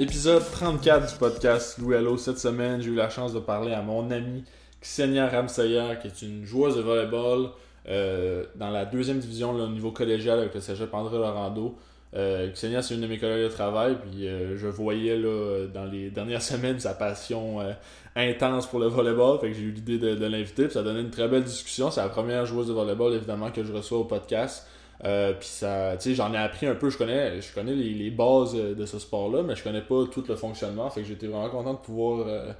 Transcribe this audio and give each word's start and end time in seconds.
Épisode 0.00 0.42
34 0.52 1.12
du 1.12 1.18
podcast 1.18 1.76
Louis. 1.76 1.94
Cette 2.18 2.38
semaine, 2.38 2.80
j'ai 2.80 2.88
eu 2.88 2.94
la 2.94 3.10
chance 3.10 3.34
de 3.34 3.38
parler 3.38 3.74
à 3.74 3.82
mon 3.82 4.10
amie 4.10 4.44
Ksenia 4.80 5.28
Ramsayer, 5.28 5.98
qui 6.00 6.06
est 6.06 6.22
une 6.22 6.46
joueuse 6.46 6.74
de 6.74 6.80
volleyball 6.80 7.50
euh, 7.86 8.46
dans 8.54 8.70
la 8.70 8.86
deuxième 8.86 9.18
division 9.18 9.50
au 9.50 9.68
niveau 9.68 9.90
collégial 9.90 10.38
avec 10.38 10.54
le 10.54 10.62
cégep 10.62 10.94
André 10.94 11.18
Laurando. 11.18 11.76
Euh, 12.16 12.50
Ksenia, 12.50 12.80
c'est 12.80 12.94
une 12.94 13.02
de 13.02 13.08
mes 13.08 13.18
collègues 13.18 13.44
de 13.44 13.52
travail, 13.52 13.98
puis 14.00 14.26
euh, 14.26 14.56
je 14.56 14.68
voyais 14.68 15.18
là, 15.18 15.66
dans 15.66 15.84
les 15.84 16.08
dernières 16.08 16.40
semaines 16.50 16.80
sa 16.80 16.94
passion 16.94 17.60
euh, 17.60 17.74
intense 18.16 18.68
pour 18.68 18.78
le 18.78 18.86
volleyball, 18.86 19.38
fait 19.38 19.48
que 19.48 19.54
j'ai 19.54 19.64
eu 19.64 19.70
l'idée 19.70 19.98
de, 19.98 20.24
l'inviter, 20.24 20.64
puis 20.64 20.72
ça 20.72 20.80
a 20.80 20.82
donné 20.82 21.00
une 21.00 21.10
très 21.10 21.28
belle 21.28 21.44
discussion. 21.44 21.90
C'est 21.90 22.00
la 22.00 22.08
première 22.08 22.46
joueuse 22.46 22.68
de 22.68 22.72
volleyball, 22.72 23.12
évidemment, 23.12 23.50
que 23.50 23.62
je 23.62 23.70
reçois 23.70 23.98
au 23.98 24.04
podcast. 24.04 24.66
Euh, 25.04 25.32
ça, 25.40 25.96
tu 25.96 26.10
sais, 26.10 26.14
j'en 26.14 26.32
ai 26.34 26.36
appris 26.36 26.66
un 26.66 26.74
peu. 26.74 26.90
Je 26.90 26.98
connais, 26.98 27.40
je 27.40 27.52
connais 27.54 27.74
les, 27.74 27.94
les 27.94 28.10
bases 28.10 28.54
euh, 28.54 28.74
de 28.74 28.84
ce 28.86 28.98
sport-là, 28.98 29.42
mais 29.42 29.56
je 29.56 29.62
connais 29.64 29.80
pas 29.80 30.04
tout 30.12 30.24
le 30.28 30.36
fonctionnement. 30.36 30.90
Fait 30.90 31.02
que 31.02 31.06
j'étais 31.08 31.26
vraiment 31.26 31.48
content 31.48 31.72
de 31.74 31.78
pouvoir 31.78 32.26
euh, 32.28 32.52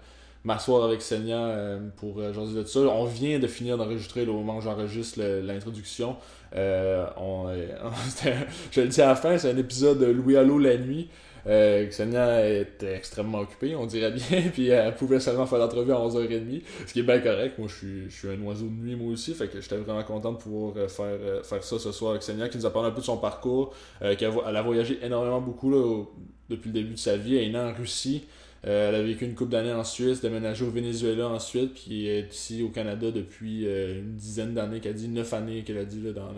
m'asseoir 0.44 0.84
avec 0.84 1.02
Senia 1.02 1.36
euh, 1.38 1.78
pour 1.96 2.18
euh, 2.18 2.32
jaser 2.32 2.54
de 2.54 2.64
ça. 2.64 2.80
On 2.80 3.04
vient 3.04 3.38
de 3.38 3.46
finir 3.46 3.76
d'enregistrer 3.76 4.26
au 4.26 4.32
moment 4.34 4.56
où 4.58 4.60
j'enregistre 4.62 5.18
le- 5.20 5.40
l'introduction. 5.42 6.16
On, 6.56 7.46
c'était- 8.08 8.36
je 8.70 8.80
le 8.80 8.88
dis 8.88 9.02
à 9.02 9.08
la 9.08 9.14
fin, 9.16 9.36
c'est 9.38 9.50
un 9.50 9.56
épisode 9.56 9.98
de 9.98 10.06
Louis 10.06 10.36
Allo 10.36 10.58
la 10.58 10.76
nuit. 10.78 11.08
Euh, 11.46 11.86
Xenia 11.86 12.48
était 12.48 12.94
extrêmement 12.94 13.40
occupée, 13.40 13.74
on 13.74 13.86
dirait 13.86 14.10
bien, 14.10 14.42
puis 14.52 14.68
elle 14.68 14.94
pouvait 14.94 15.20
seulement 15.20 15.46
faire 15.46 15.58
l'entrevue 15.58 15.92
à 15.92 15.96
11h30, 15.96 16.62
ce 16.86 16.92
qui 16.92 17.00
est 17.00 17.02
bien 17.02 17.20
correct. 17.20 17.58
Moi, 17.58 17.68
je 17.68 17.74
suis, 17.74 18.10
je 18.10 18.16
suis 18.16 18.28
un 18.28 18.40
oiseau 18.42 18.66
de 18.66 18.72
nuit, 18.72 18.96
moi 18.96 19.12
aussi, 19.12 19.34
fait 19.34 19.48
que 19.48 19.60
j'étais 19.60 19.76
vraiment 19.76 20.02
content 20.02 20.32
de 20.32 20.38
pouvoir 20.38 20.74
euh, 20.76 20.88
faire, 20.88 21.06
euh, 21.06 21.42
faire 21.42 21.62
ça 21.64 21.78
ce 21.78 21.92
soir 21.92 22.12
avec 22.12 22.22
Xenia, 22.22 22.48
qui 22.48 22.58
nous 22.58 22.66
a 22.66 22.72
parlé 22.72 22.88
un 22.88 22.92
peu 22.92 23.00
de 23.00 23.06
son 23.06 23.16
parcours, 23.16 23.74
euh, 24.02 24.14
qu'elle 24.16 24.32
a 24.56 24.62
voyagé 24.62 24.98
énormément 25.02 25.40
beaucoup 25.40 25.70
là, 25.70 26.04
depuis 26.48 26.68
le 26.68 26.74
début 26.74 26.94
de 26.94 26.98
sa 26.98 27.16
vie. 27.16 27.36
Elle 27.36 27.44
est 27.44 27.52
née 27.52 27.58
en 27.58 27.72
Russie, 27.72 28.24
euh, 28.66 28.90
elle 28.90 28.94
a 28.96 29.02
vécu 29.02 29.24
une 29.24 29.34
couple 29.34 29.52
d'années 29.52 29.72
en 29.72 29.84
Suisse, 29.84 30.20
déménagé 30.20 30.64
au 30.64 30.70
Venezuela 30.70 31.28
ensuite, 31.28 31.74
puis 31.74 32.06
elle 32.06 32.26
est 32.26 32.34
ici 32.34 32.62
au 32.62 32.68
Canada 32.68 33.10
depuis 33.10 33.64
une 33.64 34.16
dizaine 34.16 34.52
d'années, 34.52 34.80
qu'elle 34.80 34.94
dit 34.94 35.08
neuf 35.08 35.32
années 35.32 35.62
qu'elle 35.62 35.78
a 35.78 35.84
dit 35.84 36.02
là, 36.02 36.12
dans, 36.12 36.32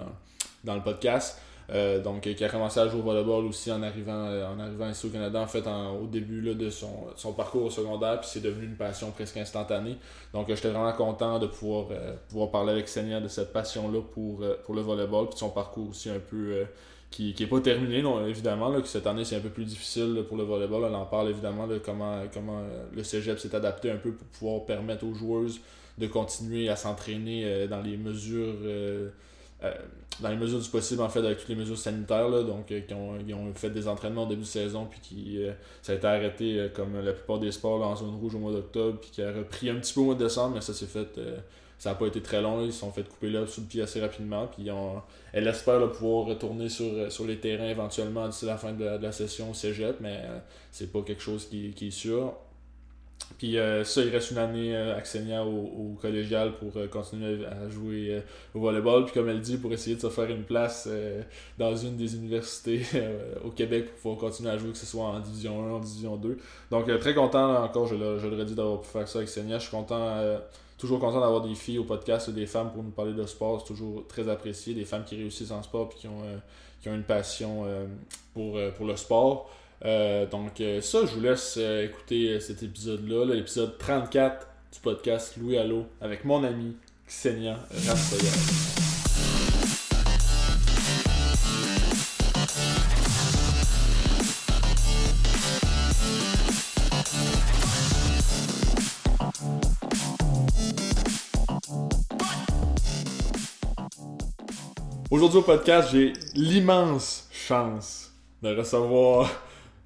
dans 0.64 0.74
le 0.76 0.82
podcast. 0.82 1.40
Euh, 1.72 2.02
donc, 2.02 2.26
euh, 2.26 2.34
qui 2.34 2.44
a 2.44 2.50
commencé 2.50 2.78
à 2.80 2.86
jouer 2.88 3.00
au 3.00 3.02
volleyball 3.02 3.46
aussi 3.46 3.72
en 3.72 3.82
arrivant, 3.82 4.26
euh, 4.26 4.46
en 4.46 4.60
arrivant 4.60 4.90
ici 4.90 5.06
au 5.06 5.10
Canada, 5.10 5.40
en 5.40 5.46
fait, 5.46 5.66
en- 5.66 5.96
au 5.96 6.06
début 6.06 6.42
là, 6.42 6.52
de 6.52 6.68
son, 6.68 6.90
son 7.16 7.32
parcours 7.32 7.64
au 7.64 7.70
secondaire, 7.70 8.20
puis 8.20 8.28
c'est 8.30 8.42
devenu 8.42 8.66
une 8.66 8.76
passion 8.76 9.10
presque 9.10 9.38
instantanée. 9.38 9.96
Donc, 10.34 10.50
euh, 10.50 10.54
j'étais 10.54 10.68
vraiment 10.68 10.92
content 10.92 11.38
de 11.38 11.46
pouvoir, 11.46 11.86
pouvoir 12.28 12.50
parler 12.50 12.72
avec 12.72 12.88
Senia 12.88 13.20
de 13.20 13.28
cette 13.28 13.52
passion-là 13.54 14.00
pour, 14.12 14.44
pour 14.64 14.74
le 14.74 14.82
volleyball, 14.82 15.28
puis 15.30 15.38
son 15.38 15.48
parcours 15.50 15.88
aussi 15.90 16.10
un 16.10 16.18
peu 16.18 16.66
qui, 17.10 17.32
qui 17.34 17.42
est 17.44 17.46
pas 17.46 17.60
terminé, 17.60 18.02
non, 18.02 18.26
évidemment, 18.26 18.68
là, 18.68 18.80
que 18.80 18.88
cette 18.88 19.06
année 19.06 19.24
c'est 19.24 19.36
un 19.36 19.40
peu 19.40 19.48
plus 19.50 19.64
difficile 19.64 20.14
là, 20.14 20.22
pour 20.22 20.36
le 20.36 20.44
volleyball. 20.44 20.84
On 20.84 20.94
en 20.94 21.06
parle 21.06 21.30
évidemment 21.30 21.66
de 21.66 21.78
comment, 21.78 22.16
comment 22.34 22.60
le 22.94 23.02
cégep 23.04 23.38
s'est 23.38 23.54
adapté 23.54 23.90
un 23.90 23.96
peu 23.96 24.12
pour 24.12 24.26
pouvoir 24.28 24.64
permettre 24.66 25.06
aux 25.06 25.14
joueuses 25.14 25.60
de 25.98 26.06
continuer 26.06 26.68
à 26.68 26.76
s'entraîner 26.76 27.44
euh, 27.46 27.66
dans 27.66 27.80
les 27.82 27.96
mesures. 27.96 28.56
euh, 28.64 29.08
dans 30.20 30.28
les 30.28 30.36
mesures 30.36 30.60
du 30.60 30.68
possible 30.68 31.02
en 31.02 31.08
fait 31.08 31.20
avec 31.20 31.38
toutes 31.38 31.48
les 31.48 31.56
mesures 31.56 31.78
sanitaires 31.78 32.28
là, 32.28 32.42
donc 32.42 32.70
euh, 32.70 32.80
qui, 32.80 32.94
ont, 32.94 33.18
qui 33.24 33.32
ont 33.32 33.52
fait 33.54 33.70
des 33.70 33.88
entraînements 33.88 34.24
au 34.24 34.28
début 34.28 34.42
de 34.42 34.46
saison 34.46 34.86
puis 34.90 35.00
qui 35.00 35.42
euh, 35.42 35.52
ça 35.80 35.92
a 35.92 35.94
été 35.96 36.06
arrêté 36.06 36.58
euh, 36.58 36.68
comme 36.68 37.00
la 37.00 37.12
plupart 37.12 37.38
des 37.38 37.50
sports 37.50 37.78
là, 37.78 37.86
en 37.86 37.96
zone 37.96 38.14
rouge 38.20 38.34
au 38.34 38.38
mois 38.38 38.52
d'octobre 38.52 38.98
puis 39.00 39.10
qui 39.10 39.22
a 39.22 39.32
repris 39.32 39.70
un 39.70 39.76
petit 39.76 39.94
peu 39.94 40.00
au 40.00 40.04
mois 40.04 40.14
de 40.14 40.24
décembre 40.24 40.56
mais 40.56 40.60
ça 40.60 40.74
s'est 40.74 40.86
fait 40.86 41.16
euh, 41.18 41.38
ça 41.78 41.90
n'a 41.90 41.96
pas 41.96 42.06
été 42.06 42.22
très 42.22 42.40
long. 42.40 42.64
Ils 42.64 42.72
se 42.72 42.78
sont 42.78 42.92
fait 42.92 43.02
couper 43.02 43.28
là 43.28 43.44
sous 43.44 43.62
le 43.62 43.66
pied 43.66 43.82
assez 43.82 44.00
rapidement 44.00 44.46
puis 44.46 44.70
ont- 44.70 45.02
elle 45.32 45.48
espère 45.48 45.90
pouvoir 45.90 46.26
retourner 46.26 46.68
sur, 46.68 46.86
euh, 46.86 47.10
sur 47.10 47.26
les 47.26 47.38
terrains 47.38 47.68
éventuellement 47.68 48.28
d'ici 48.28 48.44
la 48.44 48.56
fin 48.56 48.72
de 48.72 48.84
la, 48.84 49.10
session 49.12 49.50
au 49.50 49.54
cégep 49.54 49.96
mais 50.00 50.20
euh, 50.24 50.38
c'est 50.70 50.92
pas 50.92 51.02
quelque 51.02 51.22
chose 51.22 51.48
qui, 51.48 51.72
qui 51.72 51.88
est 51.88 51.90
sûr 51.90 52.34
puis 53.42 53.58
euh, 53.58 53.82
ça, 53.82 54.02
il 54.02 54.10
reste 54.10 54.30
une 54.30 54.38
année 54.38 54.72
euh, 54.72 54.96
à 54.96 55.44
au, 55.44 55.48
au 55.48 55.98
collégial 56.00 56.52
pour 56.58 56.76
euh, 56.76 56.86
continuer 56.86 57.44
à 57.44 57.68
jouer 57.68 58.08
euh, 58.10 58.20
au 58.54 58.60
volleyball. 58.60 59.04
Puis 59.04 59.14
comme 59.14 59.28
elle 59.28 59.40
dit, 59.40 59.56
pour 59.56 59.72
essayer 59.72 59.96
de 59.96 60.00
se 60.00 60.10
faire 60.10 60.30
une 60.30 60.44
place 60.44 60.86
euh, 60.88 61.22
dans 61.58 61.74
une 61.74 61.96
des 61.96 62.14
universités 62.14 62.82
euh, 62.94 63.34
au 63.44 63.50
Québec 63.50 63.86
pour 63.86 63.96
pouvoir 63.96 64.30
continuer 64.30 64.50
à 64.50 64.58
jouer, 64.58 64.70
que 64.70 64.78
ce 64.78 64.86
soit 64.86 65.04
en 65.04 65.18
Division 65.18 65.60
1, 65.60 65.72
en 65.72 65.80
Division 65.80 66.16
2. 66.16 66.38
Donc 66.70 66.98
très 67.00 67.14
content 67.14 67.64
encore, 67.64 67.86
je 67.88 67.96
le, 67.96 68.18
je 68.18 68.28
redis, 68.28 68.54
d'avoir 68.54 68.80
pu 68.80 68.88
faire 68.88 69.08
ça 69.08 69.18
avec 69.18 69.28
Xenia. 69.28 69.58
Je 69.58 69.62
suis 69.62 69.72
content, 69.72 70.22
toujours 70.78 71.00
content 71.00 71.20
d'avoir 71.20 71.42
des 71.42 71.56
filles 71.56 71.80
au 71.80 71.84
podcast, 71.84 72.30
des 72.30 72.46
femmes 72.46 72.70
pour 72.72 72.84
nous 72.84 72.90
parler 72.90 73.12
de 73.12 73.26
sport. 73.26 73.60
C'est 73.60 73.74
toujours 73.74 74.06
très 74.06 74.28
apprécié. 74.28 74.74
Des 74.74 74.84
femmes 74.84 75.02
qui 75.04 75.16
réussissent 75.16 75.50
en 75.50 75.64
sport 75.64 75.88
puis 75.88 75.98
qui 75.98 76.06
ont, 76.06 76.22
qui 76.80 76.88
ont 76.88 76.94
une 76.94 77.02
passion 77.02 77.66
pour, 78.34 78.56
pour 78.76 78.86
le 78.86 78.96
sport. 78.96 79.50
Euh, 79.84 80.26
donc 80.26 80.60
euh, 80.60 80.80
ça, 80.80 81.00
je 81.06 81.14
vous 81.14 81.20
laisse 81.20 81.56
euh, 81.58 81.84
écouter 81.84 82.38
cet 82.38 82.62
épisode-là, 82.62 83.26
là, 83.26 83.34
l'épisode 83.34 83.76
34 83.78 84.46
du 84.72 84.80
podcast 84.80 85.36
Louis 85.38 85.58
Allo 85.58 85.86
avec 86.00 86.24
mon 86.24 86.44
ami 86.44 86.76
Ksenia 87.06 87.58
Ramsayer. 87.86 88.28
Aujourd'hui 105.10 105.38
au 105.40 105.42
podcast, 105.42 105.88
j'ai 105.90 106.12
l'immense 106.34 107.28
chance 107.32 108.12
de 108.42 108.56
recevoir 108.56 109.28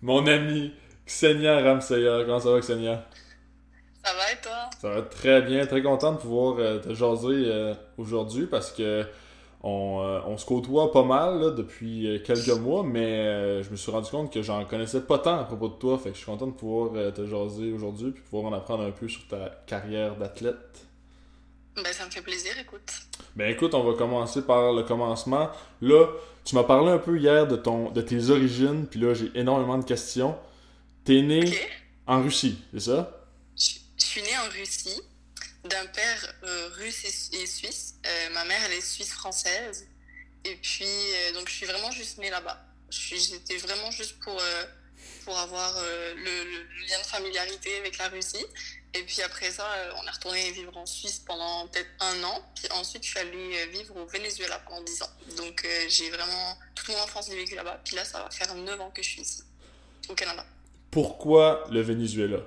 mon 0.06 0.24
ami 0.28 0.72
Ksenia 1.04 1.62
Ramsayer. 1.62 2.22
Comment 2.24 2.38
ça 2.38 2.52
va 2.52 2.60
Ksenia? 2.60 3.04
Ça 4.04 4.12
va 4.14 4.32
et 4.32 4.40
toi? 4.40 4.70
Ça 4.80 4.90
va 4.90 5.02
très 5.02 5.42
bien, 5.42 5.66
très 5.66 5.82
content 5.82 6.12
de 6.12 6.18
pouvoir 6.18 6.58
euh, 6.58 6.78
te 6.78 6.94
jaser 6.94 7.46
euh, 7.46 7.74
aujourd'hui 7.98 8.46
parce 8.46 8.70
que 8.70 9.04
on, 9.64 10.00
euh, 10.04 10.20
on 10.26 10.36
se 10.38 10.46
côtoie 10.46 10.92
pas 10.92 11.02
mal 11.02 11.40
là, 11.40 11.50
depuis 11.50 12.22
quelques 12.24 12.56
mois, 12.56 12.84
mais 12.84 13.64
je 13.64 13.70
me 13.70 13.74
suis 13.74 13.90
rendu 13.90 14.08
compte 14.08 14.32
que 14.32 14.42
j'en 14.42 14.64
connaissais 14.64 15.00
pas 15.00 15.18
tant 15.18 15.40
à 15.40 15.44
propos 15.44 15.68
de 15.70 15.74
toi, 15.74 15.98
fait 15.98 16.10
que 16.10 16.14
je 16.14 16.20
suis 16.20 16.30
content 16.30 16.46
de 16.46 16.52
pouvoir 16.52 17.12
te 17.12 17.26
jaser 17.26 17.72
aujourd'hui 17.72 18.12
puis 18.12 18.22
pouvoir 18.22 18.52
en 18.52 18.56
apprendre 18.56 18.84
un 18.84 18.92
peu 18.92 19.08
sur 19.08 19.26
ta 19.26 19.50
carrière 19.66 20.14
d'athlète. 20.14 20.86
Ben 21.76 21.92
ça 21.92 22.06
me 22.06 22.10
fait 22.10 22.22
plaisir, 22.22 22.58
écoute. 22.58 22.90
Ben 23.36 23.50
écoute, 23.50 23.74
on 23.74 23.84
va 23.84 23.94
commencer 23.96 24.42
par 24.42 24.72
le 24.72 24.82
commencement. 24.82 25.50
Là, 25.82 26.06
tu 26.44 26.54
m'as 26.54 26.64
parlé 26.64 26.90
un 26.90 26.98
peu 26.98 27.18
hier 27.18 27.46
de 27.46 27.56
ton 27.56 27.90
de 27.90 28.00
tes 28.00 28.30
origines, 28.30 28.86
puis 28.88 29.00
là 29.00 29.14
j'ai 29.14 29.30
énormément 29.34 29.78
de 29.78 29.84
questions. 29.84 30.36
T'es 31.04 31.22
né 31.22 31.40
Ok. 31.46 31.70
en 32.06 32.22
Russie, 32.22 32.58
c'est 32.72 32.80
ça? 32.80 33.28
Je 33.56 33.74
je 33.98 34.04
suis 34.04 34.22
née 34.22 34.36
en 34.38 34.48
Russie, 34.50 35.00
d'un 35.64 35.86
père 35.86 36.34
euh, 36.44 36.68
russe 36.76 37.04
et, 37.32 37.42
et 37.42 37.46
suisse. 37.46 37.94
Euh, 38.06 38.30
ma 38.30 38.44
mère, 38.44 38.60
elle 38.66 38.72
est 38.74 38.80
suisse-française. 38.80 39.88
Et 40.44 40.56
puis, 40.56 40.84
euh, 40.86 41.32
donc, 41.34 41.48
je 41.48 41.54
suis 41.54 41.66
vraiment 41.66 41.90
juste 41.90 42.18
née 42.18 42.30
là-bas. 42.30 42.58
J'étais 42.90 43.56
vraiment 43.58 43.90
juste 43.90 44.18
pour, 44.20 44.40
pour 45.24 45.36
avoir 45.38 45.74
le 46.14 46.44
lien 46.88 46.98
de 47.00 47.06
familiarité 47.06 47.76
avec 47.78 47.98
la 47.98 48.08
Russie. 48.08 48.44
Et 48.96 49.02
puis 49.02 49.20
après 49.22 49.50
ça, 49.50 49.64
euh, 49.64 49.92
on 50.02 50.06
est 50.06 50.10
retourné 50.10 50.50
vivre 50.52 50.76
en 50.76 50.86
Suisse 50.86 51.18
pendant 51.26 51.66
peut-être 51.68 51.88
un 52.00 52.24
an. 52.24 52.42
Puis 52.54 52.66
ensuite, 52.72 53.04
je 53.04 53.10
suis 53.10 53.18
allée 53.18 53.66
vivre 53.66 53.94
au 53.96 54.06
Venezuela 54.06 54.58
pendant 54.66 54.82
10 54.82 55.02
ans. 55.02 55.10
Donc, 55.36 55.62
euh, 55.64 55.84
j'ai 55.88 56.08
vraiment 56.10 56.56
toute 56.74 56.88
mon 56.88 56.98
enfance 57.02 57.26
j'ai 57.28 57.36
vécu 57.36 57.54
là-bas. 57.54 57.80
Puis 57.84 57.96
là, 57.96 58.04
ça 58.04 58.22
va 58.22 58.30
faire 58.30 58.54
9 58.54 58.80
ans 58.80 58.90
que 58.94 59.02
je 59.02 59.08
suis 59.08 59.22
ici, 59.22 59.42
au 60.08 60.14
Canada. 60.14 60.44
Pourquoi 60.90 61.64
le 61.70 61.82
Venezuela? 61.82 62.38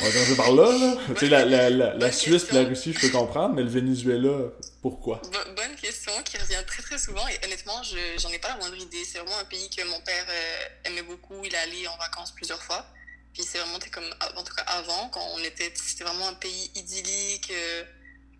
On 0.00 0.04
va 0.06 0.10
commencer 0.10 0.36
par 0.36 0.52
là, 0.52 0.78
là. 0.78 0.96
Tu 1.08 1.16
sais, 1.20 1.28
la, 1.28 1.44
la, 1.44 1.70
la, 1.70 2.12
Suisse 2.12 2.46
et 2.50 2.54
la. 2.54 2.64
Russie, 2.64 2.92
je 2.92 3.00
peux 3.00 3.10
comprendre, 3.10 3.54
mais 3.54 3.62
le 3.62 3.68
Venezuela, 3.68 4.48
pourquoi? 4.80 5.20
Bo- 5.30 5.52
bonne 5.54 5.76
question 5.76 6.12
qui 6.24 6.38
revient 6.38 6.64
très 6.66 6.82
très 6.82 6.98
souvent 6.98 7.26
et 7.28 7.38
honnêtement, 7.44 7.82
je 7.84 7.96
j'en 8.18 8.30
ai 8.30 8.38
pas 8.38 8.48
la 8.48 8.56
moindre 8.56 8.76
idée. 8.76 9.04
C'est 9.04 9.18
vraiment 9.18 9.38
un 9.38 9.44
pays 9.44 9.68
que 9.70 9.84
mon 9.84 10.00
père 10.00 10.26
euh, 10.28 10.88
aimait 10.88 11.02
beaucoup. 11.02 11.44
Il 11.44 11.54
est 11.54 11.58
allé 11.58 11.86
en 11.86 11.96
vacances 11.98 12.32
plusieurs 12.32 12.62
fois. 12.62 12.84
Puis 13.32 13.44
c'est 13.44 13.58
vraiment 13.58 13.78
comme, 13.92 14.10
en 14.36 14.42
tout 14.44 14.54
cas 14.54 14.62
avant, 14.66 15.08
quand 15.08 15.26
on 15.34 15.38
était, 15.38 15.72
c'était 15.74 16.04
vraiment 16.04 16.28
un 16.28 16.34
pays 16.34 16.70
idyllique, 16.74 17.50
euh, 17.50 17.84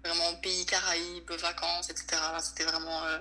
vraiment 0.04 0.28
un 0.28 0.34
pays 0.34 0.66
caraïbes, 0.66 1.30
vacances, 1.30 1.88
etc. 1.90 2.06
C'était 2.40 2.64
vraiment 2.64 3.04
euh, 3.04 3.18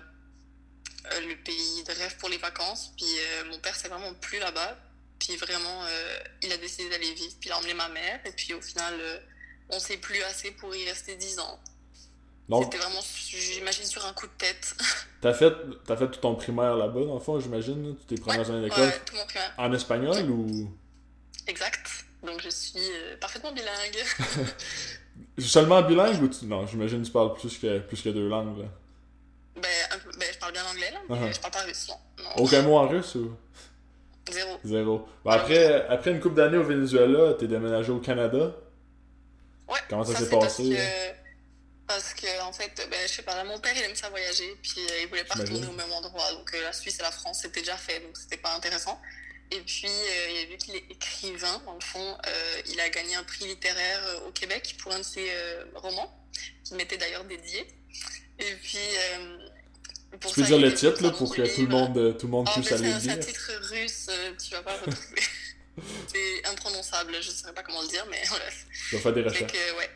euh, 1.13 1.27
le 1.27 1.35
pays 1.43 1.83
de 1.83 1.91
rêve 1.93 2.17
pour 2.17 2.29
les 2.29 2.37
vacances. 2.37 2.91
Puis 2.97 3.05
euh, 3.07 3.49
mon 3.49 3.59
père 3.59 3.75
s'est 3.75 3.87
vraiment 3.87 4.13
plu 4.15 4.39
là-bas. 4.39 4.77
Puis 5.19 5.37
vraiment, 5.37 5.85
il 6.41 6.51
a 6.51 6.57
décidé 6.57 6.89
d'aller 6.89 7.13
vivre. 7.13 7.35
Puis 7.39 7.49
il 7.49 7.51
a 7.51 7.57
emmené 7.59 7.75
ma 7.75 7.89
mère. 7.89 8.19
Et 8.25 8.31
puis 8.31 8.55
au 8.55 8.61
final, 8.61 8.95
on 9.69 9.79
s'est 9.79 9.97
plus 9.97 10.21
assez 10.23 10.49
pour 10.49 10.75
y 10.75 10.83
rester 10.89 11.15
10 11.15 11.37
ans. 11.39 11.59
C'était 12.63 12.79
vraiment, 12.79 12.99
j'imagine, 13.29 13.85
sur 13.85 14.05
un 14.05 14.13
coup 14.13 14.25
de 14.25 14.31
tête. 14.37 14.75
t'as 15.21 15.33
fait, 15.33 15.53
fait 15.87 16.11
tout 16.11 16.19
ton 16.19 16.35
primaire 16.35 16.75
là-bas, 16.75 17.05
dans 17.05 17.13
le 17.13 17.19
fond, 17.19 17.39
j'imagine, 17.39 17.95
toutes 17.95 18.07
tes 18.07 18.15
premières 18.15 18.49
années 18.49 18.67
d'école, 18.67 18.89
Ouais, 18.89 19.01
tout 19.05 19.15
mon 19.15 19.25
primaire. 19.25 19.53
en 19.57 19.71
espagnol 19.73 20.29
ou? 20.29 20.75
Exact. 21.47 21.87
Donc 22.23 22.41
je 22.41 22.49
suis 22.49 22.79
euh, 22.79 23.17
parfaitement 23.17 23.51
bilingue. 23.51 23.97
seulement 25.39 25.81
bilingue 25.81 26.21
ou 26.21 26.27
tu... 26.27 26.45
Non, 26.45 26.67
j'imagine 26.67 27.01
que 27.01 27.07
tu 27.07 27.11
parles 27.11 27.33
plus 27.33 27.57
que, 27.57 27.79
plus 27.79 28.01
que 28.01 28.09
deux 28.09 28.27
langues, 28.27 28.59
là. 28.59 28.65
ben, 29.55 29.99
peu- 30.03 30.17
ben, 30.17 30.27
je 30.31 30.37
parle 30.37 30.53
bien 30.53 30.65
anglais, 30.65 30.91
là, 30.91 30.99
mais 31.09 31.15
Uh-huh. 31.15 31.33
je 31.35 31.39
parle 31.39 31.53
pas 31.53 31.61
russe, 31.63 31.87
non. 31.89 32.23
non. 32.23 32.29
Aucun 32.37 32.61
mot 32.61 32.77
en 32.77 32.87
russe 32.87 33.15
ou... 33.15 33.35
Zéro. 34.31 34.59
Zéro. 34.63 35.07
Bon, 35.25 35.31
après, 35.31 35.87
après 35.87 36.11
une 36.11 36.19
couple 36.21 36.35
d'années 36.35 36.57
au 36.57 36.63
Venezuela, 36.63 37.33
t'es 37.33 37.47
déménagé 37.47 37.91
au 37.91 37.99
Canada. 37.99 38.51
Ouais. 39.67 39.79
Comment 39.89 40.03
ça, 40.03 40.15
s'est 40.15 40.29
passé? 40.29 40.75
Parce 40.77 40.77
que, 40.77 41.11
parce 41.87 42.13
que, 42.13 42.41
en 42.43 42.53
fait, 42.53 42.87
ben, 42.89 42.99
je 43.07 43.11
sais 43.13 43.23
pas, 43.23 43.35
là, 43.35 43.43
mon 43.43 43.59
père, 43.59 43.73
il 43.75 43.81
aime 43.81 43.95
ça 43.95 44.09
voyager, 44.09 44.55
puis 44.61 44.75
euh, 44.77 45.01
il 45.01 45.07
voulait 45.09 45.23
pas 45.23 45.35
retourner 45.39 45.65
au 45.67 45.71
même 45.73 45.91
endroit. 45.91 46.31
Donc, 46.33 46.53
euh, 46.53 46.61
la 46.63 46.71
Suisse 46.71 46.99
et 46.99 47.01
la 47.03 47.11
France, 47.11 47.39
c'était 47.41 47.61
déjà 47.61 47.75
fait, 47.77 47.99
donc 47.99 48.15
c'était 48.15 48.37
pas 48.37 48.55
intéressant. 48.55 49.01
Et 49.51 49.59
puis, 49.59 49.87
euh, 49.87 50.45
vu 50.49 50.57
qu'il 50.57 50.75
est 50.75 50.85
écrivain, 50.89 51.61
dans 51.65 51.73
le 51.73 51.81
fond, 51.81 52.17
euh, 52.25 52.61
il 52.67 52.79
a 52.79 52.89
gagné 52.89 53.15
un 53.15 53.23
prix 53.23 53.45
littéraire 53.45 54.01
euh, 54.05 54.27
au 54.27 54.31
Québec 54.31 54.77
pour 54.79 54.93
un 54.93 54.99
de 54.99 55.03
ses 55.03 55.29
romans, 55.75 56.09
qui 56.63 56.73
m'était 56.75 56.97
d'ailleurs 56.97 57.25
dédié. 57.25 57.67
Et 58.39 58.55
puis, 58.63 58.79
pour 60.19 60.31
Tu 60.31 60.35
peux 60.35 60.41
ça, 60.43 60.47
dire 60.47 60.59
le 60.59 60.73
titre, 60.73 61.03
là, 61.03 61.11
pour 61.11 61.35
que 61.35 61.41
tout 61.53 61.61
le 61.63 61.67
monde, 61.67 62.17
tout 62.17 62.27
le 62.27 62.31
monde 62.31 62.49
puisse 62.49 62.71
aller 62.71 62.87
le 62.87 62.95
un, 62.95 62.99
c'est 62.99 63.09
un 63.09 63.15
lire. 63.15 63.25
titre 63.25 63.51
russe, 63.69 64.09
tu 64.41 64.51
vas 64.51 64.63
pas 64.63 64.77
retrouver. 64.77 65.21
c'est 66.07 66.47
imprononçable, 66.47 67.15
je 67.21 67.29
saurais 67.29 67.53
pas 67.53 67.63
comment 67.63 67.81
le 67.81 67.89
dire, 67.89 68.05
mais 68.09 68.23
bref. 68.29 68.65
Je 68.71 68.95
vais 68.95 69.01
faire 69.01 69.13
des 69.13 69.23
recherches. 69.23 69.51
que, 69.51 69.77
ouais. 69.77 69.89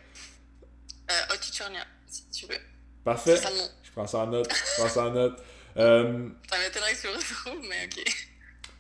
Otichurnia, 1.33 1.85
si 2.07 2.23
tu 2.29 2.45
veux. 2.47 2.59
Parfait. 3.05 3.37
Ça. 3.37 3.49
Je 3.83 3.91
prends 3.91 4.07
ça 4.07 4.19
en 4.19 4.27
note. 4.27 4.49
Je 4.51 4.81
prends 4.81 4.89
ça 4.89 5.05
en 5.05 5.11
note. 5.11 5.39
Ça 5.75 6.57
m'étonnerait 6.57 6.93
que 6.93 7.01
tu 7.01 7.07
le 7.07 7.13
retrouves, 7.15 7.67
mais 7.67 7.85
ok. 7.85 8.05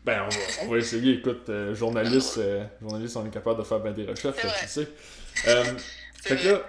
Ben, 0.05 0.21
on 0.25 0.29
va, 0.29 0.37
on 0.63 0.67
va 0.71 0.77
essayer. 0.77 1.15
Écoute, 1.15 1.49
euh, 1.49 1.73
journaliste, 1.73 2.37
euh, 2.37 2.63
journaliste, 2.81 3.17
on 3.17 3.25
est 3.25 3.31
capable 3.31 3.59
de 3.59 3.63
faire 3.63 3.79
ben 3.79 3.93
des 3.93 4.05
recherches, 4.05 4.37
tu 4.61 4.67
sais. 4.67 4.87
Euh, 5.47 5.63
Fait 6.21 6.37
que 6.37 6.47
là, 6.47 6.61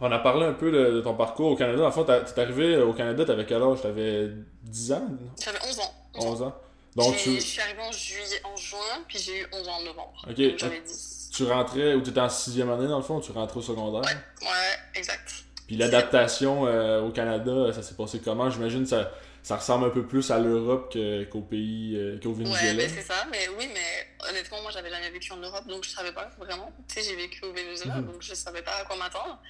on 0.00 0.10
a 0.12 0.18
parlé 0.18 0.46
un 0.46 0.52
peu 0.52 0.70
de, 0.70 0.92
de 0.96 1.00
ton 1.00 1.14
parcours 1.14 1.52
au 1.52 1.56
Canada. 1.56 1.84
En 1.86 1.90
fait, 1.92 2.04
t'es 2.34 2.40
arrivé 2.40 2.76
au 2.78 2.92
Canada, 2.92 3.24
t'avais 3.24 3.46
quel 3.46 3.62
âge? 3.62 3.82
T'avais 3.82 4.30
10 4.62 4.92
ans? 4.92 5.08
J'avais 5.42 5.58
11 5.68 5.78
ans. 5.80 5.94
11 6.14 6.24
ans. 6.24 6.30
11 6.32 6.42
ans 6.42 6.56
Donc, 6.96 7.16
tu, 7.16 7.34
Je 7.34 7.40
suis 7.40 7.60
arrivée 7.60 7.82
en 7.82 7.92
juillet, 7.92 8.40
en 8.44 8.56
juin, 8.56 8.78
puis 9.08 9.18
j'ai 9.18 9.40
eu 9.40 9.46
11 9.52 9.68
ans 9.68 9.72
en 9.72 9.82
novembre. 9.82 10.26
Ok, 10.28 10.36
Donc 10.36 10.58
j'avais 10.58 10.80
10. 10.80 11.30
tu 11.34 11.44
rentrais, 11.44 11.94
ou 11.94 12.00
t'étais 12.00 12.20
en 12.20 12.28
6 12.28 12.60
année 12.62 12.88
dans 12.88 12.98
le 12.98 13.02
fond, 13.04 13.20
tu 13.20 13.32
rentrais 13.32 13.58
au 13.58 13.62
secondaire? 13.62 14.02
Ouais, 14.02 14.46
ouais, 14.48 14.78
exact. 14.94 15.32
Puis 15.66 15.76
l'adaptation 15.76 16.66
euh, 16.66 17.00
au 17.02 17.10
Canada, 17.10 17.72
ça 17.72 17.82
s'est 17.82 17.94
passé 17.94 18.20
comment? 18.24 18.50
J'imagine 18.50 18.86
ça, 18.86 19.12
ça 19.42 19.56
ressemble 19.56 19.86
un 19.86 19.90
peu 19.90 20.06
plus 20.06 20.30
à 20.30 20.38
l'Europe 20.38 20.96
qu'au 21.30 21.40
pays, 21.40 21.96
euh, 21.96 22.18
qu'au 22.20 22.30
Ouais, 22.30 22.44
Venezuela. 22.44 22.74
ben 22.74 22.90
c'est 22.94 23.02
ça, 23.02 23.26
mais 23.30 23.48
oui, 23.58 23.68
mais 23.72 24.28
honnêtement, 24.28 24.60
moi 24.62 24.70
j'avais 24.70 24.90
jamais 24.90 25.10
vécu 25.10 25.32
en 25.32 25.36
Europe, 25.38 25.66
donc 25.66 25.84
je 25.84 25.90
savais 25.90 26.12
pas 26.12 26.30
vraiment. 26.38 26.72
Tu 26.88 26.94
sais, 26.96 27.08
j'ai 27.08 27.16
vécu 27.16 27.44
au 27.44 27.52
Venezuela, 27.52 27.96
Mhm. 27.96 28.12
donc 28.12 28.22
je 28.22 28.34
savais 28.34 28.62
pas 28.62 28.76
à 28.76 28.84
quoi 28.84 28.96
m'attendre. 28.96 29.40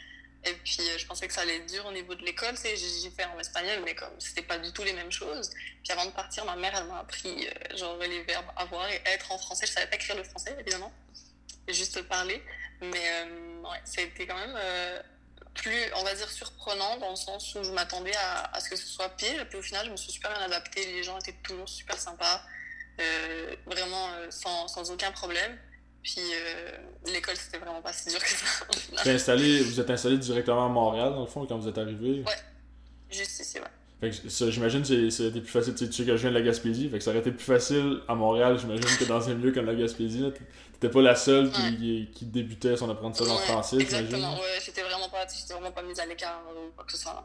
Et 0.43 0.53
puis 0.65 0.79
euh, 0.81 0.97
je 0.97 1.07
pensais 1.07 1.27
que 1.29 1.35
ça 1.35 1.43
allait 1.43 1.57
être 1.57 1.71
dur 1.71 1.85
au 1.85 1.93
niveau 1.93 2.15
de 2.15 2.25
l'école, 2.25 2.55
tu 2.55 2.63
sais, 2.63 2.75
j'ai 2.77 3.11
fait 3.11 3.25
en 3.27 3.39
espagnol, 3.39 3.81
mais 3.85 3.95
comme 3.95 4.09
c'était 4.19 4.41
pas 4.43 4.57
du 4.59 4.73
tout 4.73 4.83
les 4.83 4.95
mêmes 4.95 5.13
choses. 5.13 5.51
Puis 5.85 5.93
avant 5.93 6.07
de 6.07 6.13
partir, 6.13 6.45
ma 6.47 6.57
mère, 6.57 6.73
elle 6.79 6.87
m'a 6.87 7.01
appris 7.01 7.47
euh, 7.47 7.77
genre 7.77 7.99
les 7.99 8.23
verbes 8.23 8.47
avoir 8.57 8.89
et 8.89 9.03
être 9.05 9.31
en 9.33 9.39
français. 9.39 9.67
Je 9.67 9.73
savais 9.73 9.87
pas 9.89 9.97
écrire 9.97 10.17
le 10.17 10.25
français, 10.25 10.57
évidemment, 10.59 10.93
juste 11.69 11.97
le 11.97 12.05
parler. 12.05 12.43
Mais 12.81 13.03
euh, 13.27 13.61
ouais, 13.63 14.03
été 14.05 14.27
quand 14.27 14.39
même 14.39 14.57
euh, 14.57 15.03
plus, 15.55 15.82
on 15.97 16.05
va 16.05 16.14
dire, 16.14 16.29
surprenant 16.31 16.97
dans 16.99 17.11
le 17.11 17.17
sens 17.17 17.55
où 17.55 17.62
je 17.62 17.70
m'attendais 17.70 18.14
à, 18.17 18.55
à 18.55 18.61
ce 18.61 18.70
que 18.70 18.76
ce 18.76 18.87
soit 18.87 19.08
pire. 19.11 19.41
Et 19.41 19.44
puis 19.47 19.58
au 19.58 19.62
final, 19.62 19.87
je 19.87 19.91
me 19.91 19.97
suis 19.97 20.12
super 20.12 20.32
bien 20.32 20.43
adaptée. 20.43 20.85
Les 20.87 21.02
gens 21.02 21.19
étaient 21.19 21.37
toujours 21.43 21.69
super 21.69 21.99
sympas, 21.99 22.43
euh, 23.00 23.56
vraiment 23.67 24.08
euh, 24.12 24.31
sans, 24.31 24.69
sans 24.69 24.91
aucun 24.91 25.12
problème. 25.12 25.58
Puis 26.02 26.19
euh, 26.19 26.79
l'école, 27.06 27.37
c'était 27.37 27.58
vraiment 27.58 27.82
pas 27.82 27.93
si 27.93 28.08
dur 28.08 28.19
que 28.20 28.29
ça. 28.29 29.11
installé, 29.11 29.62
vous 29.62 29.81
êtes 29.81 29.91
installé 29.91 30.19
directement 30.19 30.67
à 30.67 30.69
Montréal, 30.69 31.11
dans 31.11 31.20
le 31.23 31.26
fond, 31.26 31.44
quand 31.47 31.58
vous 31.58 31.69
êtes 31.69 31.79
arrivé? 31.79 32.23
Ouais. 32.26 32.38
Juste 33.11 33.41
ici, 33.41 33.58
ouais. 33.58 33.67
Fait 34.00 34.11
que 34.11 34.29
ça, 34.31 34.50
j'imagine 34.50 34.82
que 34.82 35.11
c'était 35.11 35.41
plus 35.41 35.50
facile. 35.50 35.75
Tu 35.75 35.93
sais 35.93 36.05
que 36.05 36.17
je 36.17 36.20
viens 36.23 36.31
de 36.31 36.35
la 36.35 36.43
Gaspésie, 36.43 36.88
fait 36.88 36.99
que 36.99 37.05
ça 37.05 37.11
aurait 37.11 37.20
été 37.20 37.32
plus 37.32 37.44
facile 37.44 37.99
à 38.08 38.14
Montréal, 38.14 38.58
j'imagine, 38.58 38.85
que 38.99 39.05
dans 39.05 39.29
un 39.29 39.35
lieu 39.35 39.52
comme 39.52 39.67
la 39.67 39.75
Gaspésie. 39.75 40.25
T'étais 40.81 40.91
pas 40.93 41.02
la 41.02 41.14
seule 41.14 41.50
qui, 41.50 42.08
qui 42.14 42.25
débutait 42.25 42.75
son 42.79 42.88
apprentissage 42.88 43.29
en 43.31 43.37
français, 43.37 43.76
Exactement, 43.76 44.17
j'imagine. 44.19 44.38
ouais, 44.38 44.58
j'étais 44.64 44.81
vraiment 44.82 45.08
pas, 45.11 45.26
j'étais 45.38 45.52
vraiment 45.52 45.70
pas 45.73 45.82
mise 45.82 46.00
à 46.00 46.06
l'écart 46.06 46.41
ou 46.50 46.70
quoi 46.75 46.85
que 46.87 46.93
ce 46.93 46.99
soit 46.99 47.12
là. 47.12 47.25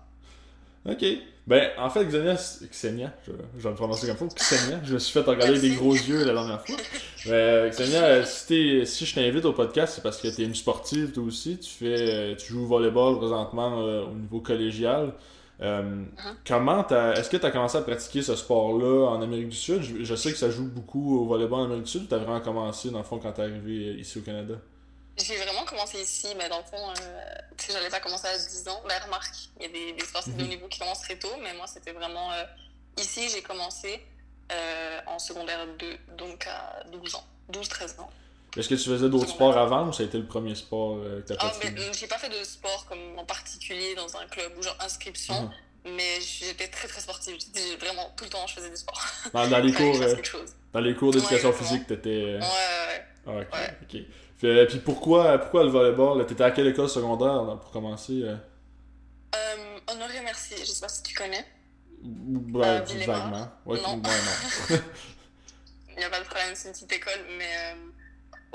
Ok. 0.91 1.03
Ben, 1.47 1.69
en 1.77 1.89
fait, 1.89 2.05
Xenia, 2.05 2.35
Xenia, 2.35 3.13
je, 3.25 3.31
je 3.57 3.63
vais 3.63 3.69
me 3.69 3.75
prononcer 3.75 4.07
comme 4.13 4.29
ça, 4.35 4.55
Xenia, 4.55 4.81
je 4.83 4.93
me 4.95 4.99
suis 4.99 5.13
fait 5.13 5.21
regarder 5.21 5.59
des 5.59 5.69
gros 5.75 5.93
yeux 5.93 6.25
la 6.25 6.33
dernière 6.33 6.65
fois. 6.65 6.75
Mais, 7.27 7.69
Xenia, 7.69 8.03
euh, 8.03 8.23
si, 8.25 8.85
si 8.85 9.05
je 9.05 9.15
t'invite 9.15 9.45
au 9.45 9.53
podcast, 9.53 9.93
c'est 9.95 10.01
parce 10.01 10.17
que 10.21 10.27
t'es 10.27 10.43
une 10.43 10.53
sportive, 10.55 11.11
toi 11.13 11.23
aussi. 11.23 11.57
Tu 11.57 11.69
fais, 11.69 12.35
tu 12.37 12.51
joues 12.53 12.63
au 12.63 12.67
volleyball 12.67 13.17
présentement 13.17 13.79
euh, 13.87 14.03
au 14.03 14.13
niveau 14.15 14.41
collégial. 14.41 15.13
Euh, 15.61 16.03
Comment 16.45 16.83
t'as, 16.83 17.13
est-ce 17.13 17.29
que 17.29 17.37
tu 17.37 17.45
as 17.45 17.51
commencé 17.51 17.77
à 17.77 17.81
pratiquer 17.81 18.21
ce 18.21 18.35
sport-là 18.35 19.07
en 19.09 19.21
Amérique 19.21 19.49
du 19.49 19.55
Sud? 19.55 19.81
Je, 19.81 20.03
je 20.03 20.15
sais 20.15 20.31
que 20.31 20.37
ça 20.37 20.49
joue 20.49 20.65
beaucoup 20.67 21.19
au 21.21 21.25
volleyball 21.25 21.61
en 21.61 21.65
Amérique 21.65 21.85
du 21.85 21.91
Sud. 21.91 22.03
ou 22.03 22.05
T'as 22.07 22.17
vraiment 22.17 22.41
commencé, 22.41 22.89
dans 22.91 22.97
le 22.99 23.03
fond, 23.05 23.19
quand 23.19 23.31
t'es 23.31 23.43
arrivé 23.43 23.89
euh, 23.89 23.99
ici 23.99 24.17
au 24.19 24.21
Canada? 24.21 24.55
J'ai 25.17 25.37
vraiment 25.37 25.63
commencé 25.63 26.01
ici, 26.01 26.27
mais 26.37 26.49
dans 26.49 26.57
le 26.57 26.63
fond, 26.65 26.89
euh, 26.89 27.35
tu 27.57 27.65
sais, 27.67 27.71
j'allais 27.73 27.89
pas 27.89 28.01
commencer 28.01 28.27
à 28.27 28.37
10 28.37 28.67
ans. 28.67 28.81
Ben, 28.87 29.01
remarque, 29.05 29.33
il 29.59 29.63
y 29.63 29.65
a 29.65 29.69
des, 29.69 29.93
des 29.93 30.05
sportifs 30.05 30.35
de 30.35 30.43
haut 30.43 30.47
niveau 30.47 30.67
qui 30.67 30.79
commencent 30.79 31.01
très 31.01 31.17
tôt, 31.17 31.31
mais 31.41 31.53
moi, 31.53 31.67
c'était 31.67 31.93
vraiment. 31.93 32.31
euh, 32.33 32.43
ici, 32.97 33.29
j'ai 33.29 33.41
commencé 33.41 34.01
en 35.07 35.17
secondaire 35.17 35.65
2, 35.79 36.15
donc 36.17 36.45
à 36.45 36.83
12 36.91 37.15
ans, 37.15 37.23
12-13 37.51 37.99
ans. 37.99 38.09
Est-ce 38.57 38.69
que 38.69 38.75
tu 38.75 38.89
faisais 38.89 39.09
d'autres 39.09 39.29
sports 39.29 39.57
avant 39.57 39.87
ou 39.89 39.93
ça 39.93 40.03
a 40.03 40.05
été 40.05 40.17
le 40.17 40.25
premier 40.25 40.55
sport 40.55 40.97
euh, 40.97 41.21
que 41.21 41.27
t'as 41.27 41.35
Ah, 41.39 41.49
pratiqué? 41.49 41.71
mais 41.71 41.81
euh, 41.81 41.93
j'ai 41.93 42.07
pas 42.07 42.17
fait 42.17 42.29
de 42.29 42.43
sport 42.43 42.85
comme 42.87 43.17
en 43.17 43.25
particulier 43.25 43.95
dans 43.95 44.15
un 44.17 44.25
club 44.27 44.51
ou 44.57 44.63
genre 44.63 44.77
inscription, 44.79 45.51
Mhm. 45.85 45.95
mais 45.97 46.21
j'étais 46.21 46.67
très 46.69 46.87
très 46.87 47.01
sportive. 47.01 47.35
Vraiment 47.79 48.13
tout 48.15 48.23
le 48.23 48.29
temps, 48.29 48.47
je 48.47 48.53
faisais 48.55 48.69
du 48.69 48.77
sport. 48.77 49.01
Dans, 49.33 49.47
dans 49.47 49.59
les 49.59 49.73
cours, 49.73 50.01
euh, 50.01 50.15
dans 50.73 50.79
les 50.79 50.95
cours 50.95 51.11
d'éducation 51.11 51.49
Ouais, 51.49 51.55
physique, 51.55 51.87
t'étais... 51.87 52.09
euh, 52.09 52.39
Ouais, 52.39 52.45
ouais, 52.47 53.07
Ah, 53.27 53.31
ok, 53.31 53.53
Ouais. 53.53 53.77
ok. 54.61 54.67
Puis 54.69 54.79
pourquoi, 54.79 55.37
pourquoi 55.39 55.63
le 55.63 55.69
volleyball? 55.69 56.25
T'étais 56.25 56.43
à 56.43 56.51
quelle 56.51 56.67
école 56.67 56.89
secondaire 56.89 57.41
là, 57.43 57.55
pour 57.55 57.71
commencer? 57.71 58.21
euh? 58.23 58.35
Honoré 59.87 60.21
Mercier, 60.21 60.57
je 60.59 60.65
sais 60.65 60.81
pas 60.81 60.89
si 60.89 61.03
tu 61.03 61.13
connais. 61.13 61.45
Ou- 62.03 62.57
ouais, 62.57 62.81
vaguement. 63.05 63.47
Ouais, 63.65 63.79
Non. 63.81 63.97
non. 63.97 64.09
Il 65.89 65.97
n'y 65.97 66.03
a 66.03 66.09
pas 66.09 66.19
de 66.19 66.25
problème, 66.25 66.53
c'est 66.55 66.67
une 66.69 66.73
petite 66.73 66.91
école, 66.93 67.25
mais 67.37 67.75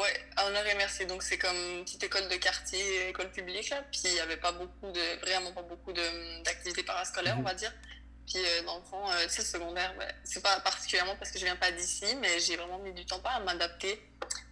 ouais, 0.00 0.26
à 0.36 0.46
Honoré 0.46 0.74
Mercier, 0.74 1.06
donc 1.06 1.22
c'est 1.22 1.38
comme 1.38 1.56
une 1.56 1.84
petite 1.84 2.02
école 2.04 2.28
de 2.28 2.36
quartier, 2.36 3.08
école 3.08 3.30
publique, 3.30 3.70
là. 3.70 3.82
Puis 3.90 4.00
il 4.04 4.12
n'y 4.12 4.20
avait 4.20 4.36
pas 4.36 4.52
beaucoup 4.52 4.90
de, 4.90 5.20
vraiment 5.20 5.52
pas 5.52 5.62
beaucoup 5.62 5.92
d'activités 5.92 6.82
parascolaires, 6.82 7.36
Mhm. 7.36 7.40
on 7.40 7.48
va 7.48 7.54
dire. 7.54 7.72
Puis 8.26 8.38
euh, 8.44 8.62
dans 8.62 8.78
le 8.78 8.84
fond, 8.84 9.10
euh, 9.10 9.28
sais, 9.28 9.42
le 9.42 9.46
secondaire, 9.48 9.92
ouais, 9.98 10.14
c'est 10.24 10.42
pas 10.42 10.60
particulièrement 10.60 11.16
parce 11.16 11.30
que 11.30 11.38
je 11.38 11.44
viens 11.44 11.56
pas 11.56 11.72
d'ici, 11.72 12.14
mais 12.16 12.38
j'ai 12.38 12.56
vraiment 12.56 12.78
mis 12.78 12.92
du 12.92 13.04
temps 13.04 13.18
pas 13.20 13.30
à 13.30 13.40
m'adapter. 13.40 14.00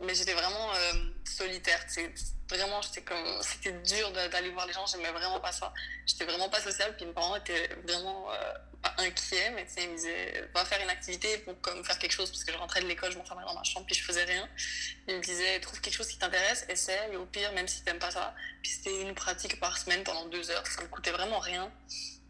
Mais 0.00 0.14
j'étais 0.14 0.34
vraiment 0.34 0.74
euh, 0.74 0.92
solitaire, 1.24 1.84
tu 1.86 1.94
sais. 1.94 2.14
Vraiment, 2.50 2.80
comme, 3.04 3.42
c'était 3.42 3.72
dur 3.82 4.10
d'aller 4.12 4.50
voir 4.50 4.66
les 4.66 4.72
gens, 4.72 4.86
j'aimais 4.86 5.10
vraiment 5.12 5.38
pas 5.38 5.52
ça. 5.52 5.72
J'étais 6.06 6.24
vraiment 6.24 6.48
pas 6.48 6.60
sociable, 6.60 6.96
puis 6.96 7.04
mes 7.04 7.12
parents 7.12 7.36
étaient 7.36 7.68
vraiment 7.84 8.32
euh, 8.32 8.54
pas 8.82 8.94
inquiets, 8.98 9.50
mais 9.50 9.66
ils 9.76 9.90
me 9.90 9.96
disaient, 9.96 10.48
va 10.54 10.64
faire 10.64 10.80
une 10.82 10.90
activité 10.90 11.38
pour 11.38 11.60
comme 11.60 11.84
faire 11.84 11.98
quelque 11.98 12.12
chose, 12.12 12.30
parce 12.30 12.44
que 12.44 12.52
je 12.52 12.58
rentrais 12.58 12.80
de 12.80 12.86
l'école, 12.86 13.12
je 13.12 13.18
m'enfermais 13.18 13.44
dans 13.44 13.54
ma 13.54 13.64
chambre, 13.64 13.86
puis 13.86 13.94
je 13.94 14.04
faisais 14.04 14.24
rien. 14.24 14.48
Ils 15.08 15.16
me 15.16 15.20
disaient, 15.20 15.60
trouve 15.60 15.80
quelque 15.80 15.94
chose 15.94 16.08
qui 16.08 16.18
t'intéresse, 16.18 16.64
essaie, 16.68 17.10
et 17.12 17.16
au 17.16 17.26
pire, 17.26 17.52
même 17.52 17.68
si 17.68 17.82
t'aimes 17.82 17.98
pas 17.98 18.10
ça. 18.10 18.34
Puis 18.62 18.72
c'était 18.72 19.02
une 19.02 19.14
pratique 19.14 19.58
par 19.60 19.76
semaine 19.78 20.02
pendant 20.04 20.26
deux 20.26 20.50
heures, 20.50 20.66
ça 20.66 20.82
me 20.82 20.88
coûtait 20.88 21.12
vraiment 21.12 21.38
rien. 21.38 21.72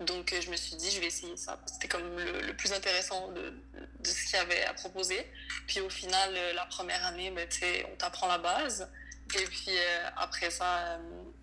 Donc 0.01 0.33
euh, 0.33 0.41
je 0.41 0.51
me 0.51 0.57
suis 0.57 0.77
dit, 0.77 0.91
je 0.91 1.01
vais 1.01 1.07
essayer 1.07 1.37
ça. 1.37 1.61
C'était 1.67 1.89
comme 1.89 2.19
le, 2.19 2.55
plus 2.55 2.73
intéressant 2.73 3.33
de, 3.33 3.53
de 4.01 4.09
ce 4.09 4.25
qu'il 4.25 4.37
y 4.37 4.39
avait 4.39 4.65
à 4.65 4.73
proposer. 4.73 5.27
Puis 5.67 5.81
au 5.81 5.91
final, 5.91 6.31
euh, 6.37 6.53
la 6.53 6.67
première 6.67 7.05
année, 7.05 7.31
ben, 7.31 7.49
on 7.93 7.97
t'apprend 7.97 8.29
la 8.29 8.39
base. 8.39 8.89
Et 9.35 9.45
puis 9.45 9.71
euh, 9.71 10.09
après 10.17 10.51
ça, 10.51 10.99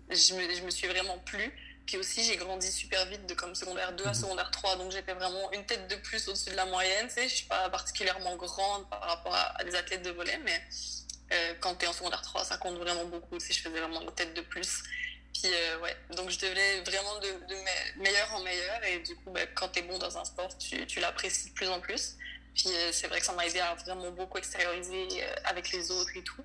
je, 0.08 0.34
me, 0.34 0.54
je 0.54 0.62
me 0.62 0.70
suis 0.70 0.88
vraiment 0.88 1.18
plu. 1.18 1.52
Puis 1.86 1.96
aussi, 1.98 2.24
j'ai 2.24 2.36
grandi 2.36 2.70
super 2.72 3.06
vite 3.06 3.26
de 3.26 3.34
comme 3.34 3.54
secondaire 3.54 3.92
2 3.92 4.04
à 4.04 4.08
Mhm. 4.08 4.14
secondaire 4.14 4.50
3. 4.50 4.76
Donc 4.76 4.90
j'étais 4.92 5.12
vraiment 5.14 5.50
une 5.52 5.64
tête 5.66 5.86
de 5.88 5.96
plus 5.96 6.26
au-dessus 6.28 6.50
de 6.50 6.56
la 6.56 6.66
moyenne. 6.66 7.06
Tu 7.08 7.14
sais, 7.14 7.28
je 7.28 7.34
suis 7.36 7.46
pas 7.46 7.68
particulièrement 7.70 8.34
grande 8.36 8.88
par 8.90 9.00
rapport 9.02 9.34
à, 9.34 9.60
à 9.60 9.64
des 9.64 9.74
athlètes 9.76 10.02
de 10.02 10.10
volley, 10.10 10.38
mais 10.44 10.60
euh, 11.32 11.54
quand 11.60 11.76
tu 11.76 11.84
es 11.84 11.88
en 11.88 11.92
secondaire 11.92 12.22
3, 12.22 12.44
ça 12.44 12.56
compte 12.58 12.76
vraiment 12.78 13.04
beaucoup. 13.04 13.38
Tu 13.38 13.46
sais, 13.46 13.52
je 13.52 13.60
faisais 13.62 13.78
vraiment 13.80 14.00
une 14.02 14.12
tête 14.12 14.34
de 14.34 14.40
plus. 14.42 14.82
Puis 15.32 15.52
euh, 15.52 15.78
ouais, 15.80 15.96
donc 16.16 16.30
je 16.30 16.38
devenais 16.38 16.80
vraiment 16.80 17.18
de, 17.20 17.28
de 17.46 17.54
me- 17.54 18.02
meilleur 18.02 18.34
en 18.34 18.40
meilleur. 18.40 18.82
Et 18.84 18.98
du 19.00 19.14
coup, 19.16 19.30
ben, 19.30 19.46
quand 19.54 19.68
tu 19.68 19.78
es 19.78 19.82
bon 19.82 19.98
dans 19.98 20.18
un 20.18 20.24
sport, 20.24 20.56
tu, 20.58 20.84
tu 20.86 20.98
l'apprécies 20.98 21.50
de 21.50 21.54
plus 21.54 21.68
en 21.68 21.78
plus. 21.80 22.16
Puis 22.54 22.68
euh, 22.74 22.90
c'est 22.90 23.06
vrai 23.06 23.20
que 23.20 23.26
ça 23.26 23.32
m'a 23.32 23.46
aidé 23.46 23.60
à 23.60 23.74
vraiment 23.74 24.10
beaucoup 24.10 24.38
extérioriser 24.38 25.22
avec 25.44 25.70
les 25.72 25.90
autres 25.92 26.10
et 26.16 26.22
tout. 26.24 26.42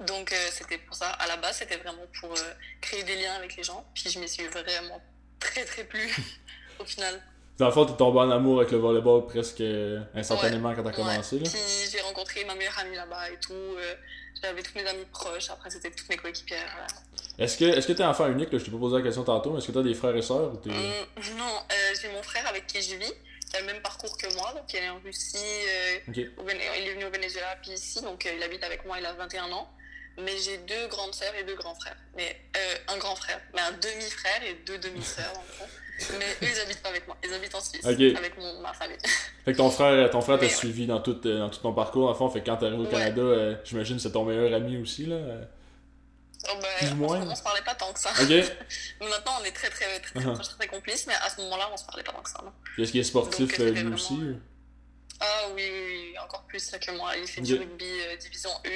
Donc 0.00 0.32
euh, 0.32 0.36
c'était 0.50 0.78
pour 0.78 0.94
ça. 0.94 1.08
À 1.10 1.26
la 1.26 1.36
base, 1.36 1.56
c'était 1.58 1.76
vraiment 1.78 2.04
pour 2.20 2.32
euh, 2.32 2.52
créer 2.80 3.02
des 3.04 3.16
liens 3.16 3.34
avec 3.34 3.56
les 3.56 3.62
gens. 3.62 3.84
Puis 3.94 4.10
je 4.10 4.18
m'y 4.18 4.28
suis 4.28 4.46
vraiment 4.48 5.00
très 5.40 5.64
très 5.64 5.84
plu 5.84 6.14
au 6.78 6.84
final. 6.84 7.22
Dans 7.58 7.66
le 7.66 7.72
fond, 7.72 7.86
t'es 7.86 7.96
tombé 7.96 8.18
en 8.18 8.30
amour 8.30 8.60
avec 8.60 8.70
le 8.72 8.76
volleyball 8.78 9.24
presque 9.26 9.62
euh, 9.62 10.00
instantanément 10.14 10.74
quand 10.74 10.82
t'as 10.82 10.90
Ouais. 10.90 10.94
commencé. 10.96 11.38
Là. 11.38 11.48
Puis 11.50 11.90
j'ai 11.90 12.00
rencontré 12.02 12.44
ma 12.44 12.54
meilleure 12.54 12.78
amie 12.78 12.94
là-bas 12.96 13.30
et 13.30 13.38
tout. 13.40 13.54
euh, 13.54 13.94
J'avais 14.42 14.62
tous 14.62 14.74
mes 14.74 14.86
amis 14.86 15.06
proches. 15.10 15.48
Après, 15.48 15.70
c'était 15.70 15.90
toutes 15.90 16.08
mes 16.10 16.18
coéquipières. 16.18 16.68
voilà. 16.72 16.86
Est-ce 17.38 17.56
que 17.56 17.64
est-ce 17.64 17.86
que 17.86 17.92
t'es 17.94 18.04
enfant 18.04 18.28
unique? 18.28 18.52
Là? 18.52 18.58
Je 18.58 18.64
t'ai 18.66 18.70
pas 18.70 18.76
posé 18.78 18.96
la 18.98 19.02
question 19.02 19.24
tantôt, 19.24 19.50
mais 19.52 19.58
est-ce 19.58 19.68
que 19.68 19.72
t'as 19.72 19.82
des 19.82 19.94
frères 19.94 20.14
et 20.14 20.20
sœurs? 20.20 20.52
Ou. 20.52 20.68
Hum, 20.68 21.38
non, 21.38 21.58
euh, 21.72 21.94
j'ai 22.00 22.10
mon 22.10 22.22
frère 22.22 22.46
avec 22.46 22.66
qui 22.66 22.82
je 22.82 22.96
vis, 22.96 23.12
qui 23.50 23.56
a 23.56 23.60
le 23.60 23.66
même 23.66 23.80
parcours 23.80 24.18
que 24.18 24.30
moi. 24.34 24.52
Donc, 24.52 24.70
il 24.74 24.76
est 24.76 24.88
en 24.90 24.98
Russie, 24.98 25.38
il 26.08 26.20
est 26.20 26.92
venu 26.94 27.04
au 27.06 27.10
Venezuela, 27.10 27.56
puis 27.62 27.72
ici. 27.72 28.02
Donc, 28.02 28.28
il 28.30 28.42
habite 28.42 28.62
avec 28.64 28.84
moi, 28.84 28.98
il 29.00 29.06
a 29.06 29.14
21 29.14 29.50
ans. 29.52 29.66
Mais 30.18 30.36
j'ai 30.38 30.58
deux 30.58 30.88
grandes 30.88 31.14
sœurs 31.14 31.34
et 31.34 31.44
deux 31.44 31.56
grands 31.56 31.74
frères. 31.74 31.96
Mais 32.16 32.40
un 32.88 32.96
grand 32.98 33.16
frère, 33.16 33.40
mais 33.54 33.60
un 33.60 33.72
demi-frère 33.72 34.42
et 34.44 34.54
deux 34.66 34.78
demi-sœurs, 34.78 35.32
en 35.36 35.42
fond. 35.42 35.66
Mais 36.18 36.26
eux, 36.46 36.50
ils 36.52 36.60
habitent 36.60 36.82
pas 36.82 36.90
avec 36.90 37.06
moi. 37.06 37.16
Ils 37.24 37.32
habitent 37.32 37.54
en 37.54 37.60
Suisse. 37.60 37.84
Avec 37.84 38.38
mon, 38.38 38.60
ma 38.60 38.72
famille. 38.72 38.98
Fait 39.44 39.52
que 39.52 39.56
ton 39.56 39.70
frère, 39.70 40.10
ton 40.10 40.20
frère 40.20 40.38
t'a 40.38 40.48
suivi 40.48 40.86
dans 40.86 41.00
tout, 41.00 41.14
dans 41.14 41.48
tout 41.48 41.60
ton 41.60 41.72
parcours, 41.72 42.10
en 42.10 42.14
fond. 42.14 42.28
Fait 42.28 42.40
que 42.40 42.46
quand 42.46 42.56
t'es 42.56 42.66
arrivé 42.66 42.82
au 42.82 42.86
Canada, 42.86 43.60
j'imagine 43.64 43.96
que 43.96 44.02
c'est 44.02 44.12
ton 44.12 44.24
meilleur 44.24 44.52
ami 44.52 44.76
aussi, 44.76 45.06
là. 45.06 45.18
Oh 46.48 46.58
ben, 46.60 46.94
moins. 46.96 47.20
On, 47.22 47.34
se 47.34 47.42
parlait 47.42 47.62
pas 47.62 47.74
tant 47.74 47.92
que 47.92 47.98
ça. 47.98 48.10
Maintenant, 49.00 49.32
on 49.40 49.44
est 49.44 49.52
très 49.52 49.68
très 49.68 50.00
très, 50.00 50.20
très, 50.20 50.20
uh-huh. 50.20 50.34
très, 50.34 50.54
très, 50.54 50.68
complices, 50.68 51.06
mais 51.06 51.14
à 51.14 51.30
ce 51.30 51.40
moment-là, 51.42 51.68
on 51.72 51.76
se 51.76 51.84
parlait 51.84 52.02
pas 52.02 52.12
tant 52.12 52.22
que 52.22 52.30
ça. 52.30 52.42
Est-ce 52.78 52.92
qu'il 52.92 53.00
est 53.00 53.04
sportif 53.04 53.58
euh, 53.58 53.70
lui 53.70 53.94
aussi 53.94 54.18
Ah 55.20 55.48
oui, 55.54 55.62
oui, 55.68 56.14
encore 56.22 56.44
plus 56.44 56.70
que 56.70 56.96
moi. 56.96 57.16
Il 57.16 57.26
fait 57.26 57.40
du 57.40 57.54
rugby 57.54 57.84
euh, 57.84 58.16
division 58.16 58.50
1. 58.64 58.68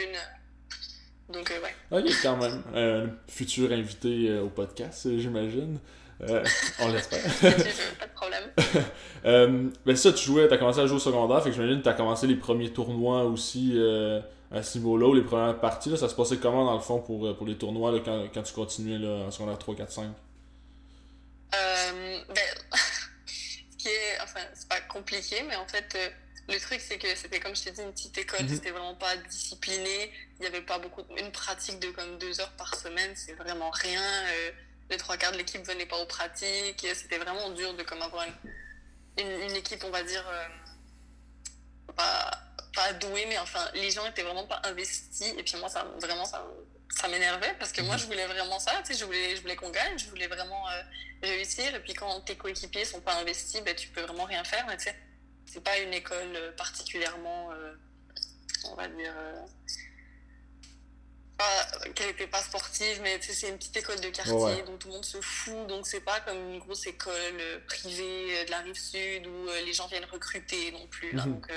Donc, 1.32 1.50
euh, 1.50 1.96
ouais. 1.96 2.02
Ok, 2.02 2.12
quand 2.22 2.36
même. 2.36 2.62
Un 2.74 3.10
futur 3.28 3.72
invité 3.72 4.38
au 4.38 4.48
podcast, 4.48 5.08
j'imagine. 5.18 5.78
on 6.20 6.88
l'espère. 6.92 7.22
pas 7.40 8.06
de 8.06 8.14
problème. 8.14 9.70
ben 9.86 9.96
ça, 9.96 10.12
tu 10.12 10.24
jouais, 10.24 10.48
t'as 10.48 10.58
commencé 10.58 10.80
à 10.80 10.86
jouer 10.86 10.96
au 10.96 11.00
secondaire, 11.00 11.42
fait 11.42 11.50
que 11.50 11.54
j'imagine 11.54 11.78
que 11.78 11.84
t'as 11.84 11.94
commencé 11.94 12.26
les 12.26 12.36
premiers 12.36 12.72
tournois 12.72 13.24
aussi 13.24 13.78
à 14.52 14.62
ce 14.62 14.78
niveau-là, 14.78 15.14
les 15.14 15.22
premières 15.22 15.58
parties, 15.60 15.90
là, 15.90 15.96
ça 15.96 16.08
se 16.08 16.14
passait 16.14 16.38
comment 16.38 16.64
dans 16.64 16.74
le 16.74 16.80
fond 16.80 17.00
pour, 17.00 17.26
euh, 17.26 17.34
pour 17.34 17.46
les 17.46 17.56
tournois 17.56 17.92
là, 17.92 18.00
quand, 18.04 18.26
quand 18.34 18.42
tu 18.42 18.52
continuais 18.52 18.98
là, 18.98 19.26
en 19.26 19.30
secondaire 19.30 19.58
3, 19.58 19.76
4, 19.76 19.92
5 19.92 20.04
euh, 21.54 22.18
ben, 22.28 22.36
ce 23.26 23.76
qui 23.78 23.88
est, 23.88 24.20
enfin, 24.22 24.40
c'est 24.54 24.68
pas 24.68 24.80
compliqué, 24.80 25.42
mais 25.48 25.56
en 25.56 25.66
fait, 25.66 25.86
euh, 25.94 26.08
le 26.48 26.58
truc, 26.58 26.80
c'est 26.80 26.98
que 26.98 27.14
c'était, 27.14 27.40
comme 27.40 27.54
je 27.54 27.64
t'ai 27.64 27.70
dit, 27.70 27.82
une 27.82 27.92
petite 27.92 28.18
école, 28.18 28.42
mhm. 28.42 28.54
c'était 28.54 28.70
vraiment 28.70 28.94
pas 28.94 29.16
discipliné, 29.16 30.12
il 30.38 30.40
n'y 30.40 30.46
avait 30.46 30.62
pas 30.62 30.78
beaucoup, 30.78 31.02
une 31.16 31.32
pratique 31.32 31.78
de 31.78 31.90
comme 31.90 32.18
deux 32.18 32.40
heures 32.40 32.52
par 32.52 32.74
semaine, 32.74 33.12
c'est 33.14 33.34
vraiment 33.34 33.70
rien, 33.70 34.02
euh, 34.02 34.50
les 34.90 34.96
trois 34.96 35.16
quarts 35.16 35.32
de 35.32 35.36
l'équipe 35.36 35.64
venaient 35.64 35.86
pas 35.86 35.98
aux 35.98 36.06
pratiques, 36.06 36.86
c'était 36.94 37.18
vraiment 37.18 37.50
dur 37.50 37.74
de 37.74 37.82
comme 37.82 38.02
avoir 38.02 38.24
une, 38.24 39.24
une, 39.24 39.42
une 39.42 39.56
équipe, 39.56 39.84
on 39.84 39.90
va 39.90 40.02
dire, 40.02 40.24
pas 41.96 42.30
pas 42.74 42.92
doué, 42.94 43.26
mais 43.26 43.38
enfin, 43.38 43.68
les 43.74 43.90
gens 43.90 44.06
étaient 44.06 44.22
vraiment 44.22 44.46
pas 44.46 44.60
investis. 44.64 45.34
Et 45.36 45.42
puis 45.42 45.56
moi, 45.58 45.68
ça, 45.68 45.84
vraiment, 46.00 46.24
ça, 46.24 46.46
ça 46.88 47.08
m'énervait 47.08 47.54
parce 47.58 47.72
que 47.72 47.82
moi, 47.82 47.96
je 47.96 48.06
voulais 48.06 48.26
vraiment 48.26 48.58
ça. 48.58 48.72
Tu 48.84 48.92
sais, 48.92 49.00
je 49.00 49.04
voulais, 49.04 49.36
je 49.36 49.42
voulais 49.42 49.56
qu'on 49.56 49.70
gagne, 49.70 49.98
je 49.98 50.06
voulais 50.06 50.28
vraiment 50.28 50.68
euh, 50.68 50.82
réussir. 51.22 51.74
Et 51.74 51.80
puis 51.80 51.94
quand 51.94 52.20
tes 52.22 52.36
coéquipiers 52.36 52.84
sont 52.84 53.00
pas 53.00 53.14
investis, 53.14 53.60
ben, 53.62 53.74
tu 53.74 53.88
peux 53.88 54.02
vraiment 54.02 54.24
rien 54.24 54.44
faire. 54.44 54.64
Mais 54.66 54.76
tu 54.76 54.84
sais, 54.84 54.96
c'est 55.52 55.62
pas 55.62 55.78
une 55.78 55.92
école 55.92 56.36
euh, 56.36 56.52
particulièrement, 56.52 57.52
euh, 57.52 57.74
on 58.70 58.74
va 58.74 58.88
dire, 58.88 59.14
qu'elle 61.94 62.08
n'était 62.08 62.26
pas 62.26 62.42
sportive, 62.42 63.00
mais 63.02 63.18
c'est 63.20 63.48
une 63.48 63.56
petite 63.56 63.76
école 63.76 64.00
de 64.00 64.08
quartier 64.08 64.62
dont 64.66 64.76
tout 64.76 64.88
le 64.88 64.94
monde 64.94 65.04
se 65.04 65.20
fout. 65.20 65.66
Donc, 65.66 65.86
c'est 65.86 66.00
pas 66.00 66.20
comme 66.20 66.36
une 66.36 66.58
grosse 66.58 66.86
école 66.86 67.12
euh, 67.14 67.58
privée 67.66 68.38
euh, 68.38 68.44
de 68.44 68.50
la 68.50 68.58
rive 68.58 68.78
sud 68.78 69.26
où 69.26 69.48
euh, 69.48 69.60
les 69.62 69.72
gens 69.72 69.86
viennent 69.88 70.04
recruter 70.04 70.72
non 70.72 70.86
plus. 70.88 71.12
Mhm. 71.14 71.24
Donc, 71.24 71.52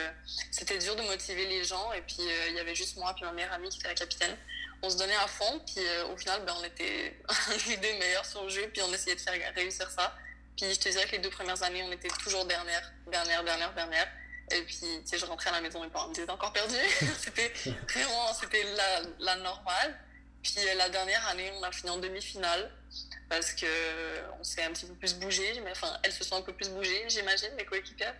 c'était 0.52 0.78
dur 0.78 0.96
de 0.96 1.02
motiver 1.04 1.46
les 1.48 1.64
gens. 1.64 1.92
Et 1.94 2.02
puis, 2.02 2.22
il 2.50 2.56
y 2.56 2.60
avait 2.60 2.76
juste 2.76 2.98
moi 2.98 3.14
puis 3.14 3.26
ma 3.26 3.32
meilleure 3.32 3.54
amie 3.54 3.70
qui 3.70 3.80
était 3.80 3.90
la 3.90 3.96
capitaine. 3.96 4.36
On 4.82 4.90
se 4.90 4.98
donnait 4.98 5.16
à 5.16 5.28
fond. 5.28 5.62
Puis, 5.66 5.84
au 6.12 6.18
final, 6.18 6.44
ben, 6.46 6.54
on 6.60 6.64
était 6.64 7.18
les 7.68 7.78
deux 7.78 7.94
meilleurs 8.00 8.26
sur 8.26 8.44
le 8.44 8.50
jeu. 8.50 8.70
Puis, 8.72 8.82
on 8.82 8.94
essayait 8.94 9.16
de 9.16 9.22
faire 9.22 9.54
réussir 9.56 9.90
ça. 9.92 10.16
Puis, 10.58 10.74
je 10.74 10.80
te 10.80 10.90
dirais 10.90 11.06
que 11.06 11.14
les 11.14 11.20
deux 11.20 11.30
premières 11.30 11.62
années, 11.64 11.84
on 11.84 11.92
était 11.92 12.10
toujours 12.10 12.46
dernière, 12.46 12.92
dernière, 13.08 13.44
dernière, 13.44 13.74
dernière. 13.74 14.08
Et 14.52 14.62
puis, 14.64 14.78
tu 14.78 15.02
sais, 15.06 15.18
je 15.18 15.26
rentrais 15.26 15.50
à 15.50 15.54
la 15.54 15.62
maison, 15.62 15.82
mes 15.82 15.90
parents 15.90 16.10
me 16.10 16.14
disaient 16.14 16.30
encore 16.30 16.54
perdu. 16.54 16.76
c'était 17.20 17.52
vraiment, 17.90 18.34
c'était 18.34 18.64
la, 18.76 19.02
la, 19.20 19.36
normale. 19.38 19.98
Puis 20.42 20.56
euh, 20.58 20.74
la 20.76 20.90
dernière 20.90 21.26
année, 21.30 21.52
on 21.58 21.64
a 21.64 21.72
fini 21.72 21.90
en 21.90 21.98
demi-finale 21.98 22.70
parce 23.30 23.54
que 23.54 23.66
euh, 23.66 24.22
on 24.40 24.44
s'est 24.44 24.62
un 24.64 24.72
petit 24.74 24.86
peu 24.86 24.94
plus 24.96 25.16
bougé. 25.16 25.62
Mais 25.64 25.72
enfin, 25.72 25.98
elles 26.04 26.12
se 26.12 26.24
sont 26.26 26.36
un 26.36 26.42
peu 26.42 26.54
plus 26.54 26.70
bougées, 26.70 27.06
j'imagine, 27.08 27.50
mes 27.56 27.66
coéquipières. 27.66 28.16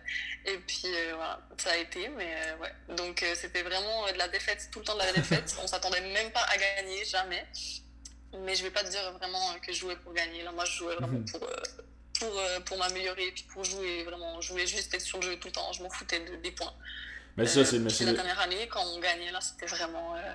Et 0.46 0.56
puis 0.56 0.86
euh, 0.86 1.12
voilà, 1.14 1.40
ça 1.58 1.72
a 1.72 1.76
été. 1.76 2.08
Mais 2.08 2.34
ouais. 2.60 2.96
Donc 2.96 3.22
c'était 3.34 3.62
vraiment 3.62 4.10
de 4.10 4.16
la 4.16 4.28
défaite, 4.28 4.68
tout 4.72 4.78
le 4.78 4.86
temps 4.86 4.94
de 4.94 5.00
la 5.00 5.12
défaite. 5.12 5.54
on 5.62 5.66
s'attendait 5.66 6.00
même 6.00 6.32
pas 6.32 6.44
à 6.44 6.56
gagner, 6.56 7.04
jamais. 7.04 7.46
Mais 8.38 8.56
je 8.56 8.64
vais 8.64 8.70
pas 8.70 8.82
te 8.82 8.90
dire 8.90 9.12
vraiment 9.12 9.54
que 9.60 9.72
je 9.72 9.78
jouais 9.78 9.96
pour 9.96 10.14
gagner. 10.14 10.42
Là, 10.42 10.50
moi, 10.50 10.64
je 10.64 10.72
jouais 10.72 10.94
vraiment 10.96 11.18
mhm. 11.18 11.26
pour 11.26 11.46
pour, 12.18 12.38
euh, 12.38 12.60
pour 12.60 12.78
m'améliorer 12.78 13.28
et 13.28 13.32
puis 13.32 13.44
pour 13.52 13.64
jouer 13.64 14.04
vraiment. 14.04 14.40
Je 14.40 14.50
voulais 14.52 14.66
juste 14.66 14.92
être 14.94 15.00
sur 15.00 15.18
le 15.18 15.24
jeu 15.24 15.36
tout 15.36 15.48
le 15.48 15.52
temps, 15.52 15.72
je 15.72 15.82
m'en 15.82 15.90
foutais 15.90 16.20
de, 16.20 16.36
des 16.36 16.50
points. 16.50 16.74
Mais 17.36 17.46
ça, 17.46 17.64
c'est. 17.64 17.76
Euh, 17.76 18.06
la 18.06 18.12
dernière 18.12 18.40
année, 18.40 18.68
quand 18.68 18.84
on 18.84 19.00
gagnait, 19.00 19.32
là, 19.32 19.40
c'était 19.40 19.66
vraiment. 19.66 20.16
Euh, 20.16 20.32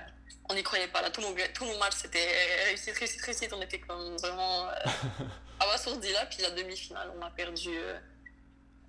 on 0.50 0.54
n'y 0.54 0.64
croyait 0.64 0.88
pas. 0.88 1.02
Là, 1.02 1.10
tout 1.10 1.22
nos, 1.22 1.36
tout 1.54 1.66
nos 1.66 1.78
matchs, 1.78 1.96
c'était 2.02 2.28
réussite, 2.66 2.98
réussite, 2.98 3.22
réussite. 3.22 3.54
On 3.54 3.62
était 3.62 3.80
comme 3.80 4.18
vraiment 4.18 4.68
abasourdis 5.60 6.12
là. 6.12 6.26
Puis 6.26 6.42
la 6.42 6.52
demi-finale, 6.52 7.12
on 7.18 7.22
a 7.22 7.30
perdu 7.30 7.70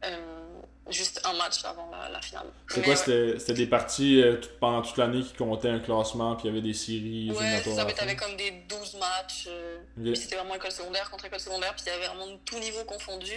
euh, 0.05 0.61
juste 0.89 1.21
un 1.25 1.33
match 1.35 1.65
avant 1.65 1.91
la, 1.91 2.21
finale. 2.21 2.47
C'est 2.69 2.83
quoi 2.83 2.97
C'était 2.97 3.53
des 3.53 3.67
parties 3.67 4.23
euh, 4.23 4.41
pendant 4.59 4.83
toute 4.83 4.97
l'année 4.97 5.23
qui 5.23 5.35
comptaient 5.35 5.69
un 5.69 5.79
classement, 5.79 6.37
puis 6.37 6.49
il 6.49 6.49
y 6.49 6.53
avait 6.53 6.67
des 6.67 6.75
séries 6.75 7.31
Ouais, 7.31 7.63
ça, 7.63 7.85
mais 7.85 7.93
t'avais 7.93 8.17
comme 8.17 8.37
des 8.37 8.51
12 8.69 8.97
matchs. 8.97 9.49
Euh, 9.49 10.15
c'était 10.15 10.37
vraiment 10.37 10.55
école 10.55 10.73
secondaire 10.73 11.11
contre 11.11 11.27
école 11.27 11.41
secondaire, 11.41 11.75
puis 11.75 11.85
il 11.87 11.91
y 11.91 11.93
avait 11.93 12.07
vraiment 12.07 12.37
tout 12.45 12.59
niveau 12.59 12.85
confondu. 12.85 13.35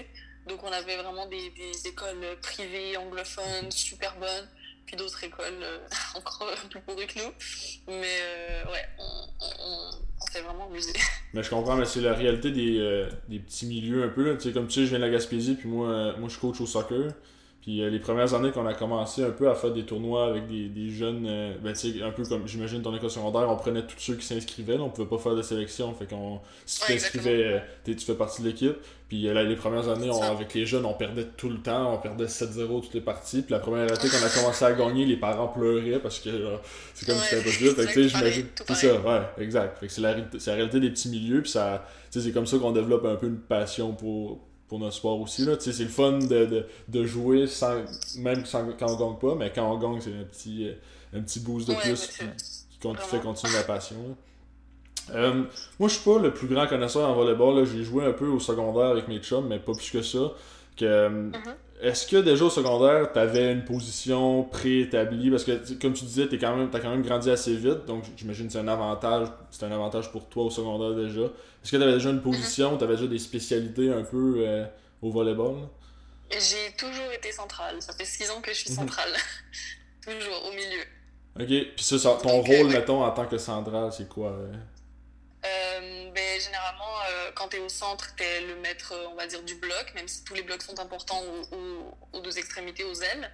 Donc 0.48 0.64
on 0.64 0.72
avait 0.72 0.98
vraiment 0.98 1.26
des, 1.28 1.52
des 1.52 1.88
écoles 1.88 2.38
privées, 2.42 2.98
anglophones, 2.98 3.72
super 3.72 4.16
bonnes 4.18 4.48
puis 4.86 4.96
d'autres 4.96 5.24
écoles 5.24 5.62
euh, 5.62 5.78
encore 6.16 6.50
plus 6.70 6.82
pourries 6.82 7.08
que 7.08 7.20
nous. 7.20 7.32
Mais 7.88 8.18
euh, 8.22 8.72
ouais, 8.72 8.86
on, 9.00 9.92
s'est 10.32 10.42
vraiment 10.42 10.68
amusé. 10.68 10.94
Mais 11.34 11.44
je 11.44 11.50
comprends, 11.50 11.76
mais 11.76 11.86
c'est 11.86 12.02
la 12.02 12.14
réalité 12.14 12.52
des, 12.52 12.78
euh, 12.78 13.10
des, 13.28 13.40
petits 13.40 13.66
milieux 13.66 14.04
un 14.04 14.10
peu. 14.10 14.24
Là. 14.24 14.38
Comme 14.54 14.68
tu 14.68 14.74
sais, 14.74 14.82
je 14.84 14.90
viens 14.90 15.00
de 15.00 15.04
la 15.04 15.10
Gaspésie, 15.10 15.56
puis 15.56 15.68
moi, 15.68 16.16
moi 16.18 16.30
je 16.30 16.38
coach 16.38 16.62
au 16.62 16.68
soccer. 16.68 17.12
Puis 17.64 17.78
les 17.90 18.00
premières 18.00 18.34
années 18.34 18.52
qu'on 18.52 18.66
a 18.66 18.74
commencé 18.74 19.24
un 19.24 19.32
peu 19.32 19.50
à 19.50 19.56
faire 19.56 19.72
des 19.72 19.84
tournois 19.84 20.28
avec 20.28 20.48
des, 20.48 20.68
des 20.68 20.90
jeunes, 20.90 21.24
ben, 21.64 21.72
tu 21.74 21.94
sais, 21.94 22.04
un 22.04 22.12
peu 22.12 22.24
comme 22.26 22.46
j'imagine 22.46 22.82
ton 22.82 22.94
école 22.94 23.10
secondaire, 23.10 23.50
on 23.50 23.56
prenait 23.56 23.84
tous 23.84 23.98
ceux 23.98 24.16
qui 24.16 24.26
s'inscrivaient, 24.26 24.78
on 24.78 24.90
pouvait 24.90 25.08
pas 25.08 25.18
faire 25.18 25.34
de 25.34 25.42
sélection, 25.42 25.94
fait 25.94 26.06
qu'on 26.06 26.42
si 26.66 26.82
tu 26.82 26.88
t'inscrivais, 26.88 27.64
tu 27.86 27.98
fais 27.98 28.16
partie 28.16 28.42
de 28.42 28.50
l'équipe. 28.50 28.76
Puis 29.14 29.28
euh, 29.28 29.44
les 29.44 29.56
premières 29.56 29.88
années, 29.90 30.10
avec 30.10 30.56
les 30.56 30.66
jeunes, 30.66 30.86
on 30.86 30.96
perdait 30.96 31.28
tout 31.38 31.48
le 31.48 31.60
temps. 31.60 31.94
On 31.94 31.98
perdait 32.00 32.26
7-0 32.26 32.82
toutes 32.82 32.96
les 32.96 33.00
parties. 33.00 33.44
Puis 33.44 33.52
la 33.52 33.60
première 33.60 33.84
année 33.84 34.10
qu'on 34.10 34.26
a 34.26 34.30
commencé 34.30 34.66
à 34.66 34.74
gagner, 34.74 35.06
les 35.06 35.18
parents 35.18 35.50
pleuraient 35.50 36.00
parce 36.00 36.20
que 36.20 36.32
c'est 36.96 37.06
comme 37.06 37.18
si 37.18 37.26
c'était 37.26 37.42
impossible. 37.42 37.76
Fait 37.76 37.94
que 37.94 38.08
j'imagine. 38.08 38.48
C'est 38.68 38.74
ça, 38.74 39.00
ouais, 39.00 39.22
exact. 39.38 39.78
Fait 39.78 39.86
que 39.86 39.94
c'est 39.94 40.02
la, 40.02 40.16
la, 40.16 40.54
réalité 40.56 40.80
des 40.80 40.90
petits 40.90 41.10
milieux. 41.10 41.44
Puis 41.44 41.52
ça, 41.52 41.86
c'est 42.10 42.32
comme 42.32 42.48
ça 42.48 42.58
qu'on 42.58 42.72
développe 42.72 43.06
un 43.06 43.16
peu 43.16 43.28
une 43.28 43.38
passion 43.38 43.94
pour, 43.94 44.40
pour 44.74 44.80
notre 44.80 44.96
sport 44.96 45.22
aussi. 45.22 45.48
C'est 45.60 45.84
le 45.84 45.88
fun 45.88 46.14
de, 46.14 46.46
de, 46.46 46.66
de, 46.88 47.06
jouer 47.06 47.46
sans, 47.46 47.76
même 48.18 48.44
sans, 48.44 48.66
quand 48.72 48.88
on 48.90 48.96
gagne 48.96 49.20
pas. 49.20 49.36
Mais 49.36 49.54
quand 49.54 49.72
on 49.72 49.78
gagne, 49.78 50.02
c'est 50.02 50.10
un 50.10 50.24
petit, 50.24 50.68
un 51.14 51.22
petit 51.22 51.42
boost 51.42 51.70
de 51.70 51.76
plus 51.76 52.08
qui, 52.08 52.26
qui 52.80 53.08
fait 53.08 53.20
continuer 53.20 53.54
la 53.54 53.64
passion. 53.66 54.18
Euh, 55.12 55.44
moi, 55.80 55.90
je 55.90 55.94
suis 55.94 56.04
pas 56.04 56.18
le 56.18 56.34
plus 56.34 56.48
grand 56.48 56.66
connaisseur 56.66 57.08
en 57.08 57.14
volleyball. 57.14 57.64
J'ai 57.68 57.84
joué 57.84 58.04
un 58.04 58.14
peu 58.14 58.26
au 58.26 58.40
secondaire 58.40 58.88
avec 58.88 59.08
mes 59.08 59.20
chums, 59.20 59.48
mais 59.48 59.60
pas 59.60 59.74
plus 59.74 59.92
que 59.92 60.02
ça. 60.02 60.32
Que, 60.76 60.86
euh, 60.86 61.10
mhm. 61.10 61.34
Est-ce 61.84 62.08
que 62.08 62.16
déjà 62.16 62.46
au 62.46 62.50
secondaire, 62.50 63.12
tu 63.12 63.20
avais 63.20 63.52
une 63.52 63.66
position 63.66 64.44
préétablie? 64.46 65.30
Parce 65.30 65.44
que, 65.44 65.74
comme 65.74 65.92
tu 65.92 66.06
disais, 66.06 66.30
tu 66.30 66.40
quand, 66.40 66.56
même, 66.56 66.70
as 66.74 66.80
quand 66.80 66.90
même 66.90 67.02
grandi 67.02 67.30
assez 67.30 67.54
vite, 67.54 67.86
donc 67.86 68.06
j'imagine 68.16 68.48
que 68.48 68.54
c'est 68.54 68.60
un 68.60 68.70
avantage 68.70 69.28
c'est 69.52 69.66
un 69.66 69.72
avantage 69.72 70.10
pour 70.10 70.30
toi 70.30 70.46
au 70.46 70.50
secondaire 70.50 70.96
déjà. 70.96 71.26
Est-ce 71.26 71.72
que 71.72 71.76
tu 71.76 71.84
avais 71.84 71.92
déjà 71.92 72.10
une 72.10 72.22
position, 72.22 72.78
tu 72.78 72.86
avais 72.86 72.96
déjà 72.96 73.08
des 73.08 73.20
spécialités 73.20 73.92
un 73.92 74.04
peu 74.04 74.36
euh, 74.38 74.66
au 75.02 75.12
volleyball? 75.12 75.68
J'ai 76.32 76.74
toujours 76.78 77.12
été 77.12 77.34
centrale. 77.34 77.82
Ça 77.82 77.92
fait 77.92 78.06
six 78.06 78.32
ans 78.32 78.40
que 78.42 78.52
je 78.54 78.60
suis 78.60 78.70
mhm. 78.72 78.78
centrale. 78.78 79.14
toujours 80.06 80.46
au 80.48 80.52
milieu. 80.52 80.84
Ok, 81.38 81.74
puis 81.76 81.84
ça, 81.84 82.18
ton 82.22 82.42
rôle, 82.42 82.68
mettons, 82.68 83.04
en 83.04 83.12
tant 83.12 83.26
que 83.26 83.38
centrale, 83.38 83.92
c'est 83.92 84.08
quoi? 84.08 84.30
Euh, 84.30 86.12
ben, 86.14 86.40
généralement, 86.40 86.93
euh, 87.24 87.32
quand 87.36 87.50
tu 87.50 87.58
es 87.58 87.60
au 87.60 87.70
centre, 87.70 88.16
tu 88.16 88.24
es 88.24 88.42
le 88.42 88.56
maître, 88.58 88.94
on 89.12 89.16
va 89.16 89.28
dire, 89.28 89.42
du 89.44 89.56
bloc, 89.56 89.94
même 89.96 90.08
si 90.08 90.24
tous 90.24 90.34
les 90.34 90.42
blocs 90.42 90.62
sont 90.62 90.80
importants 90.80 91.22
aux, 92.12 92.20
deux 92.22 92.38
extrémités, 92.38 92.84
aux 92.84 93.02
ailes. 93.02 93.32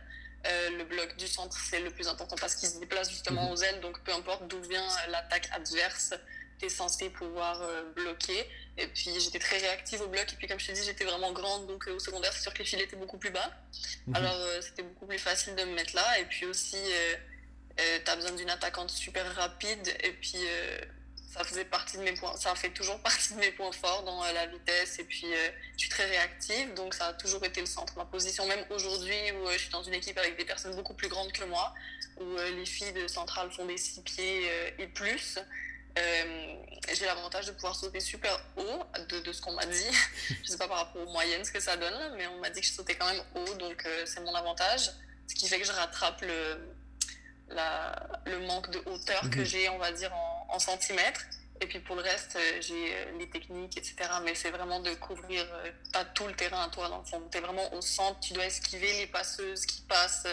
Euh, 0.48 0.70
le 0.78 0.86
bloc 0.86 1.18
du 1.18 1.28
centre, 1.28 1.58
c'est 1.70 1.82
le 1.82 1.92
plus 1.92 2.08
important 2.08 2.38
parce 2.40 2.56
qu'il 2.56 2.70
se 2.70 2.80
déplace 2.80 3.10
justement 3.10 3.48
mhm. 3.48 3.52
aux 3.52 3.58
ailes, 3.58 3.82
donc 3.82 4.02
peu 4.04 4.14
importe 4.14 4.48
d'où 4.48 4.62
vient 4.62 4.88
l'attaque 5.10 5.50
adverse, 5.52 6.14
tu 6.58 6.66
es 6.66 6.70
censé 6.70 7.10
pouvoir 7.10 7.62
bloquer. 7.96 8.50
Et 8.78 8.88
puis 8.88 9.12
j'étais 9.20 9.40
très 9.40 9.58
réactive 9.58 10.02
au 10.02 10.08
bloc, 10.08 10.32
et 10.32 10.36
puis 10.38 10.48
comme 10.48 10.60
je 10.60 10.68
te 10.68 10.72
dis, 10.72 10.84
j'étais 10.86 11.04
vraiment 11.04 11.34
grande, 11.34 11.68
donc 11.68 11.88
au 11.88 12.00
secondaire, 12.00 12.32
c'est 12.32 12.42
sûr 12.42 12.54
que 12.54 12.60
les 12.60 12.66
filets 12.66 12.86
étaient 12.86 12.96
beaucoup 12.96 13.18
plus 13.18 13.32
bas. 13.32 13.52
Mhm. 14.08 14.16
Alors 14.16 14.38
c'était 14.62 14.84
beaucoup 14.84 15.08
plus 15.08 15.20
facile 15.20 15.56
de 15.56 15.64
me 15.64 15.74
mettre 15.74 15.94
là, 15.96 16.20
et 16.20 16.26
puis 16.26 16.46
aussi, 16.46 16.82
tu 17.78 18.10
as 18.10 18.16
besoin 18.16 18.32
d'une 18.32 18.50
attaquante 18.50 18.92
super 18.92 19.36
rapide, 19.36 19.94
et 20.04 20.14
puis 20.14 20.40
ça 21.32 21.44
faisait 21.44 21.66
partie 21.66 21.98
de 21.98 22.04
mes 22.04 22.14
points, 22.14 22.36
ça 22.38 22.56
fait 22.56 22.72
toujours 22.72 23.00
partie 23.04 23.34
de 23.34 23.40
mes 23.40 23.52
points 23.52 23.72
forts 23.72 24.04
dans 24.04 24.24
la 24.24 24.48
vitesse 24.48 25.00
et 25.00 25.04
puis 25.04 25.28
je 25.74 25.80
suis 25.80 25.90
très 25.90 26.06
réactive, 26.06 26.74
donc 26.74 26.94
ça 26.94 27.08
a 27.08 27.14
toujours 27.14 27.44
été 27.46 27.62
le 27.62 27.68
centre. 27.68 27.96
Ma 27.98 28.06
position, 28.06 28.46
même 28.48 28.66
aujourd'hui 28.70 29.32
où 29.34 29.50
je 29.52 29.58
suis 29.58 29.70
dans 29.70 29.84
une 29.84 29.94
équipe 29.94 30.18
avec 30.18 30.38
des 30.38 30.46
personnes 30.46 30.76
beaucoup 30.76 30.94
plus 30.94 31.08
grandes 31.08 31.32
que 31.32 31.44
moi, 31.46 31.74
où 32.20 32.36
les 32.56 32.66
filles 32.66 32.94
de 32.94 33.08
centrale 33.08 33.52
font 33.52 33.66
des 33.66 33.78
six 33.78 34.02
pieds 34.02 34.50
et 34.78 34.88
plus, 34.88 35.40
euh, 35.98 36.56
j'ai 36.94 37.06
l'avantage 37.06 37.48
de 37.48 37.52
pouvoir 37.52 37.76
sauter 37.76 38.00
super 38.00 38.40
haut 38.58 38.84
de, 39.10 39.20
de 39.20 39.34
ce 39.34 39.42
qu'on 39.42 39.54
m'a 39.54 39.66
dit. 39.66 39.88
je 40.44 40.50
sais 40.50 40.58
pas 40.58 40.68
par 40.68 40.78
rapport 40.78 41.02
aux 41.02 41.12
moyennes 41.12 41.44
ce 41.44 41.52
que 41.52 41.60
ça 41.60 41.78
donne, 41.78 42.16
mais 42.16 42.28
on 42.28 42.40
m'a 42.40 42.50
dit 42.50 42.62
que 42.62 42.68
je 42.68 42.72
sautais 42.72 42.96
quand 42.96 43.08
même 43.08 43.22
haut, 43.36 43.54
donc 43.56 43.86
euh, 43.86 44.06
c'est 44.06 44.22
mon 44.22 44.34
avantage. 44.36 44.92
Ce 45.28 45.36
qui 45.36 45.48
fait 45.48 45.60
que 45.60 45.66
je 45.66 45.72
rattrape 45.72 46.22
le, 46.22 46.76
la, 47.50 48.22
le 48.26 48.40
manque 48.40 48.70
de 48.72 48.80
hauteur 48.86 49.22
que 49.30 49.40
mhm. 49.40 49.46
j'ai, 49.46 49.70
on 49.70 49.78
va 49.78 49.92
dire, 49.92 50.14
en, 50.14 50.39
centimètres. 50.58 51.26
Et 51.62 51.68
puis 51.68 51.80
pour 51.80 51.96
le 51.96 52.02
reste, 52.02 52.38
euh, 52.38 52.62
j'ai 52.62 52.96
les 53.20 53.30
techniques, 53.30 53.78
etc. 53.78 53.96
Mais 54.24 54.34
c'est 54.34 54.50
vraiment 54.50 54.80
de 54.80 54.92
couvrir 54.96 55.46
pas 55.94 56.06
tout 56.06 56.26
le 56.26 56.34
terrain 56.34 56.64
à 56.64 56.70
toi, 56.70 56.90
dans 56.90 57.00
le 57.00 57.06
fond. 57.06 57.22
Tu 57.32 57.38
es 57.38 57.42
vraiment 57.42 57.72
au 57.76 57.82
centre, 57.82 58.20
tu 58.22 58.34
dois 58.34 58.46
esquiver 58.46 58.94
les 58.94 59.08
passeuses 59.08 59.66
qui 59.66 59.82
passent 59.82 60.26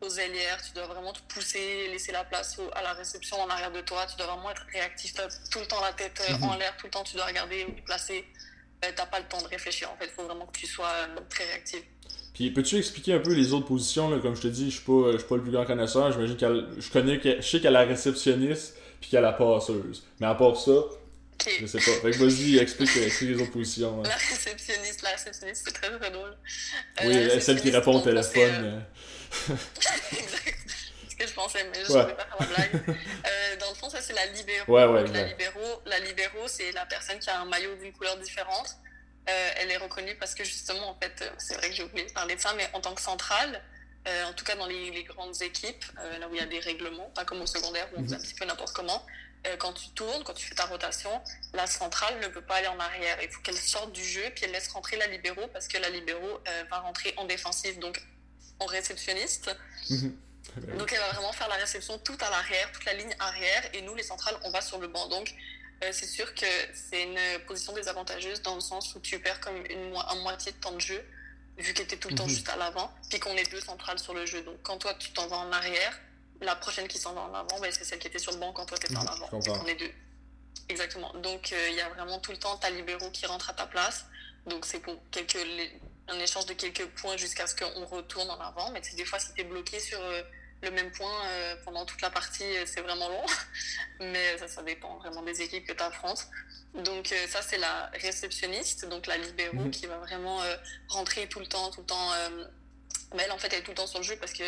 aux 0.00 0.10
ailières, 0.10 0.62
tu 0.62 0.72
dois 0.74 0.86
vraiment 0.86 1.12
te 1.12 1.20
pousser, 1.28 1.88
laisser 1.88 2.12
la 2.12 2.24
place 2.24 2.58
à 2.74 2.82
la 2.82 2.92
réception 2.94 3.40
en 3.40 3.48
arrière 3.48 3.72
de 3.72 3.80
toi, 3.80 4.06
tu 4.06 4.16
dois 4.16 4.26
vraiment 4.26 4.50
être 4.50 4.66
réactif, 4.72 5.14
tu 5.14 5.20
as 5.20 5.28
tout 5.50 5.58
le 5.60 5.66
temps 5.66 5.80
la 5.80 5.92
tête 5.92 6.20
euh, 6.28 6.44
en 6.44 6.54
mhm. 6.54 6.58
l'air, 6.58 6.76
tout 6.76 6.86
le 6.86 6.90
temps 6.90 7.04
tu 7.04 7.16
dois 7.16 7.26
regarder 7.26 7.64
où 7.68 7.72
te 7.72 7.84
placer, 7.84 8.24
euh, 8.84 8.88
tu 8.88 8.94
n'as 8.94 9.06
pas 9.06 9.20
le 9.20 9.26
temps 9.26 9.40
de 9.40 9.48
réfléchir 9.48 9.90
en 9.90 9.96
fait, 9.96 10.06
il 10.06 10.12
faut 10.12 10.24
vraiment 10.24 10.46
que 10.46 10.58
tu 10.58 10.66
sois 10.66 10.88
euh, 10.88 11.20
très 11.28 11.44
réactif. 11.44 11.82
Puis 12.34 12.50
peux-tu 12.50 12.76
expliquer 12.76 13.14
un 13.14 13.20
peu 13.20 13.32
les 13.32 13.52
autres 13.54 13.66
positions, 13.66 14.10
là? 14.10 14.18
comme 14.18 14.36
je 14.36 14.42
te 14.42 14.48
dis, 14.48 14.70
je 14.70 14.76
suis 14.76 14.84
pas, 14.84 15.12
je 15.12 15.18
suis 15.18 15.26
pas 15.26 15.36
le 15.36 15.42
plus 15.42 15.52
grand 15.52 15.64
connaisseur, 15.64 16.12
j'imagine 16.12 16.36
qu'elle, 16.36 16.68
je 16.78 16.90
connais, 16.90 17.20
je 17.22 17.40
sais 17.40 17.66
a 17.66 17.70
la 17.70 17.84
réceptionniste, 17.84 18.76
puis 19.06 19.10
qu'il 19.10 19.16
y 19.16 19.18
a 19.18 19.22
la 19.22 19.34
passeuse, 19.34 20.02
mais 20.18 20.26
à 20.26 20.34
part 20.34 20.56
ça, 20.56 20.72
Je 21.60 21.64
sais 21.66 21.78
pas. 21.78 21.92
Fait 22.02 22.10
que 22.10 22.18
vas-y, 22.18 22.58
explique, 22.58 22.96
explique, 22.96 23.36
les 23.36 23.40
autres 23.40 23.52
positions. 23.52 24.02
La 24.02 24.16
réceptionniste, 24.16 25.02
la 25.02 25.10
réceptionniste, 25.10 25.62
c'est 25.64 25.74
très 25.80 25.96
très 25.96 26.10
drôle. 26.10 26.36
oui, 27.04 27.40
celle 27.40 27.60
qui 27.60 27.70
répond 27.70 27.98
au 27.98 28.00
téléphone 28.00 28.84
exact. 29.48 30.58
ce 31.08 31.14
que 31.14 31.24
je 31.24 31.34
pensais, 31.34 31.64
mais 31.72 31.84
je 31.84 31.92
ne 31.92 31.98
ouais. 31.98 32.14
pas 32.14 32.24
faire 32.24 32.36
la 32.40 32.46
blague. 32.46 32.82
Euh, 32.88 33.56
dans 33.60 33.68
le 33.68 33.74
fond, 33.76 33.88
ça, 33.88 34.00
c'est 34.00 34.12
la 34.12 34.26
libéro. 34.26 34.72
Ouais, 34.72 34.86
ouais, 34.86 35.06
la 35.06 35.22
libéro, 35.22 35.82
la 35.84 36.00
libéro, 36.00 36.48
c'est 36.48 36.72
la 36.72 36.86
personne 36.86 37.20
qui 37.20 37.30
a 37.30 37.40
un 37.40 37.44
maillot 37.44 37.76
d'une 37.76 37.92
couleur 37.92 38.16
différente. 38.18 38.76
Euh, 39.28 39.50
elle 39.56 39.70
est 39.70 39.76
reconnue 39.76 40.16
parce 40.16 40.34
que 40.34 40.42
justement, 40.42 40.90
en 40.90 40.98
fait, 41.00 41.32
c'est 41.38 41.54
vrai 41.54 41.68
que 41.68 41.76
j'ai 41.76 41.84
oublié 41.84 42.06
de 42.06 42.12
parler 42.12 42.34
de 42.34 42.40
ça, 42.40 42.54
mais 42.56 42.68
en 42.72 42.80
tant 42.80 42.94
que 42.94 43.02
centrale, 43.02 43.62
euh, 44.06 44.24
en 44.24 44.32
tout 44.32 44.44
cas 44.44 44.56
dans 44.56 44.66
les, 44.66 44.90
les 44.90 45.04
grandes 45.04 45.40
équipes, 45.42 45.84
là 46.20 46.28
où 46.28 46.34
il 46.34 46.40
y 46.40 46.42
a 46.42 46.46
des 46.46 46.60
règlements, 46.60 47.10
pas 47.14 47.24
comme 47.24 47.40
au 47.40 47.46
secondaire 47.46 47.88
où 47.92 48.00
on 48.00 48.06
fait 48.06 48.14
un 48.14 48.18
mhm. 48.18 48.22
petit 48.22 48.34
peu 48.34 48.44
n'importe 48.44 48.74
comment, 48.74 49.04
quand 49.58 49.72
tu 49.74 49.90
tournes, 49.90 50.24
quand 50.24 50.34
tu 50.34 50.44
fais 50.44 50.56
ta 50.56 50.64
rotation, 50.64 51.10
la 51.52 51.68
centrale 51.68 52.18
ne 52.20 52.26
peut 52.26 52.40
pas 52.40 52.56
aller 52.56 52.66
en 52.66 52.80
arrière. 52.80 53.16
Il 53.22 53.28
faut 53.28 53.40
qu'elle 53.42 53.56
sorte 53.56 53.92
du 53.92 54.04
jeu, 54.04 54.24
puis 54.34 54.44
elle 54.44 54.50
laisse 54.50 54.66
rentrer 54.68 54.96
la 54.96 55.06
libéro 55.06 55.40
parce 55.52 55.68
que 55.68 55.78
la 55.78 55.88
libéro 55.88 56.40
va 56.68 56.80
rentrer 56.80 57.14
en 57.16 57.26
défensive. 57.26 57.78
Donc 57.78 58.02
en 58.58 58.66
réceptionniste. 58.66 59.54
Mhm. 59.90 60.16
Donc 60.78 60.92
elle 60.92 61.00
va 61.00 61.12
vraiment 61.12 61.32
faire 61.32 61.48
la 61.48 61.56
réception 61.56 61.98
tout 61.98 62.16
à 62.20 62.30
l'arrière, 62.30 62.70
toute 62.72 62.84
la 62.84 62.94
ligne 62.94 63.14
arrière, 63.18 63.62
et 63.74 63.82
nous 63.82 63.94
les 63.94 64.02
centrales 64.02 64.36
on 64.44 64.50
va 64.50 64.60
sur 64.60 64.78
le 64.78 64.88
banc. 64.88 65.08
Donc 65.08 65.34
euh, 65.84 65.90
c'est 65.92 66.06
sûr 66.06 66.32
que 66.34 66.46
c'est 66.72 67.02
une 67.02 67.18
position 67.46 67.72
désavantageuse 67.74 68.42
dans 68.42 68.54
le 68.54 68.60
sens 68.60 68.94
où 68.94 69.00
tu 69.00 69.18
perds 69.18 69.40
comme 69.40 69.56
une 69.68 69.90
moitié 70.22 70.52
de 70.52 70.56
temps 70.56 70.72
de 70.72 70.80
jeu 70.80 71.04
vu 71.58 71.72
qu'elle 71.74 71.84
était 71.84 71.96
tout 71.96 72.08
le 72.08 72.14
temps 72.14 72.24
mhm. 72.24 72.30
juste 72.30 72.48
à 72.48 72.56
l'avant, 72.56 72.92
puis 73.08 73.18
qu'on 73.18 73.34
est 73.36 73.50
deux 73.50 73.60
centrales 73.60 73.98
sur 73.98 74.14
le 74.14 74.26
jeu. 74.26 74.42
Donc 74.42 74.56
quand 74.62 74.78
toi 74.78 74.94
tu 74.94 75.10
t'en 75.12 75.26
vas 75.28 75.36
en 75.36 75.52
arrière, 75.52 75.98
la 76.40 76.54
prochaine 76.56 76.86
qui 76.88 76.98
s'en 76.98 77.14
va 77.14 77.22
en 77.22 77.34
avant, 77.34 77.58
ben, 77.60 77.70
c'est 77.72 77.84
celle 77.84 77.98
qui 77.98 78.08
était 78.08 78.18
sur 78.18 78.32
le 78.32 78.38
banc 78.38 78.52
quand 78.52 78.66
toi 78.66 78.78
tu 78.78 78.86
étais 78.86 78.96
en 78.96 79.02
mhm. 79.02 79.08
avant. 79.08 79.28
on 79.32 79.66
est 79.66 79.76
deux. 79.76 79.92
Exactement. 80.68 81.12
Donc 81.14 81.52
euh, 81.52 81.68
il 81.70 81.76
y 81.76 81.80
a 81.80 81.88
vraiment 81.90 82.18
tout 82.18 82.32
le 82.32 82.38
temps 82.38 82.56
ta 82.56 82.70
libéraux 82.70 83.10
qui 83.10 83.26
rentre 83.26 83.50
à 83.50 83.52
ta 83.52 83.66
place. 83.66 84.06
Donc 84.46 84.64
c'est 84.64 84.80
pour 84.80 84.96
quelques 85.10 85.38
un 86.08 86.18
échange 86.20 86.46
de 86.46 86.54
quelques 86.54 86.86
points 87.00 87.16
jusqu'à 87.16 87.46
ce 87.46 87.56
qu'on 87.56 87.84
retourne 87.86 88.30
en 88.30 88.40
avant. 88.40 88.70
Mais 88.70 88.80
des 88.80 89.04
fois, 89.04 89.18
si 89.18 89.32
tu 89.34 89.40
es 89.40 89.44
bloqué 89.44 89.80
sur 89.80 90.00
euh, 90.00 90.22
le 90.62 90.70
même 90.70 90.90
point 90.90 91.26
euh, 91.26 91.56
pendant 91.64 91.84
toute 91.84 92.00
la 92.00 92.10
partie, 92.10 92.44
euh, 92.44 92.64
c'est 92.66 92.80
vraiment 92.80 93.08
long. 93.08 93.26
Mais 94.00 94.38
ça, 94.38 94.48
ça 94.48 94.62
dépend 94.62 94.96
vraiment 94.98 95.22
des 95.22 95.42
équipes 95.42 95.66
que 95.66 95.72
tu 95.72 95.82
affrontes. 95.82 96.26
Donc 96.74 97.14
ça, 97.28 97.40
c'est 97.40 97.56
la 97.56 97.90
réceptionniste, 97.94 98.86
donc 98.86 99.06
la 99.06 99.16
libéraux, 99.16 99.56
mhm. 99.56 99.70
qui 99.70 99.86
va 99.86 99.96
vraiment 99.96 100.42
rentrer 100.88 101.26
tout 101.26 101.40
le 101.40 101.46
temps, 101.46 101.70
tout 101.70 101.80
le 101.80 101.86
temps. 101.86 102.10
mais 103.14 103.22
elle, 103.22 103.32
en 103.32 103.38
fait, 103.38 103.50
elle 103.50 103.60
est 103.60 103.62
tout 103.62 103.70
le 103.70 103.76
temps 103.76 103.86
sur 103.86 104.00
le 104.00 104.04
jeu 104.04 104.16
parce 104.16 104.34
que 104.34 104.44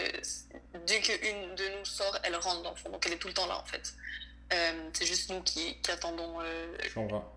dès 0.86 1.00
qu'une 1.00 1.54
de 1.54 1.78
nous 1.78 1.86
sort, 1.86 2.18
elle 2.24 2.36
rentre 2.36 2.60
dans 2.62 2.72
le 2.72 2.76
fond. 2.76 2.90
Donc 2.90 3.06
elle 3.06 3.14
est 3.14 3.18
tout 3.18 3.28
le 3.28 3.32
temps 3.32 3.46
là, 3.46 3.58
en 3.58 3.64
fait. 3.64 3.94
c'est 4.92 5.06
juste 5.06 5.30
nous 5.30 5.40
qui, 5.40 5.80
qui 5.80 5.90
attendons 5.90 6.38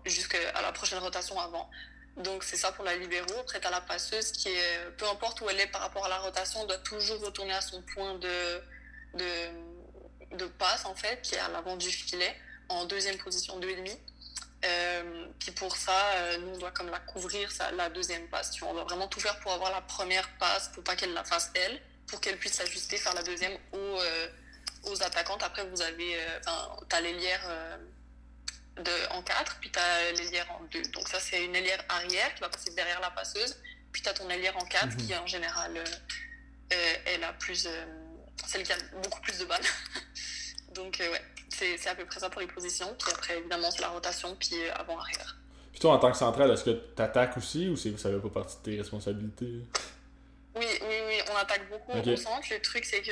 jusqu'à 0.04 0.60
la 0.60 0.72
prochaine 0.72 0.98
rotation 0.98 1.40
avant. 1.40 1.70
Donc 2.16 2.44
c'est 2.44 2.56
ça 2.56 2.72
pour 2.72 2.84
la 2.84 2.94
libéraux. 2.96 3.40
Après, 3.40 3.60
tu 3.60 3.70
la 3.70 3.80
passeuse 3.80 4.32
qui 4.32 4.48
est, 4.48 4.90
peu 4.98 5.08
importe 5.08 5.40
où 5.40 5.48
elle 5.48 5.60
est 5.60 5.66
par 5.66 5.80
rapport 5.80 6.04
à 6.04 6.08
la 6.08 6.18
rotation, 6.18 6.64
doit 6.66 6.78
toujours 6.78 7.20
retourner 7.20 7.54
à 7.54 7.60
son 7.60 7.80
point 7.82 8.14
de, 8.18 8.60
de, 9.14 10.36
de 10.36 10.46
passe, 10.46 10.84
en 10.84 10.94
fait, 10.94 11.22
qui 11.22 11.34
est 11.34 11.38
à 11.38 11.48
l'avant 11.48 11.76
du 11.76 11.88
filet, 11.88 12.34
en 12.68 12.84
deuxième 12.84 13.16
position, 13.18 13.58
2,5. 13.60 13.96
Euh, 14.64 15.26
puis 15.40 15.50
pour 15.52 15.74
ça, 15.76 15.92
euh, 16.14 16.38
nous, 16.38 16.54
on 16.54 16.58
doit 16.58 16.70
comme 16.70 16.90
la 16.90 17.00
couvrir, 17.00 17.50
ça, 17.50 17.70
la 17.72 17.88
deuxième 17.88 18.28
passe. 18.28 18.50
Tu 18.52 18.60
vois, 18.60 18.70
on 18.70 18.74
doit 18.74 18.84
vraiment 18.84 19.08
tout 19.08 19.20
faire 19.20 19.38
pour 19.40 19.52
avoir 19.52 19.70
la 19.72 19.80
première 19.80 20.28
passe, 20.38 20.68
pour 20.68 20.84
pas 20.84 20.94
qu'elle 20.94 21.14
la 21.14 21.24
fasse 21.24 21.50
elle, 21.54 21.80
pour 22.06 22.20
qu'elle 22.20 22.36
puisse 22.36 22.54
s'ajuster, 22.54 22.96
faire 22.96 23.14
la 23.14 23.22
deuxième 23.22 23.56
aux, 23.72 23.76
euh, 23.76 24.28
aux 24.84 25.02
attaquantes. 25.02 25.42
Après, 25.42 25.66
vous 25.66 25.82
avez, 25.82 26.16
euh, 26.16 26.38
tu 26.88 26.96
as 26.96 27.00
l'ailière 27.00 27.42
de, 28.76 29.12
en 29.12 29.22
4, 29.22 29.58
puis 29.60 29.70
tu 29.70 29.78
as 29.78 30.12
l'ailière 30.12 30.50
en 30.52 30.64
2. 30.64 30.82
Donc 30.92 31.08
ça, 31.08 31.20
c'est 31.20 31.44
une 31.44 31.54
ailière 31.54 31.84
arrière 31.88 32.34
qui 32.34 32.40
va 32.40 32.48
passer 32.48 32.70
derrière 32.74 33.00
la 33.00 33.10
passeuse. 33.10 33.60
Puis 33.92 34.02
tu 34.02 34.08
as 34.08 34.14
ton 34.14 34.28
ailière 34.30 34.56
en 34.56 34.64
4 34.64 34.96
qui, 34.96 35.14
en 35.14 35.26
général, 35.26 35.76
euh, 35.76 35.84
euh, 36.72 36.94
elle 37.06 37.24
a 37.24 37.32
plus... 37.34 37.66
Euh, 37.66 37.84
celle 38.46 38.62
qui 38.62 38.72
a 38.72 38.76
beaucoup 39.02 39.20
plus 39.20 39.38
de 39.38 39.44
balles. 39.44 39.60
Donc 40.74 40.98
ouais, 41.00 41.22
c'est 41.50 41.86
à 41.86 41.94
peu 41.94 42.06
près 42.06 42.18
ça 42.18 42.30
pour 42.30 42.40
les 42.40 42.46
positions. 42.46 42.94
Puis 42.98 43.12
après, 43.12 43.38
évidemment, 43.38 43.70
c'est 43.70 43.82
la 43.82 43.88
rotation, 43.88 44.34
puis 44.36 44.56
avant-arrière. 44.74 45.36
Puis 45.70 45.80
toi, 45.80 45.92
en 45.92 45.98
tant 45.98 46.10
que 46.10 46.16
centrale, 46.16 46.50
est-ce 46.50 46.64
que 46.64 46.70
tu 46.70 47.02
attaques 47.02 47.36
aussi 47.36 47.68
ou 47.68 47.76
ça 47.76 47.90
ne 47.90 47.96
fait 47.96 48.22
pas 48.22 48.28
partie 48.28 48.56
de 48.56 48.62
tes 48.62 48.78
responsabilités? 48.78 49.64
Oui, 50.54 50.66
oui, 50.82 50.96
oui, 51.06 51.14
on 51.30 51.36
attaque 51.36 51.68
beaucoup 51.70 51.92
au 51.92 52.16
centre. 52.16 52.46
Le 52.50 52.60
truc, 52.60 52.84
c'est 52.84 53.02
que 53.02 53.10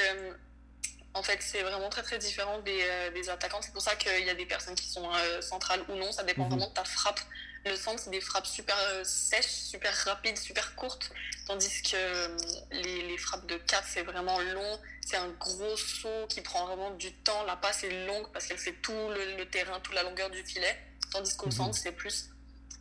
en 1.12 1.22
fait, 1.22 1.38
c'est 1.40 1.62
vraiment 1.62 1.88
très 1.88 2.02
très 2.02 2.18
différent 2.18 2.60
des, 2.60 2.80
euh, 2.82 3.10
des 3.10 3.28
attaquants. 3.28 3.60
C'est 3.62 3.72
pour 3.72 3.82
ça 3.82 3.96
qu'il 3.96 4.24
y 4.24 4.30
a 4.30 4.34
des 4.34 4.46
personnes 4.46 4.76
qui 4.76 4.88
sont 4.88 5.10
euh, 5.12 5.42
centrales 5.42 5.82
ou 5.88 5.96
non. 5.96 6.12
Ça 6.12 6.22
dépend 6.22 6.44
mhm. 6.44 6.50
vraiment 6.50 6.68
de 6.68 6.74
ta 6.74 6.84
frappe. 6.84 7.20
Le 7.66 7.76
centre, 7.76 8.00
c'est 8.02 8.10
des 8.10 8.20
frappes 8.20 8.46
super 8.46 8.76
euh, 8.92 9.02
sèches, 9.04 9.46
super 9.46 9.92
rapides, 10.04 10.38
super 10.38 10.74
courtes. 10.76 11.10
Tandis 11.46 11.82
que 11.82 12.36
les, 12.70 13.08
les, 13.08 13.18
frappes 13.18 13.46
de 13.46 13.56
4, 13.56 13.84
c'est 13.88 14.02
vraiment 14.02 14.38
long. 14.38 14.80
C'est 15.04 15.16
un 15.16 15.28
gros 15.30 15.76
saut 15.76 16.26
qui 16.28 16.42
prend 16.42 16.66
vraiment 16.66 16.92
du 16.92 17.12
temps. 17.12 17.42
La 17.42 17.56
passe 17.56 17.82
est 17.82 18.06
longue 18.06 18.30
parce 18.32 18.46
qu'elle 18.46 18.58
fait 18.58 18.74
tout 18.80 18.92
le, 18.92 19.44
terrain, 19.46 19.80
toute 19.80 19.94
la 19.94 20.04
longueur 20.04 20.30
du 20.30 20.44
filet. 20.44 20.78
Tandis 21.10 21.36
qu'au 21.36 21.46
mhm. 21.46 21.52
centre, 21.52 21.76
c'est 21.76 21.92
plus 21.92 22.30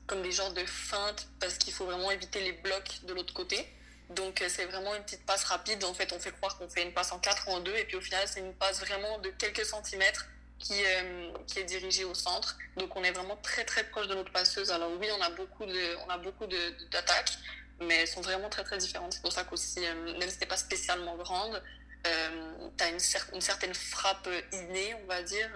comme 0.05 0.21
des 0.21 0.31
genres 0.31 0.53
de 0.53 0.65
feintes 0.65 1.27
parce 1.39 1.57
qu'il 1.57 1.73
faut 1.73 1.85
vraiment 1.85 2.11
éviter 2.11 2.41
les 2.41 2.53
blocs 2.53 2.99
de 3.05 3.13
l'autre 3.13 3.33
côté. 3.33 3.67
Donc 4.09 4.41
euh, 4.41 4.47
c'est 4.49 4.65
vraiment 4.65 4.95
une 4.95 5.03
petite 5.03 5.25
passe 5.25 5.43
rapide. 5.45 5.83
En 5.83 5.93
fait, 5.93 6.11
on 6.13 6.19
fait 6.19 6.31
croire 6.31 6.57
qu'on 6.57 6.67
fait 6.67 6.83
une 6.83 6.93
passe 6.93 7.11
en 7.11 7.19
4 7.19 7.47
ou 7.47 7.51
en 7.51 7.59
2 7.59 7.75
et 7.75 7.85
puis 7.85 7.95
au 7.95 8.01
final, 8.01 8.27
c'est 8.27 8.39
une 8.39 8.53
passe 8.55 8.79
vraiment 8.79 9.19
de 9.19 9.29
quelques 9.29 9.65
centimètres 9.65 10.27
qui, 10.57 10.73
euh, 10.83 11.31
qui 11.47 11.59
est 11.59 11.63
dirigée 11.63 12.05
au 12.05 12.15
centre. 12.15 12.57
Donc 12.77 12.95
on 12.95 13.03
est 13.03 13.11
vraiment 13.11 13.37
très 13.37 13.65
très 13.65 13.83
proche 13.85 14.07
de 14.07 14.15
notre 14.15 14.31
passeuse. 14.31 14.71
Alors 14.71 14.91
oui, 14.99 15.07
on 15.17 15.21
a 15.21 15.29
beaucoup 15.29 15.65
de, 15.65 15.95
on 16.07 16.09
a 16.09 16.17
beaucoup 16.17 16.47
d'attaques, 16.91 17.37
mais 17.81 17.95
elles 17.95 18.07
sont 18.07 18.21
vraiment 18.21 18.49
très 18.49 18.63
très 18.63 18.77
différentes. 18.79 19.13
C'est 19.13 19.21
pour 19.21 19.31
ça 19.31 19.43
qu'aussi, 19.43 19.85
euh, 19.85 20.17
même 20.17 20.29
si 20.29 20.39
t'es 20.39 20.47
pas 20.47 20.57
spécialement 20.57 21.15
grande, 21.15 21.61
tu 22.03 22.83
as 22.83 22.87
une, 22.87 22.99
une, 23.33 23.41
certaine 23.41 23.75
frappe 23.75 24.29
innée, 24.53 24.95
on 25.03 25.05
va 25.07 25.21
dire. 25.21 25.49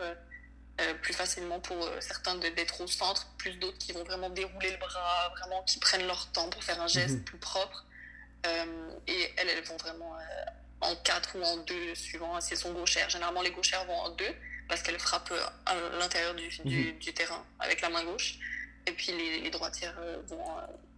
plus 1.02 1.14
facilement 1.14 1.60
pour 1.62 1.90
certains 2.02 2.36
d'être 2.36 2.82
au 2.82 2.88
centre, 2.88 3.28
plus 3.38 3.54
d'autres 3.54 3.78
qui 3.78 3.94
vont 3.94 4.04
vraiment 4.04 4.30
dérouler 4.30 4.72
le 4.72 4.78
bras, 4.78 5.30
vraiment 5.38 5.64
qui 5.64 5.80
prennent 5.80 6.06
leur 6.06 6.28
temps 6.34 6.50
pour 6.50 6.64
faire 6.64 6.82
un 6.82 6.88
geste 6.88 7.16
mhm. 7.16 7.24
plus 7.24 7.38
propre. 7.38 7.86
Euh, 8.46 8.66
et 9.08 9.30
elles, 9.38 9.50
elles 9.50 9.64
vont 9.64 9.78
vraiment 9.78 10.16
euh, 10.16 10.52
en 10.82 10.96
4 10.96 11.38
ou 11.38 11.44
en 11.44 11.58
2, 11.58 11.96
suivant 11.96 12.40
si 12.42 12.54
elles 12.54 12.60
sont 12.60 12.74
gauchères. 12.74 13.10
Généralement, 13.10 13.42
les 13.42 13.52
gauchères 13.52 13.86
vont 13.86 13.94
en 13.94 14.10
2 14.10 14.26
parce 14.68 14.82
qu'elles 14.82 15.00
frappent 15.00 15.32
euh, 15.32 15.46
à 15.66 15.76
l'intérieur 16.00 16.34
du, 16.36 16.48
du, 16.66 16.94
mhm. 16.94 17.14
terrain 17.14 17.44
avec 17.60 17.82
la 17.82 17.90
main 17.90 18.04
gauche. 18.04 18.40
Et 18.88 18.92
puis 18.92 19.12
les, 19.12 19.42
les 19.42 19.50
droitières 19.50 19.96
vont 20.28 20.44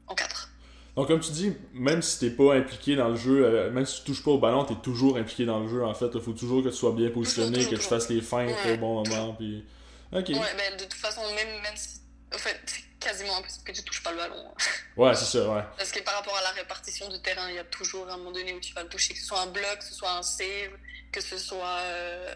en 0.08 0.16
4. 0.16 0.50
Donc, 0.96 1.08
comme 1.08 1.20
tu 1.20 1.32
dis, 1.32 1.54
même 1.74 2.02
si 2.02 2.20
t'es 2.20 2.30
pas 2.30 2.56
impliqué 2.56 2.96
dans 2.96 3.10
le 3.10 3.16
jeu, 3.16 3.70
même 3.70 3.86
si 3.86 4.00
tu 4.00 4.06
touches 4.06 4.24
pas 4.24 4.32
au 4.32 4.38
ballon, 4.38 4.64
t'es 4.64 4.76
toujours 4.76 5.18
impliqué 5.18 5.46
dans 5.46 5.60
le 5.60 5.68
jeu. 5.68 5.84
En 5.84 5.94
fait, 5.94 6.10
il 6.14 6.22
faut 6.22 6.32
toujours 6.32 6.64
que 6.64 6.70
tu 6.70 6.76
sois 6.76 6.94
bien 6.94 7.10
positionné, 7.10 7.66
que 7.66 7.76
tu 7.76 7.82
fasses 7.82 8.10
les 8.10 8.22
feintes 8.22 8.56
au 8.74 8.78
bon 8.78 9.04
moment. 9.04 9.34
Puis... 9.34 9.66
Ok. 10.12 10.30
Ouais, 10.30 10.56
ben, 10.58 10.78
de 10.78 10.84
toute 10.84 10.94
façon, 10.94 11.22
même, 11.36 11.62
même 11.62 11.76
si. 11.76 12.00
En 12.34 12.38
fait, 12.38 12.85
quasiment 13.06 13.38
impossible 13.38 13.64
que 13.66 13.72
tu 13.72 13.84
touches 13.84 14.02
pas 14.02 14.12
le 14.12 14.18
ballon. 14.18 14.54
Ouais, 14.98 15.14
c'est 15.14 15.26
ça, 15.26 15.50
ouais. 15.50 15.64
Parce 15.78 15.92
que 15.92 16.00
par 16.00 16.16
rapport 16.16 16.38
à 16.38 16.42
la 16.42 16.52
répartition 16.52 17.10
du 17.10 17.22
terrain, 17.22 17.50
il 17.50 17.56
y 17.56 17.60
a 17.60 17.66
toujours 17.66 18.10
un 18.10 18.18
moment 18.18 18.32
donné 18.32 18.54
où 18.54 18.60
tu 18.62 18.74
vas 18.74 18.82
le 18.82 18.90
toucher, 18.90 19.14
que 19.14 19.20
ce 19.20 19.26
soit 19.26 19.42
un 19.42 19.48
bloc, 19.48 19.80
que 19.80 19.84
ce 19.84 19.94
soit 19.94 20.12
un 20.12 20.24
save, 20.24 20.72
que 21.12 21.20
ce 21.20 21.38
soit 21.38 21.80
euh, 21.82 22.34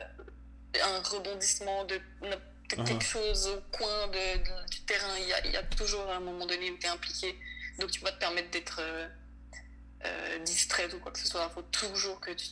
un 0.76 1.00
rebondissement 1.02 1.86
de 1.86 2.00
quelque 2.68 2.92
uh-huh. 2.92 3.02
chose 3.02 3.48
au 3.48 3.62
coin 3.72 4.08
de, 4.10 4.68
du 4.70 4.82
terrain. 4.82 5.18
Il 5.20 5.28
y, 5.28 5.34
a, 5.34 5.46
il 5.46 5.52
y, 5.54 5.58
a, 5.58 5.64
toujours 5.64 6.12
un 6.12 6.20
moment 6.20 6.46
donné 6.46 6.70
où 6.70 6.78
tu 6.78 6.86
es 6.86 6.90
impliqué. 6.90 7.40
Donc 7.80 7.92
tu 7.92 8.02
vas 8.02 8.12
te 8.12 8.20
permettre 8.20 8.52
d'être 8.52 8.80
euh, 8.82 9.08
euh, 10.06 10.40
distraite 10.40 10.94
ou 10.94 11.00
quoi 11.00 11.14
que 11.14 11.20
ce 11.20 11.28
soit. 11.28 11.48
Il 11.50 11.54
faut 11.54 11.68
toujours 11.72 12.20
que 12.20 12.32
tu. 12.32 12.48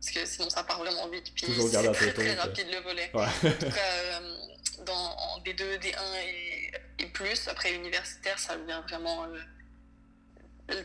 Parce 0.00 0.12
que 0.12 0.26
sinon 0.26 0.48
ça 0.48 0.64
part 0.64 0.78
vraiment 0.78 1.08
vite. 1.08 1.30
Puis 1.34 1.46
c'est 1.46 1.92
très, 1.92 2.12
très 2.12 2.34
rapide 2.34 2.66
le 2.72 2.80
volet. 2.80 3.10
En 3.12 3.26
tout 3.26 3.66
cas, 3.66 3.92
euh, 4.02 4.34
dans, 4.86 4.92
en 4.94 5.38
D2, 5.40 5.78
D1 5.78 5.98
et, 6.24 7.02
et, 7.04 7.06
plus, 7.06 7.48
après 7.48 7.74
universitaire, 7.74 8.38
ça 8.38 8.56
devient 8.56 8.80
vraiment. 8.88 9.26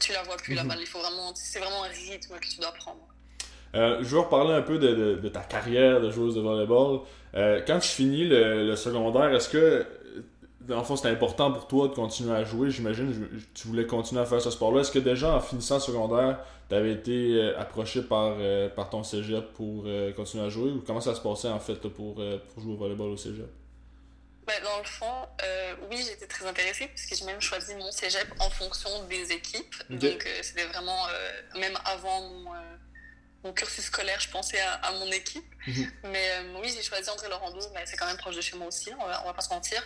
tu 0.01 0.11
la 0.11 0.23
vois 0.23 0.35
plus 0.35 0.53
la 0.53 0.63
mhm. 0.63 0.69
balle. 0.69 0.79
Il 0.81 0.87
faut 0.87 0.99
vraiment. 0.99 1.31
C'est 1.33 1.59
vraiment 1.59 1.85
un 1.85 1.87
rythme 1.87 2.37
que 2.39 2.47
tu 2.47 2.59
dois 2.59 2.73
prendre. 2.73 3.07
Euh, 3.75 3.99
je 4.01 4.07
veux 4.07 4.19
reparler 4.19 4.53
un 4.53 4.61
peu 4.61 4.79
de, 4.79 5.15
de, 5.15 5.29
ta 5.29 5.41
carrière 5.41 6.01
de 6.01 6.09
joueuse 6.09 6.35
de 6.35 6.41
volleyball. 6.41 7.01
Euh, 7.35 7.61
quand 7.65 7.79
tu 7.79 7.89
finis 7.89 8.25
le, 8.25 8.67
le 8.67 8.75
secondaire, 8.75 9.33
est-ce 9.33 9.49
que, 9.49 9.85
dans 10.67 10.79
le 10.79 10.83
fond, 10.83 10.95
c'était 10.95 11.09
important 11.09 11.51
pour 11.51 11.67
toi 11.67 11.87
de 11.87 11.93
continuer 11.93 12.35
à 12.35 12.43
jouer? 12.43 12.69
J'imagine 12.69 13.27
tu 13.53 13.67
voulais 13.67 13.85
continuer 13.85 14.21
à 14.21 14.25
faire 14.25 14.41
ce 14.41 14.51
sport-là. 14.51 14.81
Est-ce 14.81 14.91
que 14.91 14.99
déjà, 14.99 15.35
en 15.35 15.39
finissant 15.39 15.79
secondaire, 15.79 16.39
tu 16.69 16.75
avais 16.75 16.93
été 16.93 17.35
euh, 17.35 17.59
approché 17.59 18.01
par, 18.01 18.35
par 18.75 18.89
ton 18.89 19.03
cégep 19.03 19.53
pour 19.53 19.85
continuer 20.15 20.45
à 20.45 20.49
jouer? 20.49 20.71
Ou 20.71 20.83
comment 20.85 21.01
ça 21.01 21.15
se 21.15 21.21
passait, 21.21 21.49
en 21.49 21.59
fait, 21.59 21.75
pour, 21.75 22.15
pour 22.15 22.63
jouer 22.63 22.73
au 22.73 22.77
volleyball 22.77 23.09
au 23.09 23.17
cégep? 23.17 23.49
Ben, 24.47 24.61
dans 24.63 24.77
le 24.77 24.85
fond, 24.85 25.27
oui, 25.89 25.97
j'étais 25.97 26.27
très 26.27 26.45
intéressée 26.45 26.87
parce 26.87 27.05
que 27.05 27.15
j'ai 27.15 27.25
même 27.25 27.41
choisi 27.41 27.73
mon 27.75 27.91
cégep 27.91 28.27
en 28.39 28.49
fonction 28.49 28.89
des 29.09 29.31
équipes. 29.31 29.75
Donc, 29.89 30.27
c'était 30.41 30.65
vraiment, 30.65 31.07
même 31.59 31.77
avant 31.85 32.21
mon, 32.21 32.51
mon 33.45 33.53
cursus 33.53 33.85
scolaire, 33.85 34.19
je 34.19 34.29
pensais 34.29 34.59
à, 34.59 34.91
mon 34.93 35.11
équipe. 35.11 35.45
Mhm. 35.67 35.91
Mais 36.05 36.31
euh, 36.31 36.59
oui, 36.61 36.73
j'ai 36.75 36.81
choisi 36.81 37.07
André 37.09 37.29
Laurando, 37.29 37.61
mais 37.73 37.85
c'est 37.85 37.95
quand 37.95 38.07
même 38.07 38.17
proche 38.17 38.35
de 38.35 38.41
chez 38.41 38.57
moi 38.57 38.67
aussi, 38.67 38.91
on 38.99 39.05
va, 39.05 39.21
on 39.23 39.27
va 39.27 39.33
pas 39.33 39.41
se 39.41 39.53
mentir. 39.53 39.81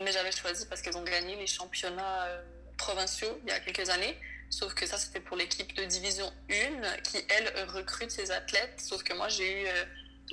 Mais 0.00 0.12
j'avais 0.12 0.30
choisi 0.30 0.66
parce 0.66 0.82
qu'ils 0.82 0.96
ont 0.96 1.02
gagné 1.02 1.34
les 1.36 1.46
championnats 1.46 2.26
euh, 2.26 2.42
provinciaux 2.76 3.40
il 3.42 3.48
y 3.48 3.52
a 3.52 3.60
quelques 3.60 3.88
années. 3.88 4.16
Sauf 4.50 4.74
que 4.74 4.86
ça, 4.86 4.98
c'était 4.98 5.20
pour 5.20 5.36
l'équipe 5.36 5.74
de 5.74 5.84
division 5.84 6.30
1 6.50 7.00
qui, 7.02 7.18
elle, 7.30 7.70
recrute 7.70 8.10
ses 8.10 8.30
athlètes. 8.30 8.78
Sauf 8.78 9.02
que 9.02 9.14
moi, 9.14 9.28
j'ai 9.28 9.62
eu 9.62 9.66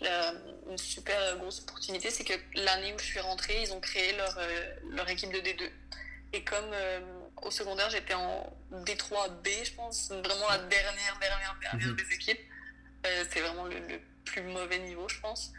euh, 0.04 0.32
une 0.70 0.78
super 0.78 1.38
grosse 1.38 1.62
opportunité. 1.62 2.12
C'est 2.12 2.26
que 2.26 2.34
l'année 2.56 2.94
où 2.94 3.00
je 3.00 3.06
suis 3.06 3.20
rentrée, 3.22 3.62
ils 3.62 3.72
ont 3.72 3.80
créé 3.80 4.16
leur, 4.18 4.38
leur 4.92 5.10
équipe 5.10 5.32
de 5.32 5.40
D2. 5.40 5.70
Et 6.34 6.44
comme 6.44 6.72
au 7.42 7.52
secondaire, 7.52 7.90
j'étais 7.90 8.14
en 8.14 8.54
D3B, 8.72 9.66
je 9.66 9.74
pense, 9.74 10.10
vraiment 10.10 10.50
la 10.50 10.60
dernière, 10.60 11.18
dernière, 11.20 11.58
dernière 11.62 11.90
mhm. 11.90 11.96
des 11.96 12.16
équipes. 12.16 12.40
Euh, 13.06 13.26
c'est 13.30 13.42
vraiment 13.42 13.66
le, 13.66 13.80
plus 14.26 14.42
mauvais 14.42 14.80
niveau, 14.80 15.08
je 15.08 15.20
pense. 15.20 15.52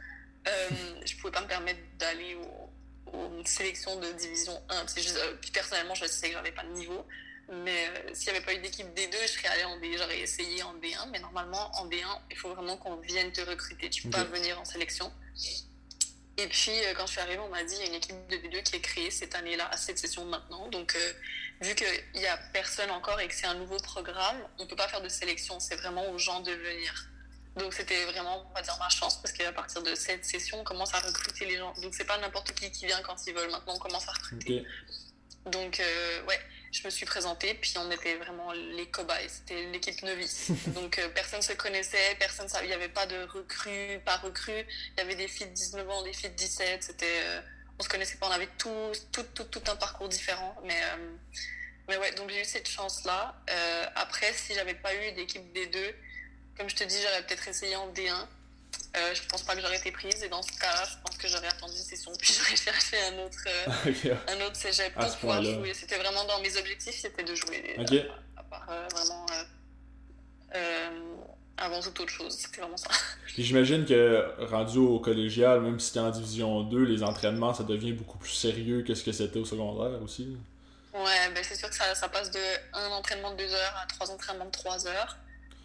Euh, 0.46 0.68
je 1.04 1.16
pouvais 1.16 1.32
pas 1.32 1.40
me 1.40 1.48
permettre 1.48 1.80
d'aller 1.98 2.34
aux, 2.34 2.70
sélections 3.44 3.96
de 3.98 4.12
division 4.12 4.60
1. 4.68 4.74
Euh, 4.76 5.36
puis 5.40 5.50
personnellement, 5.50 5.94
je 5.94 6.06
sais 6.06 6.28
que 6.28 6.34
j'avais 6.34 6.52
pas 6.52 6.64
de 6.64 6.72
niveau. 6.72 7.06
Mais 7.48 7.86
euh, 7.88 8.10
s'il 8.12 8.32
n'y 8.32 8.38
avait 8.38 8.44
pas 8.44 8.54
eu 8.54 8.58
d'équipe 8.58 8.86
D2, 8.88 9.14
je 9.22 9.26
serais 9.28 9.48
allée 9.48 9.64
en 9.64 9.78
D. 9.78 9.96
J'aurais 9.96 10.18
essayé 10.18 10.62
en 10.62 10.74
D1. 10.74 11.10
Mais 11.12 11.20
normalement, 11.20 11.70
en 11.78 11.88
D1, 11.88 12.20
il 12.30 12.36
faut 12.36 12.52
vraiment 12.52 12.76
qu'on 12.76 12.96
vienne 12.96 13.32
te 13.32 13.40
recruter. 13.40 13.88
Tu 13.88 14.02
peux 14.02 14.10
pas 14.10 14.24
venir 14.24 14.60
en 14.60 14.64
sélection. 14.64 15.10
Et 16.38 16.48
puis, 16.48 16.72
quand 16.96 17.06
je 17.06 17.12
suis 17.12 17.20
arrivée, 17.20 17.38
on 17.38 17.48
m'a 17.48 17.64
dit 17.64 17.74
il 17.76 17.80
y 17.80 17.84
a 17.84 17.86
une 17.86 17.94
équipe 17.94 18.26
de 18.28 18.36
D2 18.36 18.62
qui 18.62 18.76
est 18.76 18.80
créée 18.80 19.10
cette 19.10 19.34
année-là, 19.34 19.68
à 19.70 19.76
cette 19.76 19.98
session 19.98 20.24
maintenant. 20.26 20.68
Donc, 20.68 20.94
vu 21.62 21.74
qu'il 21.74 21.86
n'y 22.16 22.26
a 22.26 22.36
personne 22.52 22.90
encore 22.90 23.18
et 23.20 23.28
que 23.28 23.34
c'est 23.34 23.46
un 23.46 23.54
nouveau 23.54 23.78
programme, 23.78 24.36
on 24.58 24.64
ne 24.64 24.68
peut 24.68 24.76
pas 24.76 24.88
faire 24.88 25.00
de 25.00 25.08
sélection. 25.08 25.60
C'est 25.60 25.76
vraiment 25.76 26.10
aux 26.10 26.18
gens 26.18 26.40
de 26.40 26.52
venir. 26.52 27.08
Donc 27.56 27.72
c'était 27.72 28.04
vraiment, 28.04 28.46
on 28.50 28.54
va 28.54 28.60
dire, 28.60 28.76
ma 28.78 28.88
chance 28.90 29.16
parce 29.20 29.32
qu'à 29.32 29.50
partir 29.52 29.82
de 29.82 29.94
cette 29.94 30.24
session, 30.24 30.60
on 30.60 30.64
commence 30.64 30.92
à 30.94 30.98
recruter 31.00 31.46
les 31.46 31.56
gens. 31.56 31.72
Donc 31.80 31.94
c'est 31.94 32.04
pas 32.04 32.18
n'importe 32.18 32.52
qui 32.52 32.70
qui 32.70 32.86
vient 32.86 33.00
quand 33.02 33.16
ils 33.26 33.34
veulent. 33.34 33.50
Maintenant, 33.50 33.74
on 33.74 33.78
commence 33.78 34.06
à 34.08 34.12
recruter. 34.12 34.64
Donc 35.46 35.80
euh, 35.80 36.24
ouais, 36.24 36.40
je 36.72 36.84
me 36.84 36.90
suis 36.90 37.06
présentée, 37.06 37.54
puis 37.54 37.74
on 37.78 37.90
était 37.90 38.16
vraiment 38.16 38.52
les 38.52 38.86
cobayes. 38.90 39.28
C'était 39.28 39.70
l'équipe 39.70 40.02
novice. 40.02 40.50
Donc 40.74 40.98
euh, 40.98 41.08
personne 41.14 41.40
se 41.40 41.52
connaissait, 41.54 42.16
personne 42.18 42.48
il 42.62 42.68
n'y 42.68 42.74
avait 42.74 42.88
pas 42.88 43.06
de 43.06 43.22
recrues, 43.32 44.00
pas 44.04 44.16
recrues. 44.16 44.66
Il 44.96 44.98
y 44.98 45.00
avait 45.00 45.14
des 45.14 45.28
filles 45.28 45.46
de 45.46 45.54
19 45.54 45.88
ans, 45.88 46.02
des 46.02 46.12
filles 46.12 46.30
de 46.30 46.36
17. 46.36 46.82
C'était, 46.82 47.06
euh, 47.06 47.40
on 47.78 47.82
se 47.82 47.88
connaissait 47.88 48.18
pas, 48.18 48.28
on 48.28 48.32
avait 48.32 48.50
tout, 48.58 48.92
tout, 49.12 49.22
tout, 49.34 49.44
tout 49.44 49.62
un 49.70 49.76
parcours 49.76 50.08
différent. 50.08 50.56
Mais 50.64 50.80
mais 51.88 51.96
ouais, 51.98 52.12
donc 52.16 52.28
j'ai 52.30 52.40
eu 52.40 52.44
cette 52.44 52.68
chance-là. 52.68 53.40
après, 53.94 54.32
si 54.32 54.54
j'avais 54.54 54.74
pas 54.74 54.92
eu 54.92 55.12
d'équipe 55.12 55.52
des 55.52 55.68
deux, 55.68 55.94
comme 56.56 56.68
je 56.68 56.76
te 56.76 56.84
dis, 56.84 56.96
j'aurais 57.02 57.22
peut-être 57.22 57.48
essayé 57.48 57.76
en 57.76 57.92
D1. 57.92 58.12
Euh, 58.96 59.14
je 59.14 59.22
pense 59.28 59.42
pas 59.42 59.54
que 59.54 59.60
j'aurais 59.60 59.76
été 59.76 59.90
prise 59.92 60.22
et 60.22 60.28
dans 60.28 60.42
ce 60.42 60.52
cas-là, 60.52 60.84
je 60.84 60.96
pense 61.04 61.16
que 61.18 61.28
j'aurais 61.28 61.48
attendu 61.48 61.74
une 61.76 61.82
session 61.82 62.12
puis 62.18 62.32
j'aurais 62.38 62.56
cherché 62.56 62.96
un 63.02 63.18
autre, 63.18 63.44
euh, 63.46 64.14
un 64.28 64.46
autre 64.46 64.56
cégep 64.56 64.94
pour 64.94 65.16
pouvoir 65.18 65.42
jouer. 65.42 65.74
C'était 65.74 65.98
vraiment 65.98 66.24
dans 66.24 66.40
mes 66.40 66.56
objectifs, 66.56 66.94
c'était 66.94 67.22
de 67.22 67.34
jouer. 67.34 67.76
Okay. 67.78 68.08
À, 68.36 68.42
part 68.42 68.66
euh, 68.70 68.86
vraiment 68.90 69.26
euh, 70.54 70.90
avant 71.58 71.80
toute 71.80 72.00
autre 72.00 72.12
chose, 72.12 72.34
c'était 72.34 72.60
vraiment 72.60 72.76
ça. 72.76 72.88
Puis 73.26 73.44
j'imagine 73.44 73.84
que 73.84 74.46
rendu 74.46 74.78
au 74.78 74.98
collégial, 74.98 75.60
même 75.60 75.78
si 75.78 75.88
c'était 75.88 76.00
en 76.00 76.10
division 76.10 76.62
2, 76.62 76.84
les 76.84 77.02
entraînements 77.02 77.52
ça 77.52 77.64
devient 77.64 77.92
beaucoup 77.92 78.18
plus 78.18 78.32
sérieux 78.32 78.82
que 78.82 78.94
ce 78.94 79.04
que 79.04 79.12
c'était 79.12 79.38
au 79.38 79.44
secondaire 79.44 80.00
aussi. 80.02 80.36
Ouais, 80.94 81.30
ben 81.34 81.44
c'est 81.44 81.56
sûr 81.56 81.68
que 81.68 81.74
ça, 81.74 81.94
ça 81.94 82.08
passe 82.08 82.30
de 82.30 82.40
un 82.72 82.88
entraînement 82.88 83.32
de 83.32 83.36
2 83.36 83.52
heures 83.52 83.82
à 83.82 83.86
trois 83.86 84.10
entraînements 84.10 84.46
de 84.46 84.50
3 84.50 84.86
heures. 84.86 85.18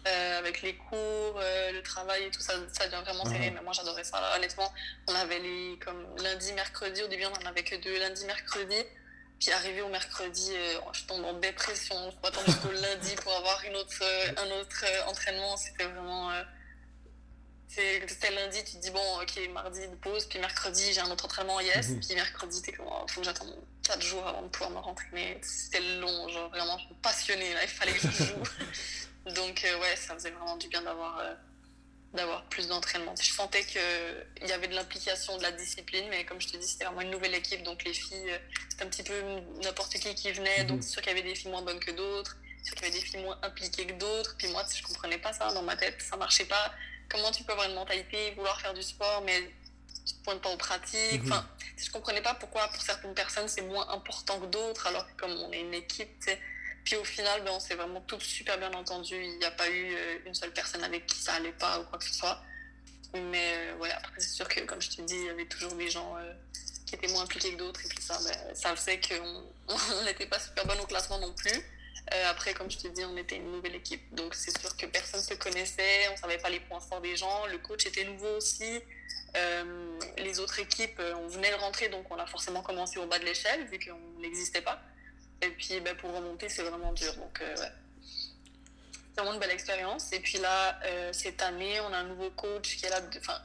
Euh, 0.04 0.38
avec 0.38 0.62
les 0.62 0.74
cours, 0.74 1.38
euh, 1.38 1.70
le 1.70 1.80
travail 1.82 2.24
et 2.24 2.30
tout, 2.30 2.40
ça, 2.40 2.54
ça 2.72 2.86
devient 2.86 3.02
vraiment 3.04 3.24
serré. 3.24 3.50
Mais 3.50 3.60
moi, 3.62 3.72
j'adorais 3.72 4.02
ça. 4.02 4.18
honnêtement, 4.36 4.72
on 5.06 5.14
avait 5.14 5.38
les 5.38 5.78
comme 5.78 6.04
lundi, 6.18 6.52
mercredi. 6.54 7.02
Au 7.02 7.06
début, 7.06 7.24
on 7.26 7.44
en 7.44 7.46
avait 7.46 7.62
que 7.62 7.76
deux 7.76 7.98
lundi, 8.00 8.24
mercredi. 8.24 8.82
Puis 9.38 9.52
arrivé 9.52 9.80
au 9.82 9.88
mercredi, 9.88 10.50
euh, 10.54 10.80
je 10.92 11.04
tombe 11.04 11.24
en 11.24 11.34
dépression. 11.34 11.94
Je 12.10 12.16
faut 12.16 12.26
attendre 12.26 12.46
jusqu'au 12.46 12.72
lundi 12.82 13.14
pour 13.22 13.32
avoir 13.32 13.62
une 13.64 13.76
autre, 13.76 14.02
un 14.38 14.60
autre 14.60 14.84
entraînement. 15.06 15.56
C'était 15.56 15.84
vraiment. 15.84 16.32
c'était 17.68 18.30
lundi, 18.32 18.58
tu 18.64 18.72
te 18.72 18.78
dis, 18.78 18.90
bon, 18.90 19.20
ok, 19.20 19.50
mardi 19.52 19.86
de 19.86 19.94
pause, 19.96 20.26
puis 20.26 20.40
mercredi, 20.40 20.92
j'ai 20.92 21.00
un 21.00 21.10
autre 21.12 21.26
entraînement, 21.26 21.60
yes. 21.60 21.90
Mhm. 21.90 22.00
Puis 22.00 22.14
mercredi, 22.16 22.60
t'es 22.60 22.72
comme, 22.72 22.86
oh, 22.88 23.06
faut 23.08 23.20
que 23.20 23.26
j'attende 23.26 23.54
4 23.84 24.02
jours 24.02 24.26
avant 24.26 24.42
de 24.42 24.48
pouvoir 24.48 24.70
me 24.70 24.78
rentraîner. 24.78 25.40
C'était 25.42 25.80
long, 26.00 26.28
genre 26.28 26.50
vraiment, 26.50 26.76
je 26.78 26.86
suis 26.86 26.94
passionnée, 26.94 27.54
là, 27.54 27.62
il 27.62 27.68
fallait 27.68 27.92
que 27.92 28.00
je 28.00 28.24
joue. 28.24 28.42
Donc, 29.26 29.64
euh, 29.64 29.80
ouais, 29.80 29.96
ça 29.96 30.14
faisait 30.14 30.30
vraiment 30.30 30.56
du 30.56 30.68
bien 30.68 30.82
d'avoir 30.82 31.18
euh, 31.20 31.34
d'avoir 32.14 32.44
plus 32.44 32.68
d'entraînement. 32.68 33.14
Je 33.20 33.32
sentais 33.32 33.64
qu'il 33.64 34.48
y 34.48 34.52
avait 34.52 34.68
de 34.68 34.74
l'implication, 34.74 35.36
de 35.38 35.42
la 35.42 35.52
discipline, 35.52 36.06
mais 36.10 36.24
comme 36.24 36.40
je 36.40 36.48
te 36.48 36.56
dis, 36.56 36.66
c'était 36.66 36.84
vraiment 36.84 37.00
une 37.00 37.10
nouvelle 37.10 37.34
équipe, 37.34 37.62
donc 37.62 37.84
les 37.84 37.94
filles, 37.94 38.30
euh, 38.30 38.38
c'était 38.68 38.84
un 38.84 38.88
petit 38.88 39.02
peu 39.02 39.14
n'importe 39.62 39.94
qui 39.94 40.14
qui 40.14 40.30
venait, 40.32 40.64
donc 40.64 40.78
mhm. 40.78 40.82
c'est 40.82 40.90
sûr 40.90 41.02
qu'il 41.02 41.12
y 41.12 41.18
avait 41.18 41.28
des 41.28 41.34
filles 41.34 41.50
moins 41.50 41.62
bonnes 41.62 41.80
que 41.80 41.90
d'autres, 41.92 42.36
c'est 42.58 42.66
sûr 42.66 42.76
qu'il 42.76 42.88
y 42.88 42.90
avait 42.90 43.00
des 43.00 43.04
filles 43.04 43.22
moins 43.22 43.38
impliquées 43.42 43.86
que 43.86 43.94
d'autres, 43.94 44.36
puis 44.36 44.48
moi, 44.48 44.62
je 44.74 44.82
comprenais 44.82 45.18
pas 45.18 45.32
ça 45.32 45.52
dans 45.52 45.62
ma 45.62 45.76
tête, 45.76 46.02
ça 46.02 46.16
marchait 46.16 46.44
pas. 46.44 46.72
Comment 47.08 47.30
tu 47.30 47.44
peux 47.44 47.52
avoir 47.52 47.68
une 47.68 47.74
mentalité, 47.74 48.32
vouloir 48.32 48.60
faire 48.60 48.74
du 48.74 48.82
sport, 48.82 49.22
mais 49.22 49.50
tu 50.06 50.14
te 50.14 50.24
pointes 50.24 50.40
pas 50.42 50.50
en 50.50 50.56
pratique. 50.56 51.22
Mhm. 51.22 51.32
Enfin, 51.32 51.48
je 51.76 51.90
comprenais 51.90 52.22
pas 52.22 52.34
pourquoi 52.34 52.68
pour 52.68 52.82
certaines 52.82 53.14
personnes 53.14 53.48
c'est 53.48 53.62
moins 53.62 53.88
important 53.88 54.38
que 54.38 54.46
d'autres, 54.46 54.86
alors 54.86 55.06
que 55.06 55.20
comme 55.20 55.32
on 55.32 55.50
est 55.52 55.60
une 55.60 55.74
équipe, 55.74 56.10
tu 56.20 56.30
puis 56.84 56.96
au 56.96 57.04
final, 57.04 57.42
ben, 57.44 57.52
on 57.52 57.60
s'est 57.60 57.74
vraiment 57.74 58.00
toutes 58.02 58.22
super 58.22 58.58
bien 58.58 58.72
entendues. 58.72 59.22
Il 59.22 59.38
n'y 59.38 59.44
a 59.44 59.50
pas 59.50 59.68
eu 59.70 59.94
euh, 59.94 60.18
une 60.26 60.34
seule 60.34 60.52
personne 60.52 60.82
avec 60.82 61.06
qui 61.06 61.18
ça 61.18 61.34
allait 61.34 61.52
pas 61.52 61.80
ou 61.80 61.84
quoi 61.84 61.98
que 61.98 62.04
ce 62.04 62.14
soit. 62.14 62.42
Mais 63.14 63.72
euh, 63.80 63.88
après, 63.96 64.20
c'est 64.20 64.34
sûr 64.34 64.48
que, 64.48 64.60
comme 64.60 64.80
je 64.80 64.90
te 64.90 65.02
dis, 65.02 65.14
il 65.14 65.26
y 65.26 65.30
avait 65.30 65.46
toujours 65.46 65.72
des 65.74 65.88
gens 65.88 66.16
euh, 66.16 66.32
qui 66.86 66.94
étaient 66.94 67.08
moins 67.08 67.22
impliqués 67.22 67.52
que 67.52 67.58
d'autres. 67.58 67.84
Et 67.84 67.88
puis 67.88 68.02
ça, 68.02 68.18
ben, 68.24 68.54
ça 68.54 68.74
faisait 68.74 69.00
qu'on 69.00 70.04
n'était 70.04 70.26
pas 70.26 70.40
super 70.40 70.66
bon 70.66 70.80
au 70.82 70.86
classement 70.86 71.18
non 71.18 71.32
plus. 71.32 71.62
après, 72.26 72.52
comme 72.52 72.70
je 72.70 72.78
te 72.78 72.88
dis, 72.88 73.04
on 73.04 73.16
était 73.16 73.36
une 73.36 73.52
nouvelle 73.52 73.76
équipe. 73.76 74.12
Donc 74.14 74.34
c'est 74.34 74.58
sûr 74.58 74.76
que 74.76 74.86
personne 74.86 75.20
ne 75.20 75.24
se 75.24 75.34
connaissait. 75.34 76.08
On 76.08 76.12
ne 76.12 76.16
savait 76.16 76.38
pas 76.38 76.50
les 76.50 76.60
points 76.60 76.80
forts 76.80 77.00
des 77.00 77.16
gens. 77.16 77.46
Le 77.46 77.58
coach 77.58 77.86
était 77.86 78.04
nouveau 78.04 78.38
aussi. 78.38 78.80
les 80.18 80.40
autres 80.40 80.58
équipes, 80.58 81.00
on 81.00 81.28
venait 81.28 81.50
de 81.50 81.56
rentrer, 81.56 81.88
donc 81.90 82.10
on 82.10 82.16
a 82.16 82.26
forcément 82.26 82.62
commencé 82.62 82.98
au 82.98 83.06
bas 83.06 83.20
de 83.20 83.24
l'échelle, 83.24 83.66
vu 83.66 83.78
qu'on 83.78 84.20
n'existait 84.20 84.62
pas. 84.62 84.82
Et 85.42 85.50
puis 85.50 85.80
ben, 85.80 85.96
pour 85.96 86.14
remonter, 86.14 86.48
c'est 86.48 86.62
vraiment 86.62 86.92
dur. 86.92 87.14
Donc, 87.16 87.40
euh, 87.40 87.56
ouais. 87.56 87.72
C'est 89.14 89.20
vraiment 89.20 89.34
une 89.34 89.40
belle 89.40 89.50
expérience. 89.50 90.12
Et 90.12 90.20
puis 90.20 90.38
là, 90.38 90.80
euh, 90.84 91.12
cette 91.12 91.42
année, 91.42 91.80
on 91.80 91.92
a 91.92 91.98
un 91.98 92.04
nouveau 92.04 92.30
coach 92.30 92.76
qui 92.76 92.86
est 92.86 92.90
là, 92.90 93.00
enfin, 93.18 93.38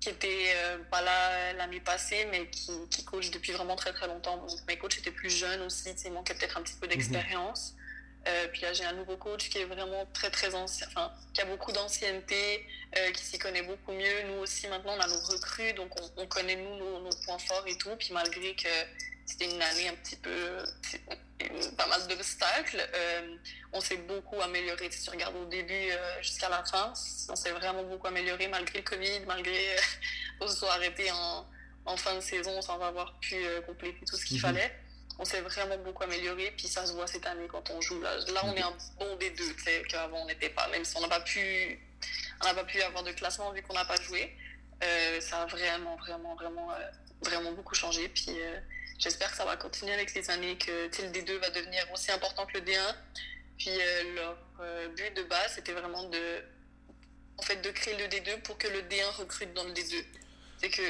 qui 0.00 0.08
était 0.08 0.52
euh, 0.56 0.78
pas 0.90 1.02
là 1.02 1.52
l'année 1.52 1.80
passée, 1.80 2.26
mais 2.30 2.48
qui, 2.48 2.72
qui, 2.90 3.04
coach 3.04 3.30
depuis 3.30 3.52
vraiment 3.52 3.76
très 3.76 3.92
très 3.92 4.06
longtemps. 4.06 4.38
Donc, 4.38 4.50
mes 4.66 4.78
coachs 4.78 4.98
étaient 4.98 5.10
plus 5.12 5.30
jeunes 5.30 5.60
aussi, 5.62 5.90
il 5.90 6.12
manquait 6.12 6.34
peut-être 6.34 6.56
un 6.56 6.62
petit 6.62 6.76
peu 6.80 6.88
d'expérience. 6.88 7.74
Mhm. 8.26 8.50
puis 8.52 8.62
là, 8.62 8.72
j'ai 8.72 8.84
un 8.84 8.92
nouveau 8.92 9.16
coach 9.16 9.48
qui 9.48 9.58
est 9.58 9.64
vraiment 9.64 10.06
très 10.12 10.30
très 10.30 10.54
ancien, 10.54 10.86
enfin, 10.88 11.12
qui 11.32 11.40
a 11.40 11.44
beaucoup 11.44 11.72
d'ancienneté, 11.72 12.66
qui 13.14 13.24
s'y 13.24 13.38
connaît 13.38 13.62
beaucoup 13.62 13.92
mieux. 13.92 14.22
Nous 14.26 14.42
aussi, 14.42 14.66
maintenant, 14.68 14.94
on 14.96 15.00
a 15.00 15.06
nos 15.06 15.20
recrues, 15.20 15.72
donc 15.74 15.90
on, 16.16 16.26
connaît 16.26 16.56
nous 16.56 16.76
nos, 16.76 17.00
nos, 17.00 17.16
points 17.24 17.38
forts 17.38 17.66
et 17.66 17.76
tout. 17.78 17.94
Puis 17.98 18.12
malgré 18.12 18.54
que 18.54 18.68
c'était 19.30 19.54
une 19.54 19.62
année 19.62 19.88
un 19.88 19.94
petit 19.94 20.16
peu 20.16 20.64
pas 21.76 21.86
mal 21.86 22.06
d'obstacles. 22.08 22.88
Euh, 22.94 23.36
on 23.72 23.80
s'est 23.80 23.96
beaucoup 23.96 24.40
amélioré. 24.40 24.90
Si 24.90 25.04
tu 25.04 25.10
regardes 25.10 25.36
au 25.36 25.46
début 25.46 25.72
euh, 25.72 26.22
jusqu'à 26.22 26.48
la 26.48 26.64
fin, 26.64 26.92
on 27.28 27.36
s'est 27.36 27.52
vraiment 27.52 27.84
beaucoup 27.84 28.08
amélioré 28.08 28.48
malgré 28.48 28.78
le 28.78 28.84
Covid, 28.84 29.20
malgré 29.26 29.74
euh, 29.74 29.80
on 30.40 30.48
se 30.48 30.56
soit 30.56 30.72
arrêté 30.72 31.10
en, 31.12 31.46
en 31.86 31.96
fin 31.96 32.14
de 32.16 32.20
saison 32.20 32.60
sans 32.60 32.80
avoir 32.80 33.18
pu 33.20 33.36
compléter 33.66 34.04
tout 34.04 34.16
ce 34.16 34.24
qu'il 34.24 34.36
mhm. 34.38 34.42
fallait. 34.42 34.76
On 35.18 35.24
s'est 35.24 35.42
vraiment 35.42 35.76
beaucoup 35.78 36.02
amélioré, 36.02 36.52
puis 36.56 36.66
ça 36.66 36.86
se 36.86 36.92
voit 36.94 37.06
cette 37.06 37.26
année 37.26 37.46
quand 37.46 37.68
on 37.70 37.80
joue. 37.80 38.00
Là, 38.00 38.16
là 38.32 38.40
on 38.44 38.54
est 38.54 38.62
un 38.62 38.74
bon 38.98 39.16
des 39.16 39.30
deux, 39.30 39.54
qu'avant 39.88 40.22
on 40.22 40.26
n'était 40.26 40.48
pas, 40.48 40.66
même 40.68 40.84
si 40.84 40.96
on 40.96 41.00
n'a 41.00 41.08
pas 41.08 41.20
pu 41.20 41.78
on 42.40 42.46
n'a 42.46 42.54
pas 42.54 42.64
pu 42.64 42.80
avoir 42.80 43.04
de 43.04 43.12
classement 43.12 43.52
vu 43.52 43.62
qu'on 43.62 43.74
n'a 43.74 43.84
pas 43.84 44.00
joué. 44.00 44.34
ça 45.20 45.42
a 45.42 45.46
vraiment, 45.46 45.96
vraiment, 45.96 46.34
vraiment, 46.36 46.68
vraiment 47.22 47.52
beaucoup 47.52 47.74
changé. 47.74 48.08
Puis 48.08 48.30
j'espère 49.00 49.30
que 49.30 49.36
ça 49.36 49.44
va 49.44 49.56
continuer 49.56 49.92
avec 49.92 50.14
les 50.14 50.30
années, 50.30 50.56
que 50.56 50.70
le 50.70 51.08
D2 51.08 51.38
va 51.40 51.50
devenir 51.50 51.84
aussi 51.92 52.12
important 52.12 52.46
que 52.46 52.58
le 52.58 52.64
D1. 52.64 52.94
Puis 53.58 53.70
euh, 53.70 54.14
leur 54.14 54.36
euh, 54.60 54.88
but 54.96 55.14
de 55.16 55.22
base, 55.24 55.52
c'était 55.54 55.72
vraiment 55.72 56.08
de, 56.08 56.18
en 57.38 57.42
fait, 57.42 57.56
de 57.56 57.70
créer 57.70 57.96
le 57.96 58.04
D2 58.04 58.40
pour 58.42 58.56
que 58.56 58.68
le 58.68 58.80
D1 58.82 59.18
recrute 59.18 59.52
dans 59.54 59.64
le 59.64 59.72
D2. 59.72 60.04
C'est 60.58 60.70
que 60.70 60.82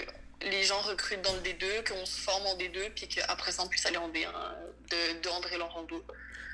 les 0.43 0.63
gens 0.65 0.81
recrutent 0.81 1.23
dans 1.23 1.33
le 1.35 1.41
D2, 1.41 1.89
qu'on 1.89 2.05
se 2.05 2.21
forme 2.21 2.47
en 2.47 2.57
D2, 2.57 2.91
puis 2.95 3.09
qu'après 3.09 3.53
ça, 3.53 3.63
on 3.63 3.69
puisse 3.69 3.87
aller 3.87 3.97
en 3.97 4.09
D1 4.09 4.29
de, 4.91 5.23
de 5.23 5.29
André 5.29 5.59
Laurando. 5.59 6.05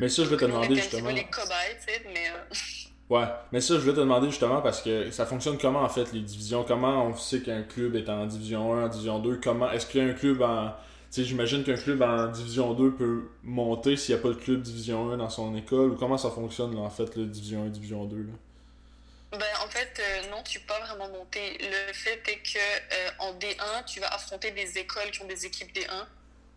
Mais 0.00 0.08
ça, 0.08 0.24
je 0.24 0.28
vais 0.28 0.36
te 0.36 0.44
demander 0.44 0.74
justement. 0.74 1.10
les 1.10 1.24
cobayes, 1.24 1.76
tu 1.86 1.92
sais, 1.92 2.02
mais. 2.12 2.28
Euh, 2.28 2.54
ouais, 3.14 3.26
mais 3.52 3.60
ça, 3.60 3.74
je 3.74 3.80
vais 3.80 3.92
te 3.92 4.00
demander 4.00 4.28
justement 4.28 4.60
parce 4.60 4.82
que 4.82 5.10
ça 5.10 5.24
fonctionne 5.24 5.58
comment 5.58 5.82
en 5.82 5.88
fait 5.88 6.12
les 6.12 6.20
divisions? 6.20 6.64
Comment 6.64 7.06
on 7.06 7.16
sait 7.16 7.40
qu'un 7.40 7.62
club 7.62 7.96
est 7.96 8.08
en 8.08 8.26
division 8.26 8.74
1, 8.74 8.84
en 8.84 8.88
division 8.88 9.18
2 9.18 9.40
Comment 9.42 9.70
Est-ce 9.70 9.86
qu'il 9.86 10.02
y 10.02 10.06
a 10.06 10.10
un 10.10 10.14
club 10.14 10.42
en 10.42 10.74
j'imagine 11.24 11.64
qu'un 11.64 11.76
club 11.76 12.02
en 12.02 12.29
Division 12.29 12.74
2 12.74 12.92
peut 12.92 13.31
monter 13.42 13.96
s'il 13.96 14.14
n'y 14.14 14.20
a 14.20 14.22
pas 14.22 14.31
de 14.31 14.35
club 14.35 14.62
Division 14.62 15.11
1 15.11 15.16
dans 15.18 15.31
son 15.31 15.57
école, 15.57 15.92
ou 15.92 15.96
comment 15.96 16.18
ça 16.18 16.31
fonctionne, 16.31 16.76
en 16.76 16.90
fait, 16.90 17.16
le 17.16 17.26
Division 17.26 17.64
1, 17.64 17.68
Division 17.68 18.05
2, 18.05 18.16
là? 18.16 18.33
Ben, 19.33 19.46
en 19.64 19.68
fait, 19.68 20.00
euh, 20.00 20.31
non, 20.31 20.42
tu 20.42 20.61
peux 20.61 20.66
pas 20.66 20.81
vraiment 20.81 21.09
monter. 21.09 21.59
Le 21.61 21.92
fait 21.92 22.22
est 22.29 22.38
que 22.38 22.59
euh, 22.59 23.11
en 23.18 23.35
D1, 23.35 23.85
tu 23.87 24.00
vas 24.00 24.09
affronter 24.09 24.52
des 24.52 24.79
écoles 24.79 25.11
qui 25.11 25.20
ont 25.22 25.26
des 25.26 25.44
équipes 25.44 25.74
D1, 25.74 26.07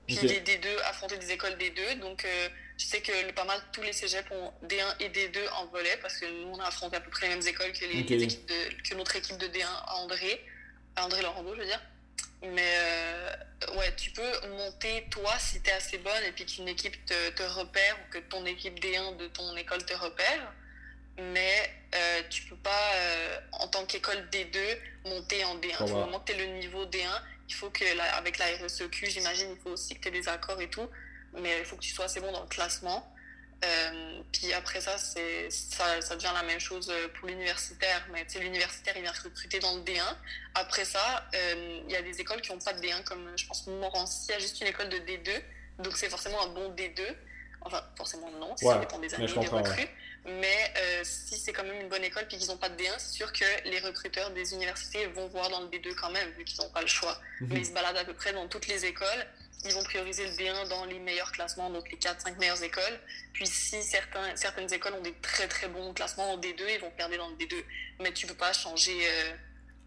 puis 0.06 0.16
les 0.24 0.42
D2 0.42 0.68
affronter 0.86 1.18
des 1.18 1.32
écoles 1.32 1.54
D2. 1.54 2.00
Donc, 2.00 2.26
euh, 2.26 2.50
je 2.78 2.86
sais 2.86 3.02
que 3.02 3.32
pas 3.32 3.44
mal 3.44 3.60
tous 3.74 3.82
les 3.82 3.92
cégeps 3.92 4.30
ont 4.32 4.54
D1 4.66 4.96
et 5.00 5.10
D2 5.10 5.40
en 5.58 5.66
volet, 5.68 5.98
parce 6.02 6.18
que 6.18 6.26
nous, 6.26 6.54
on 6.54 6.60
a 6.60 6.68
affronté 6.68 6.98
à 6.98 7.02
peu 7.02 7.10
près 7.10 7.28
les 7.28 7.36
mêmes 7.36 7.48
écoles 7.48 7.74
que, 7.74 7.86
les, 7.86 8.24
équipes 8.24 8.48
de, 8.48 8.90
que 8.90 8.96
notre 8.96 9.16
équipe 9.16 9.38
de 9.38 9.48
D1 9.48 9.66
à 9.66 9.96
André, 9.96 10.42
à 10.96 11.06
André 11.06 11.22
Laurando, 11.22 11.56
je 11.56 11.62
veux 11.62 11.68
dire. 11.68 11.82
Mais 12.42 12.74
euh, 12.78 13.36
ouais, 13.78 13.94
tu 13.96 14.12
peux 14.12 14.48
monter 14.48 15.06
toi 15.12 15.34
si 15.40 15.62
tu 15.62 15.70
es 15.70 15.74
assez 15.74 15.98
bonne 15.98 16.24
et 16.26 16.32
puis 16.32 16.46
qu'une 16.46 16.68
équipe 16.68 17.06
te, 17.06 17.30
te, 17.32 17.44
repère 17.44 17.98
ou 17.98 18.14
que 18.14 18.20
ton 18.20 18.46
équipe 18.46 18.80
D1 18.80 19.18
de 19.18 19.28
ton 19.28 19.56
école 19.58 19.84
te 19.86 19.94
repère. 19.94 20.54
Mais 21.18 21.70
euh, 21.96 22.22
tu 22.30 22.44
peux 22.44 22.56
pas, 22.56 22.94
euh, 22.96 23.40
en 23.52 23.68
tant 23.68 23.86
qu'école 23.86 24.30
D2, 24.32 24.58
monter 25.06 25.44
en 25.44 25.58
D1. 25.58 25.76
Il 25.82 25.88
faut 25.88 26.06
monter 26.06 26.34
le 26.36 26.46
niveau 26.60 26.86
D1. 26.86 27.22
Il 27.50 27.56
faut 27.56 27.70
que, 27.72 27.84
avec 28.18 28.38
la 28.38 28.46
RSEQ, 28.46 29.10
j'imagine, 29.10 29.52
il 29.52 29.62
faut 29.62 29.72
aussi 29.72 29.96
que 29.96 30.02
tu 30.02 30.08
aies 30.08 30.12
des 30.12 30.30
accords 30.30 30.62
et 30.62 30.70
tout. 30.70 30.88
Mais 31.34 31.60
il 31.60 31.66
faut 31.66 31.76
que 31.76 31.82
tu 31.82 31.92
sois 31.92 32.06
assez 32.06 32.22
bon 32.22 32.32
dans 32.32 32.44
le 32.44 32.48
classement. 32.48 33.14
Euh, 33.66 34.22
puis 34.32 34.54
après 34.54 34.80
ça, 34.80 34.98
c'est 34.98 35.50
ça, 35.50 36.02
ça, 36.02 36.16
devient 36.16 36.32
la 36.34 36.44
même 36.44 36.60
chose 36.60 36.90
euh, 36.90 37.08
pour 37.20 37.28
l'universitaire. 37.28 38.08
Mais 38.12 38.26
l'universitaire, 38.40 38.94
il 38.96 39.02
vient 39.02 39.12
recruter 39.12 39.60
dans 39.60 39.76
le 39.76 39.82
D1. 39.82 40.02
Après 40.56 40.86
ça, 40.86 41.28
euh, 41.36 41.82
il 41.86 41.92
y 41.92 41.96
a 41.96 42.02
des 42.02 42.22
écoles 42.22 42.42
qui 42.42 42.52
n'ont 42.52 42.60
pas 42.60 42.74
de 42.74 42.82
D1, 42.82 43.04
comme 43.04 43.32
je 43.36 43.46
pense 43.46 43.68
Montmorency 43.68 44.32
a 44.32 44.40
juste 44.40 44.62
une 44.62 44.68
école 44.68 44.90
de 44.90 44.98
D2. 44.98 45.42
Donc 45.80 45.98
c'est 45.98 46.10
forcément 46.10 46.42
un 46.44 46.48
bon 46.48 46.74
D2. 46.74 47.02
Enfin, 47.62 47.84
forcément 47.98 48.32
non, 48.32 48.56
ça 48.56 48.78
dépend 48.78 49.00
des 49.00 49.14
années 49.14 49.28
des 49.28 49.48
recrues. 49.48 49.90
Mais 50.26 50.74
si 51.04 51.38
c'est 51.38 51.52
quand 51.52 51.64
même 51.64 51.82
une 51.82 51.90
bonne 51.90 52.04
école 52.04 52.26
puis 52.28 52.38
qu'ils 52.38 52.48
n'ont 52.48 52.58
pas 52.58 52.70
de 52.70 52.82
D1, 52.82 52.94
c'est 52.98 53.14
sûr 53.14 53.34
que 53.34 53.46
les 53.66 53.80
recruteurs 53.80 54.32
des 54.32 54.54
universités 54.54 55.08
vont 55.08 55.28
voir 55.28 55.50
dans 55.50 55.62
le 55.62 55.68
D2 55.68 55.94
quand 55.96 56.12
même, 56.12 56.30
vu 56.38 56.46
qu'ils 56.46 56.62
n'ont 56.62 56.70
pas 56.70 56.82
le 56.82 56.88
choix. 56.88 57.20
Mhm. 57.42 57.50
Mais 57.52 57.60
ils 57.60 57.66
se 57.66 57.74
baladent 57.74 57.98
à 57.98 58.06
peu 58.06 58.14
près 58.14 58.32
dans 58.32 58.48
toutes 58.48 58.68
les 58.68 58.86
écoles 58.86 59.26
ils 59.66 59.74
vont 59.74 59.84
prioriser 59.84 60.26
le 60.26 60.32
D1 60.32 60.70
dans 60.70 60.86
les 60.86 61.00
meilleurs 61.00 61.32
classements, 61.32 61.70
donc 61.70 61.92
les 61.92 61.98
4-5 61.98 62.38
meilleures 62.38 62.64
écoles. 62.64 63.00
Puis 63.34 63.46
si 63.46 63.84
certains, 63.84 64.36
certaines 64.36 64.74
écoles 64.74 64.94
ont 64.94 65.02
des 65.02 65.14
très 65.22 65.48
très 65.48 65.68
bons 65.68 65.94
classements 65.94 66.34
en 66.34 66.38
D2, 66.38 66.62
ils 66.76 66.80
vont 66.80 66.92
perdre 66.96 67.18
dans 67.18 67.30
le 67.30 67.36
D2. 67.36 67.56
Mais 68.02 68.14
tu 68.14 68.26
peux 68.26 68.36
pas 68.36 68.54
changer 68.54 68.94
euh, 69.04 69.32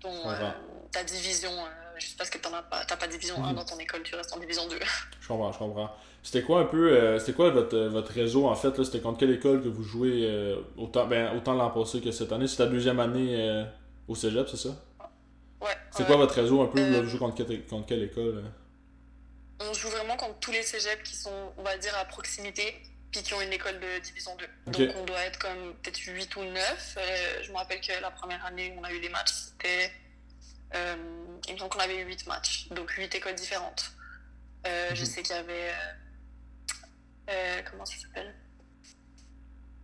ton, 0.00 0.30
euh, 0.30 0.50
ta 0.90 1.02
division 1.04 1.50
euh, 1.50 1.98
juste 1.98 2.18
parce 2.18 2.28
que 2.28 2.36
tu 2.36 2.50
n'as 2.50 2.62
pas, 2.62 2.84
pas 2.84 3.06
division 3.06 3.42
1 3.42 3.48
mhm. 3.48 3.54
dans 3.54 3.64
ton 3.64 3.78
école, 3.78 4.02
tu 4.02 4.14
restes 4.14 4.34
en 4.34 4.38
division 4.38 4.68
2. 4.68 4.78
Je 5.20 5.28
comprends, 5.28 5.52
je 5.52 5.58
comprends. 5.58 5.90
C'était 6.22 6.42
quoi 6.42 6.60
un 6.60 6.66
peu, 6.66 7.18
c'était 7.18 7.32
quoi 7.32 7.50
votre, 7.50 7.76
votre 7.76 8.12
réseau 8.12 8.46
en 8.46 8.54
fait 8.54 8.80
C'était 8.84 9.00
contre 9.00 9.18
quelle 9.18 9.32
école 9.32 9.62
que 9.62 9.68
vous 9.68 9.82
jouez 9.82 10.56
autant, 10.76 11.06
ben, 11.06 11.36
autant 11.36 11.54
l'an 11.54 11.70
passé 11.70 12.00
que 12.00 12.12
cette 12.12 12.30
année? 12.30 12.46
C'est 12.46 12.58
ta 12.58 12.66
deuxième 12.66 13.00
année 13.00 13.64
au 14.06 14.14
cégep, 14.14 14.48
c'est 14.48 14.56
ça? 14.56 14.68
Ouais. 15.60 15.76
C'est 15.90 16.06
quoi 16.06 16.16
votre 16.16 16.34
réseau 16.34 16.62
un 16.62 16.66
peu 16.66 16.80
Vous 16.80 17.08
jouez 17.08 17.18
contre, 17.18 17.44
contre 17.68 17.86
quelle 17.86 18.04
école 18.04 18.44
on 19.62 19.74
joue 19.74 19.88
vraiment 19.88 20.16
contre 20.16 20.38
tous 20.40 20.52
les 20.52 20.62
cégeps 20.62 21.02
qui 21.02 21.16
sont, 21.16 21.52
on 21.56 21.62
va 21.62 21.76
dire, 21.76 21.96
à 21.96 22.04
proximité, 22.04 22.80
puis 23.10 23.22
qui 23.22 23.34
ont 23.34 23.40
une 23.40 23.52
école 23.52 23.78
de 23.78 23.98
division 24.00 24.34
2. 24.36 24.72
Donc 24.72 24.96
on 24.96 25.04
doit 25.04 25.20
être 25.20 25.38
comme 25.38 25.74
peut-être 25.82 25.98
8 25.98 26.36
ou 26.36 26.44
9. 26.44 26.94
Euh, 26.96 27.42
je 27.42 27.52
me 27.52 27.56
rappelle 27.56 27.80
que 27.80 27.92
la 28.00 28.10
première 28.10 28.44
année 28.46 28.74
où 28.74 28.80
on 28.80 28.84
a 28.84 28.92
eu 28.92 29.00
les 29.00 29.10
matchs, 29.10 29.32
c'était. 29.32 29.92
Euh, 30.74 30.96
il 31.46 31.54
me 31.54 31.58
semble 31.58 31.70
qu'on 31.70 31.80
avait 31.80 31.98
eu 31.98 32.04
8 32.04 32.26
matchs, 32.26 32.68
donc 32.70 32.90
8 32.90 33.14
écoles 33.14 33.34
différentes. 33.34 33.92
Euh, 34.66 34.90
je 34.94 35.00
mhm. 35.00 35.06
sais 35.06 35.22
qu'il 35.22 35.36
y 35.36 35.38
avait. 35.38 35.72
comment 37.70 37.84
ça 37.84 37.94
s'appelle? 38.00 38.34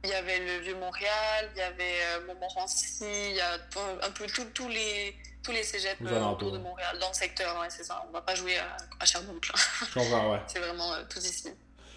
Il 0.04 0.10
y 0.10 0.14
avait 0.14 0.38
le 0.38 0.58
Vieux-Montréal, 0.60 1.50
il 1.54 1.58
y 1.58 1.62
avait 1.62 2.20
Montmorency, 2.26 3.04
il 3.04 3.34
y 3.34 3.40
a 3.40 3.54
un 3.54 4.10
peu 4.12 4.26
tous 4.54 4.68
les 4.68 5.16
tous 5.48 5.54
les 5.54 5.62
cégeps 5.62 5.96
euh, 6.04 6.24
autour 6.24 6.52
de 6.52 6.58
Montréal, 6.58 6.98
dans 7.00 7.08
le 7.08 7.14
secteur, 7.14 7.58
ouais, 7.58 7.68
c'est 7.70 7.84
ça. 7.84 8.04
On 8.08 8.12
va 8.12 8.20
pas 8.20 8.34
jouer 8.34 8.58
à, 8.58 8.76
à. 9.00 9.04
Je 9.06 9.94
comprends, 9.94 10.32
ouais. 10.32 10.40
c'est 10.46 10.58
vraiment 10.58 10.92
euh, 10.92 11.02
tout 11.08 11.20
ici. 11.20 11.48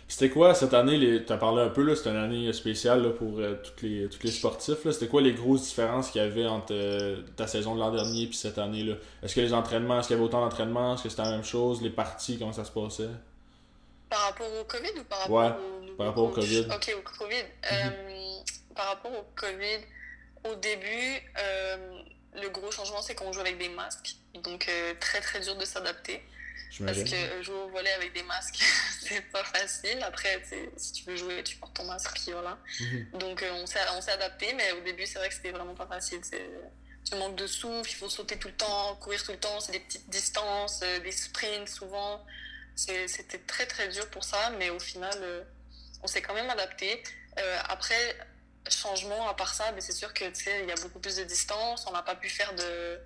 C'était 0.07 0.29
quoi 0.29 0.53
cette 0.55 0.73
année, 0.73 1.23
tu 1.25 1.33
as 1.33 1.37
parlé 1.37 1.61
un 1.61 1.69
peu, 1.69 1.83
là, 1.83 1.95
c'était 1.95 2.11
une 2.11 2.17
année 2.17 2.53
spéciale 2.53 3.03
là, 3.03 3.09
pour 3.09 3.39
euh, 3.39 3.55
tous 3.55 3.85
les, 3.85 4.09
les 4.23 4.31
sportifs. 4.31 4.89
C'était 4.89 5.07
quoi 5.07 5.21
les 5.21 5.33
grosses 5.33 5.63
différences 5.63 6.11
qu'il 6.11 6.21
y 6.21 6.25
avait 6.25 6.45
entre 6.45 7.25
ta 7.35 7.47
saison 7.47 7.75
de 7.75 7.81
l'an 7.81 7.91
dernier 7.91 8.23
et 8.23 8.33
cette 8.33 8.57
année-là? 8.57 8.95
Est-ce 9.21 9.35
que 9.35 9.41
les 9.41 9.53
entraînements, 9.53 9.99
est-ce 9.99 10.07
qu'il 10.07 10.15
y 10.15 10.19
avait 10.19 10.25
autant 10.25 10.41
d'entraînements? 10.41 10.95
Est-ce 10.95 11.03
que 11.03 11.09
c'était 11.09 11.23
la 11.23 11.31
même 11.31 11.43
chose? 11.43 11.81
Les 11.81 11.89
parties, 11.89 12.39
comment 12.39 12.53
ça 12.53 12.63
se 12.63 12.71
passait? 12.71 13.09
Par 14.09 14.19
rapport 14.27 14.47
au 14.59 14.63
COVID 14.63 14.99
ou 14.99 15.03
par 15.05 15.19
rapport 15.19 15.37
ouais, 15.37 15.91
au... 15.91 15.95
par 15.95 16.07
rapport 16.07 16.23
au 16.23 16.29
COVID. 16.29 16.67
Ok, 16.73 16.95
au 16.97 17.19
COVID. 17.19 17.43
Mhm. 17.71 18.75
par 18.75 18.87
rapport 18.87 19.11
au 19.11 19.25
COVID, 19.35 19.79
au 20.49 20.55
début, 20.55 21.21
le 22.33 22.49
gros 22.49 22.71
changement, 22.71 23.01
c'est 23.01 23.15
qu'on 23.15 23.31
joue 23.33 23.41
avec 23.41 23.57
des 23.57 23.69
masques. 23.69 24.15
Donc, 24.35 24.67
euh, 24.69 24.93
très, 24.99 25.21
très 25.21 25.39
dur 25.41 25.55
de 25.55 25.65
s'adapter. 25.65 26.23
Parce 26.85 27.03
que 27.03 27.43
jouer 27.43 27.55
au 27.55 27.69
volet 27.69 27.91
avec 27.91 28.13
des 28.13 28.23
masques, 28.23 28.63
c'est 29.01 29.21
pas 29.31 29.43
facile. 29.43 30.01
Après, 30.03 30.41
si 30.77 30.93
tu 30.93 31.03
veux 31.03 31.17
jouer, 31.17 31.43
tu 31.43 31.57
portes 31.57 31.73
ton 31.73 31.83
masque, 31.83 32.11
puis 32.13 32.31
voilà. 32.31 32.57
Mhm. 32.79 33.19
Donc, 33.19 33.43
euh, 33.43 33.51
on 33.53 33.65
s'est 33.65 34.11
adapté, 34.11 34.53
mais 34.53 34.71
au 34.71 34.81
début, 34.81 35.05
c'est 35.05 35.19
vrai 35.19 35.27
que 35.27 35.35
c'était 35.35 35.51
vraiment 35.51 35.75
pas 35.75 35.85
facile. 35.85 36.21
Tu 37.03 37.15
manques 37.15 37.35
de 37.35 37.47
souffle, 37.47 37.89
il 37.89 37.95
faut 37.95 38.07
sauter 38.07 38.37
tout 38.37 38.47
le 38.47 38.53
temps, 38.53 38.95
courir 39.01 39.21
tout 39.23 39.31
le 39.31 39.39
temps, 39.39 39.59
c'est 39.59 39.73
des 39.73 39.81
petites 39.81 40.09
distances, 40.09 40.79
euh, 40.83 40.99
des 40.99 41.11
sprints 41.11 41.67
souvent. 41.67 42.25
C'était 42.75 43.39
très, 43.45 43.65
très 43.65 43.89
dur 43.89 44.09
pour 44.09 44.23
ça, 44.23 44.51
mais 44.57 44.69
au 44.69 44.79
final, 44.79 45.45
on 46.01 46.07
s'est 46.07 46.21
quand 46.21 46.33
même 46.33 46.49
adapté. 46.49 47.03
après, 47.67 48.15
changement 48.69 49.28
à 49.28 49.34
part 49.34 49.54
ça, 49.54 49.71
mais 49.74 49.82
c'est 49.82 49.91
sûr 49.91 50.13
que 50.13 50.26
il 50.26 50.69
y 50.69 50.71
a 50.71 50.76
beaucoup 50.76 51.00
plus 51.00 51.15
de 51.15 51.24
distance. 51.24 51.86
On 51.88 51.91
n'a 51.91 52.04
pas 52.04 52.15
pu 52.15 52.30
faire 52.30 52.54
de 52.56 53.00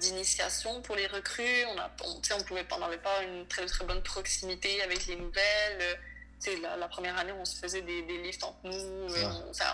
d'initiation 0.00 0.80
pour 0.82 0.94
les 0.96 1.06
recrues. 1.06 1.64
On 1.74 1.78
a, 1.78 1.90
on, 2.04 2.20
on 2.38 2.42
pouvait, 2.44 2.66
on 2.70 2.78
n'avait 2.78 2.98
pas 2.98 3.22
une 3.22 3.46
très 3.48 3.66
très 3.66 3.84
bonne 3.84 4.02
proximité 4.02 4.82
avec 4.82 5.06
les 5.06 5.16
nouvelles. 5.16 5.98
La, 6.62 6.76
la, 6.76 6.86
première 6.86 7.16
année, 7.18 7.32
on 7.32 7.44
se 7.44 7.56
faisait 7.56 7.82
des, 7.82 8.02
des 8.02 8.18
lifts 8.18 8.44
entre 8.44 8.58
nous. 8.62 8.72
On, 8.72 9.08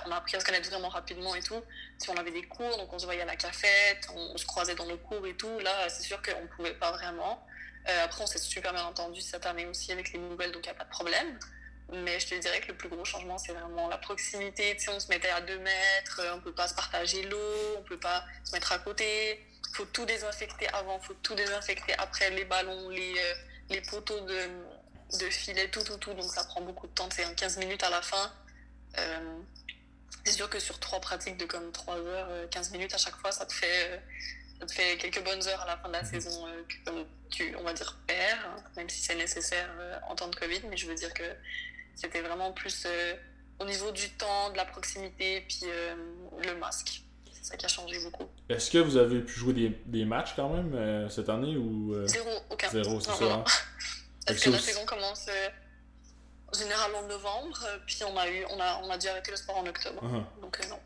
on, 0.06 0.10
a 0.10 0.16
appris 0.16 0.36
à 0.36 0.40
se 0.40 0.44
connaître 0.44 0.70
vraiment 0.70 0.88
rapidement 0.88 1.34
et 1.34 1.42
tout. 1.42 1.60
Si 1.98 2.08
on 2.08 2.16
avait 2.16 2.30
des 2.30 2.44
cours, 2.44 2.78
donc 2.78 2.90
on 2.92 2.98
se 2.98 3.04
voyait 3.04 3.20
à 3.20 3.26
la 3.26 3.36
cafette, 3.36 4.08
on, 4.14 4.36
se 4.38 4.46
croisait 4.46 4.74
dans 4.74 4.86
nos 4.86 4.96
cours 4.96 5.26
et 5.26 5.36
tout. 5.36 5.58
Là, 5.58 5.88
c'est 5.88 6.04
sûr 6.04 6.22
qu'on 6.22 6.40
ne 6.40 6.46
pouvait 6.46 6.74
pas 6.74 6.92
vraiment. 6.92 7.44
Euh, 7.88 8.04
après, 8.04 8.22
on 8.22 8.26
s'est 8.26 8.38
super 8.38 8.72
bien 8.72 8.84
entendu 8.84 9.20
cette 9.20 9.44
année 9.44 9.66
aussi 9.66 9.92
avec 9.92 10.12
les 10.12 10.18
nouvelles, 10.18 10.52
donc 10.52 10.64
il 10.64 10.68
n'y 10.68 10.76
a 10.76 10.78
pas 10.78 10.84
de 10.84 10.90
problème. 10.90 11.38
Mais 11.92 12.18
je 12.18 12.28
te 12.28 12.34
dirais 12.36 12.60
que 12.60 12.68
le 12.68 12.74
plus 12.74 12.88
gros 12.88 13.04
changement, 13.04 13.36
c'est 13.36 13.52
vraiment 13.52 13.88
la 13.88 13.98
proximité. 13.98 14.74
Tu 14.76 14.84
sais, 14.84 14.90
on 14.90 15.00
se 15.00 15.08
mettait 15.08 15.28
à 15.28 15.42
deux 15.42 15.58
mètres, 15.58 16.22
on 16.32 16.36
ne 16.36 16.40
peut 16.40 16.52
pas 16.52 16.66
se 16.66 16.74
partager 16.74 17.22
l'eau, 17.24 17.76
on 17.76 17.80
ne 17.80 17.86
peut 17.86 18.00
pas 18.00 18.24
se 18.44 18.52
mettre 18.52 18.72
à 18.72 18.78
côté. 18.78 19.44
Il 19.72 19.76
faut 19.76 19.84
tout 19.86 20.04
désinfecter 20.06 20.68
avant, 20.68 20.98
il 21.02 21.06
faut 21.06 21.14
tout 21.22 21.34
désinfecter 21.34 21.94
après, 21.98 22.30
les 22.30 22.44
ballons, 22.44 22.88
les, 22.90 23.14
euh, 23.18 23.34
les 23.70 23.80
poteaux 23.82 24.20
de, 24.20 25.18
de 25.18 25.30
filet, 25.30 25.68
tout, 25.68 25.82
tout, 25.82 25.96
tout. 25.98 26.14
Donc 26.14 26.30
ça 26.30 26.44
prend 26.44 26.62
beaucoup 26.62 26.86
de 26.86 26.92
temps, 26.92 27.08
c'est 27.10 27.34
15 27.34 27.58
minutes 27.58 27.82
à 27.82 27.90
la 27.90 28.02
fin. 28.02 28.32
Euh, 28.98 29.38
c'est 30.24 30.32
sûr 30.32 30.48
que 30.48 30.60
sur 30.60 30.78
trois 30.78 31.00
pratiques 31.00 31.36
de 31.36 31.46
comme 31.46 31.72
3 31.72 31.96
heures, 31.96 32.50
15 32.50 32.68
euh, 32.68 32.72
minutes 32.72 32.94
à 32.94 32.98
chaque 32.98 33.16
fois, 33.16 33.32
ça 33.32 33.44
te 33.44 33.52
fait, 33.52 34.02
ça 34.60 34.66
te 34.66 34.72
fait 34.72 34.96
quelques 34.98 35.24
bonnes 35.24 35.46
heures 35.48 35.60
à 35.60 35.66
la 35.66 35.76
fin 35.76 35.88
de 35.88 35.94
la 35.94 36.02
mhm. 36.02 36.08
saison 36.08 36.46
que 36.68 37.06
tu, 37.30 37.56
on 37.56 37.62
va 37.62 37.72
dire, 37.72 37.98
perds, 38.06 38.46
hein, 38.46 38.62
même 38.76 38.88
si 38.88 39.02
c'est 39.02 39.14
nécessaire 39.14 39.70
en 40.08 40.14
temps 40.14 40.28
de 40.28 40.36
Covid. 40.36 40.60
Mais 40.68 40.76
je 40.76 40.86
veux 40.86 40.94
dire 40.94 41.12
que 41.14 41.24
c'était 41.94 42.20
vraiment 42.22 42.52
plus 42.52 42.84
euh, 42.86 43.14
au 43.60 43.64
niveau 43.64 43.90
du 43.92 44.10
temps, 44.10 44.50
de 44.50 44.56
la 44.56 44.64
proximité, 44.64 45.42
puis 45.48 45.60
euh, 45.64 45.94
le 46.44 46.54
masque. 46.56 47.02
c'est 47.32 47.44
ça 47.44 47.56
qui 47.56 47.64
a 47.66 47.68
changé 47.68 47.98
beaucoup. 48.04 48.28
Est-ce 48.48 48.70
que 48.70 48.78
vous 48.78 48.96
avez 48.96 49.20
pu 49.20 49.32
jouer 49.38 49.52
des, 49.52 49.68
des 49.86 50.04
matchs 50.04 50.34
quand 50.36 50.48
même 50.48 50.74
euh, 50.74 51.08
cette 51.08 51.28
année 51.28 51.56
ou 51.56 51.94
Zéro, 52.06 52.30
aucun. 52.50 52.68
Zéro, 52.70 53.00
c'est 53.00 53.12
ça. 53.12 53.24
hein? 53.24 53.44
Parce 54.26 54.38
que 54.38 54.44
que 54.46 54.50
la 54.50 54.58
saison 54.58 54.84
commence 54.86 55.26
euh, 55.28 55.48
en 56.52 57.08
novembre, 57.08 57.58
puis 57.86 57.98
on 58.04 58.16
a, 58.16 58.28
eu, 58.28 58.44
on, 58.50 58.60
a, 58.60 58.80
on 58.84 58.90
a 58.90 58.98
dû 58.98 59.08
arrêter 59.08 59.30
le 59.30 59.36
sport 59.36 59.56
en 59.58 59.66
octobre. 59.66 60.02
Uh-huh. 60.04 60.40
Donc 60.40 60.58
non. 60.68 60.78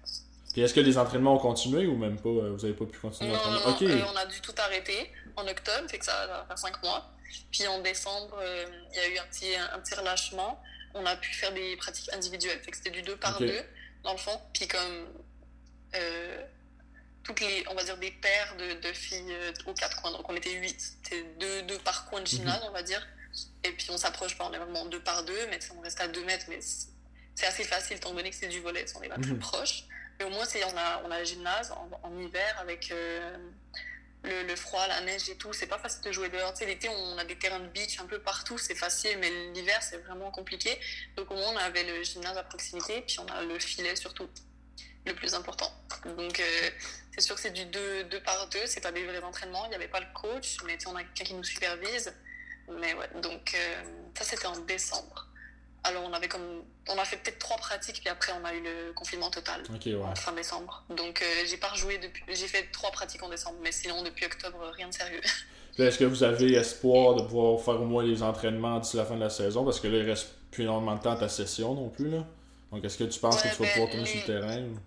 Puis 0.53 0.63
est-ce 0.63 0.73
que 0.73 0.81
les 0.81 0.97
entraînements 0.97 1.35
ont 1.35 1.39
continué 1.39 1.87
ou 1.87 1.97
même 1.97 2.17
pas? 2.19 2.31
Vous 2.31 2.65
avez 2.65 2.73
pas 2.73 2.87
pu 2.87 2.99
continuer 2.99 3.33
Non, 3.33 3.39
non, 3.45 3.51
non, 3.61 3.75
Ok. 3.75 3.83
euh, 3.83 4.03
on 4.13 4.17
a 4.17 4.25
dû 4.27 4.41
tout 4.41 4.55
arrêter 4.59 5.11
en 5.37 5.47
octobre, 5.47 5.89
fait 5.91 5.99
que 5.99 6.05
ça 6.05 6.27
va 6.27 6.45
faire 6.47 6.59
5 6.59 6.83
mois. 6.83 7.11
Puis 7.51 7.67
en 7.67 7.81
décembre, 7.81 8.39
euh, 8.41 8.65
il 8.93 8.97
y 8.97 9.01
a 9.01 9.09
eu 9.09 9.19
un 9.19 9.25
petit, 9.27 9.55
un 9.55 9.79
petit 9.81 9.95
relâchement. 9.95 10.59
On 10.99 11.07
a 11.07 11.17
pu 11.17 11.33
faire 11.35 11.53
des 11.53 11.77
pratiques 11.77 12.13
individuelles, 12.13 12.59
fait 12.61 12.71
que 12.71 12.77
c'était 12.77 12.91
du 12.91 13.03
2 13.03 13.17
par 13.17 13.37
Ok. 13.41 13.47
2 13.47 13.63
dans 14.03 14.13
le 14.13 14.19
fond. 14.19 14.41
Puis 14.55 14.67
comme 14.69 15.07
euh, 15.95 16.43
toutes 17.23 17.41
les, 17.41 17.65
on 17.69 17.75
va 17.75 17.85
dire 17.85 17.97
des 17.99 18.11
paires 18.11 18.57
de, 18.57 18.75
de 18.81 18.93
filles 18.93 19.33
euh, 19.33 19.53
aux 19.67 19.75
quatre 19.75 20.01
coins, 20.01 20.13
donc 20.13 20.29
on 20.31 20.35
était 20.37 20.53
8. 20.53 20.81
C'était 21.05 21.23
2 21.41 21.63
deux, 21.63 21.79
par 21.81 22.07
coin 22.07 22.21
de 22.21 22.27
gymnase, 22.27 22.61
on 22.69 22.71
va 22.73 22.83
dire. 22.83 23.07
Et 23.65 23.73
puis 23.73 23.91
on 23.91 23.99
s'approche 23.99 24.37
pas, 24.39 24.47
on 24.47 24.53
est 24.53 24.59
vraiment 24.59 24.87
2 24.87 25.01
par 25.01 25.25
2, 25.25 25.47
mais 25.51 25.59
on 25.77 25.81
reste 25.81 26.01
à 26.01 26.09
2 26.09 26.25
mètres, 26.25 26.47
mais 26.49 26.59
c'est 27.35 27.47
assez 27.47 27.65
facile 27.65 27.97
étant 27.99 28.15
donné 28.15 28.31
que 28.31 28.37
c'est 28.37 28.49
du 28.49 28.61
volet, 28.61 28.87
on 28.95 29.03
est 29.03 29.09
pas 29.09 29.17
plus 29.19 29.33
Mhm. 29.33 29.39
proche. 29.41 29.85
Mais 30.19 30.25
au 30.25 30.31
moins, 30.31 30.47
c'est, 30.47 30.65
on, 30.65 30.77
a, 30.79 31.03
on 31.05 31.11
a 31.11 31.19
le 31.19 31.25
gymnase 31.27 31.71
en, 31.73 31.91
en 32.03 32.19
hiver 32.19 32.57
avec 32.59 32.91
euh, 32.91 33.37
le, 34.27 34.57
froid, 34.57 34.87
la 34.87 35.01
neige 35.03 35.29
et 35.29 35.37
tout. 35.37 35.53
C'est 35.53 35.67
pas 35.67 35.79
facile 35.79 36.03
de 36.03 36.13
jouer 36.13 36.29
dehors. 36.29 36.53
Tu 36.53 36.61
sais, 36.61 36.67
l'été, 36.67 36.89
on 36.89 37.19
a 37.19 37.25
des 37.25 37.37
terrains 37.37 37.61
de 37.61 37.69
beach 37.69 37.99
un 38.01 38.07
peu 38.07 38.19
partout, 38.19 38.59
c'est 38.59 38.75
facile, 38.75 39.19
mais 39.19 39.31
l'hiver, 39.53 39.83
c'est 39.83 39.99
vraiment 39.99 40.31
compliqué. 40.31 40.79
Donc, 41.17 41.31
au 41.31 41.35
moins, 41.35 41.53
on 41.55 41.57
avait 41.57 41.85
le 41.85 42.03
gymnase 42.03 42.37
à 42.37 42.43
proximité, 42.43 43.03
puis 43.03 43.19
on 43.21 43.27
a 43.27 43.43
le 43.43 43.59
filet 43.59 43.97
surtout, 43.97 44.29
le 45.05 45.15
plus 45.15 45.35
important. 45.35 45.71
Donc, 46.17 46.41
euh, 46.41 46.71
c'est 47.13 47.21
sûr 47.21 47.37
que 47.37 47.41
c'est 47.41 47.53
du 47.53 47.65
2 47.65 48.05
deux, 48.05 48.23
par 48.23 48.49
2, 48.49 48.67
c'est 48.67 48.81
pas 48.81 48.93
des 48.93 49.05
vrais 49.05 49.23
entraînements. 49.23 49.65
Il 49.67 49.71
n'y 49.71 49.77
avait 49.77 49.89
pas 49.89 50.01
le 50.01 50.07
coach, 50.15 50.59
mais 50.65 50.77
tu 50.77 50.85
sais, 50.85 50.89
on 50.89 50.97
a 50.97 51.05
quelqu'un 51.05 51.25
qui 51.25 51.35
nous 51.35 51.45
supervise. 51.45 52.13
Mais 52.69 52.95
ouais, 52.95 53.09
donc, 53.23 53.55
euh, 53.55 53.83
ça, 54.19 54.25
c'était 54.25 54.47
en 54.47 54.59
décembre. 54.61 55.26
Alors, 55.89 56.03
on 56.05 56.13
avait 56.13 56.29
comme. 56.29 56.63
On 56.89 56.99
a 56.99 57.05
fait 57.05 57.17
peut-être 57.17 57.39
trois 57.39 57.57
pratiques, 57.57 58.01
puis 58.01 58.09
après, 58.09 58.33
on 58.41 58.45
a 58.45 58.55
eu 58.55 58.63
le 58.63 58.93
confinement 58.93 59.31
total 59.31 59.63
Ok, 59.75 59.87
ouais. 59.87 59.95
fin 60.17 60.33
décembre. 60.33 60.85
Donc 60.91 61.21
euh, 61.23 61.45
j'ai 61.47 61.57
pas 61.57 61.69
rejoué 61.69 61.99
depuis. 61.99 62.23
J'ai 62.29 62.47
fait 62.49 62.69
trois 62.73 62.91
pratiques 62.93 63.23
en 63.23 63.29
décembre, 63.29 63.59
mais 63.63 63.73
sinon 63.73 64.03
depuis 64.03 64.25
octobre 64.25 64.59
rien 64.77 64.89
de 64.89 64.95
sérieux. 64.95 65.21
Est-ce 65.79 65.99
que 65.99 66.05
vous 66.05 66.23
avez 66.23 66.55
espoir 66.55 67.17
de 67.17 67.23
pouvoir 67.23 67.61
faire 67.61 67.81
au 67.83 67.85
moins 67.85 68.03
les 68.05 68.23
entraînements 68.23 68.79
d'ici 68.79 68.97
la 68.97 69.05
fin 69.05 69.17
de 69.17 69.21
la 69.21 69.31
saison? 69.31 69.65
Parce 69.65 69.79
que 69.81 69.89
là, 69.89 69.99
il 69.99 70.09
reste 70.09 70.29
plus 70.51 70.63
énormément 70.65 70.95
de 70.95 71.03
temps 71.03 71.13
à 71.13 71.17
ta 71.19 71.29
session 71.29 71.75
non 71.75 71.89
plus. 71.91 72.09
là. 72.11 72.25
Donc 72.73 72.85
est-ce 72.85 72.97
que 72.99 73.05
tu 73.05 73.19
penses 73.21 73.43
Ouais, 73.43 73.51
que 73.51 73.57
tu 73.57 73.63
vas 73.63 73.67
ben, 73.67 73.73
pouvoir 73.73 73.91
tourner 73.91 74.05
les- 74.05 74.11
sur 74.21 74.21
le 74.21 74.41
terrain 74.41 74.63
ou- 74.63 74.79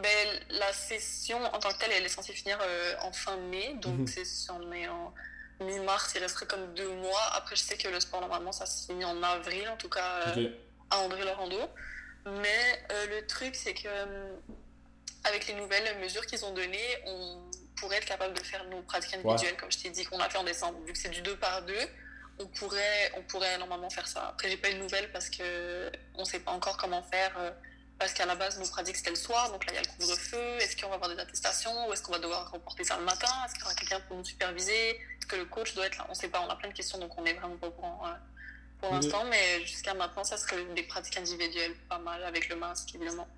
Ben, 0.00 0.28
la 0.50 0.72
session 0.72 1.38
en 1.42 1.58
tant 1.58 1.70
que 1.70 1.78
telle, 1.78 1.92
elle 1.92 2.04
est 2.04 2.08
censée 2.08 2.32
finir 2.34 2.58
euh, 2.60 2.94
en 3.02 3.12
fin 3.12 3.36
mai, 3.36 3.74
donc 3.80 3.98
Mhm. 4.00 4.06
c'est 4.06 4.24
si 4.26 4.50
on 4.50 4.70
est 4.72 4.86
en 4.88 5.12
mi-mars, 5.60 6.12
il 6.14 6.20
resterait 6.22 6.46
comme 6.46 6.74
deux 6.74 6.88
mois. 6.94 7.22
Après, 7.34 7.56
je 7.56 7.62
sais 7.62 7.76
que 7.76 7.88
le 7.88 8.00
sport 8.00 8.20
normalement 8.20 8.52
ça 8.52 8.66
se 8.66 8.86
finit 8.86 9.04
en 9.04 9.22
avril, 9.22 9.68
en 9.68 9.76
tout 9.76 9.88
cas 9.88 10.20
euh, 10.28 10.34
à 10.90 10.98
André 10.98 11.24
Laurando. 11.24 11.58
Mais 12.26 12.84
euh, 12.92 13.06
le 13.20 13.26
truc, 13.26 13.54
c'est 13.54 13.74
que 13.74 13.86
euh, 13.86 14.34
avec 15.24 15.46
les 15.46 15.54
nouvelles 15.54 15.98
mesures 16.00 16.26
qu'ils 16.26 16.44
ont 16.44 16.52
données, 16.52 17.02
on 17.06 17.42
pourrait 17.76 17.96
être 17.98 18.06
capable 18.06 18.34
de 18.34 18.42
faire 18.42 18.64
nos 18.68 18.82
pratiques 18.82 19.14
individuelles, 19.14 19.56
comme 19.60 19.70
je 19.70 19.78
t'ai 19.78 19.90
dit, 19.90 20.04
qu'on 20.04 20.18
a 20.20 20.28
fait 20.28 20.38
en 20.38 20.44
décembre. 20.44 20.78
Vu 20.84 20.92
que 20.92 20.98
c'est 20.98 21.08
du 21.10 21.20
2 21.22 21.36
par 21.36 21.62
2, 21.62 21.74
on 22.38 22.46
pourrait, 22.48 23.12
on 23.16 23.22
pourrait 23.22 23.56
normalement 23.58 23.90
faire 23.90 24.06
ça. 24.06 24.28
Après, 24.28 24.50
j'ai 24.50 24.56
pas 24.56 24.70
eu 24.70 24.74
de 24.74 24.78
nouvelles 24.80 25.10
parce 25.12 25.30
que 25.30 25.90
on 26.16 26.24
sait 26.24 26.40
pas 26.40 26.50
encore 26.52 26.76
comment 26.76 27.02
faire. 27.02 27.32
euh, 27.38 27.50
parce 27.98 28.12
qu'à 28.12 28.26
la 28.26 28.34
base, 28.34 28.58
nos 28.58 28.66
pratiques 28.66 28.96
c'était 28.96 29.10
le 29.10 29.16
soir, 29.16 29.50
donc 29.50 29.64
là 29.64 29.72
il 29.72 29.76
y 29.76 29.78
a 29.78 29.82
le 29.82 29.88
couvre-feu. 29.88 30.58
Est-ce 30.60 30.76
qu'on 30.76 30.88
va 30.88 30.96
avoir 30.96 31.10
des 31.10 31.18
attestations? 31.18 31.88
Ou 31.88 31.92
est-ce 31.92 32.02
qu'on 32.02 32.12
va 32.12 32.18
devoir 32.18 32.50
reporter 32.50 32.84
ça 32.84 32.98
le 32.98 33.04
matin? 33.04 33.28
Est-ce 33.44 33.54
qu'il 33.54 33.62
y 33.62 33.64
aura 33.64 33.74
quelqu'un 33.74 34.00
pour 34.00 34.16
nous 34.16 34.24
superviser? 34.24 34.90
Est-ce 34.90 35.26
que 35.26 35.36
le 35.36 35.46
coach 35.46 35.74
doit 35.74 35.86
être 35.86 35.96
là? 35.96 36.06
On 36.10 36.14
sait 36.14 36.28
pas, 36.28 36.40
on 36.46 36.50
a 36.50 36.56
plein 36.56 36.68
de 36.68 36.74
questions 36.74 36.98
donc 36.98 37.16
on 37.16 37.24
est 37.24 37.32
vraiment 37.32 37.56
pas 37.56 37.68
au 37.68 37.70
courant 37.70 38.02
euh, 38.04 38.10
pour 38.80 38.92
l'instant. 38.92 39.24
Mais 39.30 39.64
jusqu'à 39.64 39.94
maintenant, 39.94 40.24
ça 40.24 40.36
serait 40.36 40.62
des 40.74 40.82
pratiques 40.82 41.16
individuelles, 41.16 41.74
pas 41.88 41.98
mal 41.98 42.22
avec 42.24 42.48
le 42.48 42.56
masque 42.56 42.94
évidemment. 42.94 43.28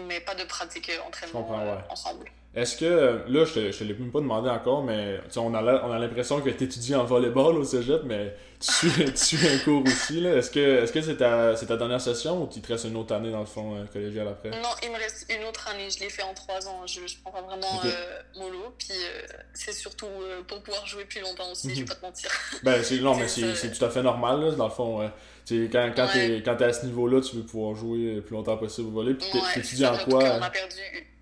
Mais 0.00 0.20
pas 0.20 0.34
de 0.34 0.44
pratiques 0.44 0.90
euh, 0.90 1.06
entraînement 1.06 1.60
euh, 1.60 1.76
ouais. 1.76 1.84
ensemble. 1.88 2.30
Est-ce 2.56 2.76
que, 2.78 3.20
là, 3.28 3.44
je 3.44 3.52
te, 3.52 3.70
je 3.70 3.78
te 3.78 3.84
l'ai 3.84 3.92
même 3.92 4.10
pas 4.10 4.20
demandé 4.20 4.48
encore, 4.48 4.82
mais 4.82 5.20
tu 5.30 5.38
on 5.38 5.52
a 5.54 5.62
on 5.84 5.92
a 5.92 5.98
l'impression 5.98 6.40
que 6.40 6.48
tu 6.48 6.64
étudies 6.64 6.94
en 6.94 7.04
volleyball 7.04 7.54
au 7.56 7.64
cégep, 7.64 8.00
mais 8.06 8.34
tu 8.58 8.72
suis, 8.72 9.04
tu 9.12 9.36
suis 9.36 9.46
un 9.46 9.58
cours 9.58 9.82
aussi. 9.84 10.20
là. 10.22 10.36
Est-ce 10.36 10.50
que 10.50 10.82
est-ce 10.82 10.90
que 10.90 11.02
c'est 11.02 11.18
ta, 11.18 11.54
c'est 11.54 11.66
ta 11.66 11.76
dernière 11.76 12.00
session 12.00 12.42
ou 12.42 12.46
tu 12.46 12.62
te 12.62 12.68
restes 12.72 12.86
une 12.86 12.96
autre 12.96 13.14
année 13.14 13.30
dans 13.30 13.40
le 13.40 13.44
fond 13.46 13.76
euh, 13.76 13.84
collégial 13.92 14.26
après? 14.26 14.50
Non, 14.50 14.70
il 14.82 14.90
me 14.90 14.96
reste 14.96 15.26
une 15.30 15.46
autre 15.46 15.68
année. 15.68 15.88
Je 15.90 16.00
l'ai 16.00 16.08
fait 16.08 16.22
en 16.22 16.32
trois 16.32 16.66
ans. 16.66 16.86
Je, 16.86 17.06
je 17.06 17.16
prends 17.22 17.30
pas 17.30 17.42
vraiment 17.42 17.80
euh, 17.84 18.20
mollo. 18.38 18.74
Puis 18.78 18.88
euh, 18.92 19.26
c'est 19.52 19.74
surtout 19.74 20.06
euh, 20.06 20.40
pour 20.48 20.62
pouvoir 20.62 20.86
jouer 20.86 21.04
plus 21.04 21.20
longtemps 21.20 21.50
aussi, 21.52 21.74
je 21.74 21.80
vais 21.80 21.84
pas 21.86 21.94
te 21.96 22.06
mentir. 22.06 22.30
Ben, 22.62 22.82
c'est, 22.82 22.98
non, 23.00 23.14
mais 23.14 23.28
C'est 23.28 23.42
c'est, 23.42 23.54
c'est 23.54 23.72
tout 23.78 23.84
à 23.84 23.90
fait 23.90 24.02
normal, 24.02 24.40
là, 24.40 24.50
dans 24.52 24.64
le 24.68 24.72
fond. 24.72 25.10
tu 25.44 25.68
quand 25.70 25.90
quand, 25.94 26.06
Ouais. 26.14 26.42
quand 26.42 26.56
t'es 26.56 26.64
à 26.64 26.72
ce 26.72 26.86
niveau-là, 26.86 27.20
tu 27.20 27.36
veux 27.36 27.42
pouvoir 27.42 27.74
jouer 27.74 28.14
le 28.14 28.22
plus 28.22 28.34
longtemps 28.34 28.56
possible 28.56 28.88
au 28.88 28.92
volley. 28.92 29.12
Puis 29.12 29.28
Ouais, 29.34 29.40
t'étudies 29.52 29.84
en 29.84 29.98
quoi 29.98 30.20
qu'on 30.20 30.42
a 30.42 30.46
euh? 30.46 30.50
perdu, 30.50 30.76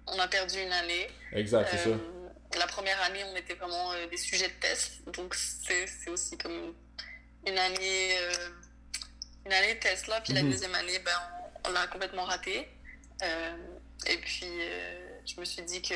on 0.06 0.18
a 0.18 0.28
perdu 0.28 0.60
une 0.60 0.72
année. 0.72 1.08
Exact, 1.32 1.68
c'est 1.70 1.88
Euh, 1.90 1.96
ça. 2.52 2.58
La 2.58 2.66
première 2.66 3.00
année, 3.02 3.24
on 3.24 3.36
était 3.36 3.54
vraiment 3.54 3.92
euh, 3.92 4.06
des 4.06 4.16
sujets 4.16 4.48
de 4.48 4.52
test. 4.60 5.02
Donc 5.12 5.34
c'est 5.34 6.08
aussi 6.10 6.38
comme 6.38 6.74
une 7.46 7.58
année, 7.58 8.16
euh, 8.20 8.48
une 9.46 9.52
année 9.52 9.74
de 9.74 9.80
test 9.80 10.06
là. 10.06 10.20
Puis 10.20 10.32
la 10.34 10.42
Mhm. 10.42 10.50
deuxième 10.50 10.74
année, 10.74 10.98
ben, 11.00 11.12
on, 11.64 11.68
on 11.68 11.72
l'a 11.72 11.86
complètement 11.88 12.24
raté. 12.24 12.68
Euh, 13.22 13.56
et 14.06 14.16
puis 14.18 14.46
je 15.26 15.40
me 15.40 15.44
suis 15.44 15.62
dit 15.62 15.80
que 15.82 15.94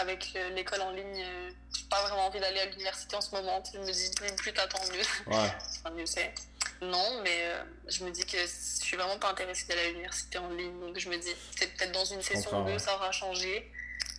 avec 0.00 0.32
euh, 0.36 0.48
l'école 0.50 0.80
en 0.80 0.90
ligne, 0.90 1.22
euh, 1.22 1.50
j'ai 1.76 1.84
pas 1.90 2.02
vraiment 2.02 2.26
envie 2.26 2.40
d'aller 2.40 2.60
à 2.60 2.66
l'université 2.66 3.14
en 3.16 3.20
ce 3.20 3.30
moment. 3.32 3.62
Je 3.72 3.78
me 3.78 3.92
dis 3.92 4.10
plus, 4.16 4.32
plus 4.36 4.52
t'attends 4.52 4.82
mieux. 4.92 5.32
Ouais. 5.34 5.50
Enfin, 5.84 5.90
mieux 5.94 6.06
c'est. 6.06 6.32
Non, 6.82 7.20
mais 7.22 7.44
euh, 7.44 7.62
je 7.88 8.04
me 8.04 8.10
dis 8.10 8.24
que 8.26 8.38
je 8.38 8.46
suis 8.46 8.96
vraiment 8.96 9.18
pas 9.18 9.30
intéressée 9.30 9.66
d'aller 9.66 9.82
à 9.82 9.88
l'université 9.88 10.38
en 10.38 10.50
ligne. 10.50 10.78
Donc 10.80 10.98
je 10.98 11.08
me 11.08 11.16
dis, 11.16 11.34
c'est 11.58 11.74
peut-être 11.74 11.92
dans 11.92 12.04
une 12.04 12.22
session 12.22 12.62
ou 12.62 12.66
deux, 12.66 12.78
ça 12.78 12.94
aura 12.94 13.12
changé. 13.12 13.70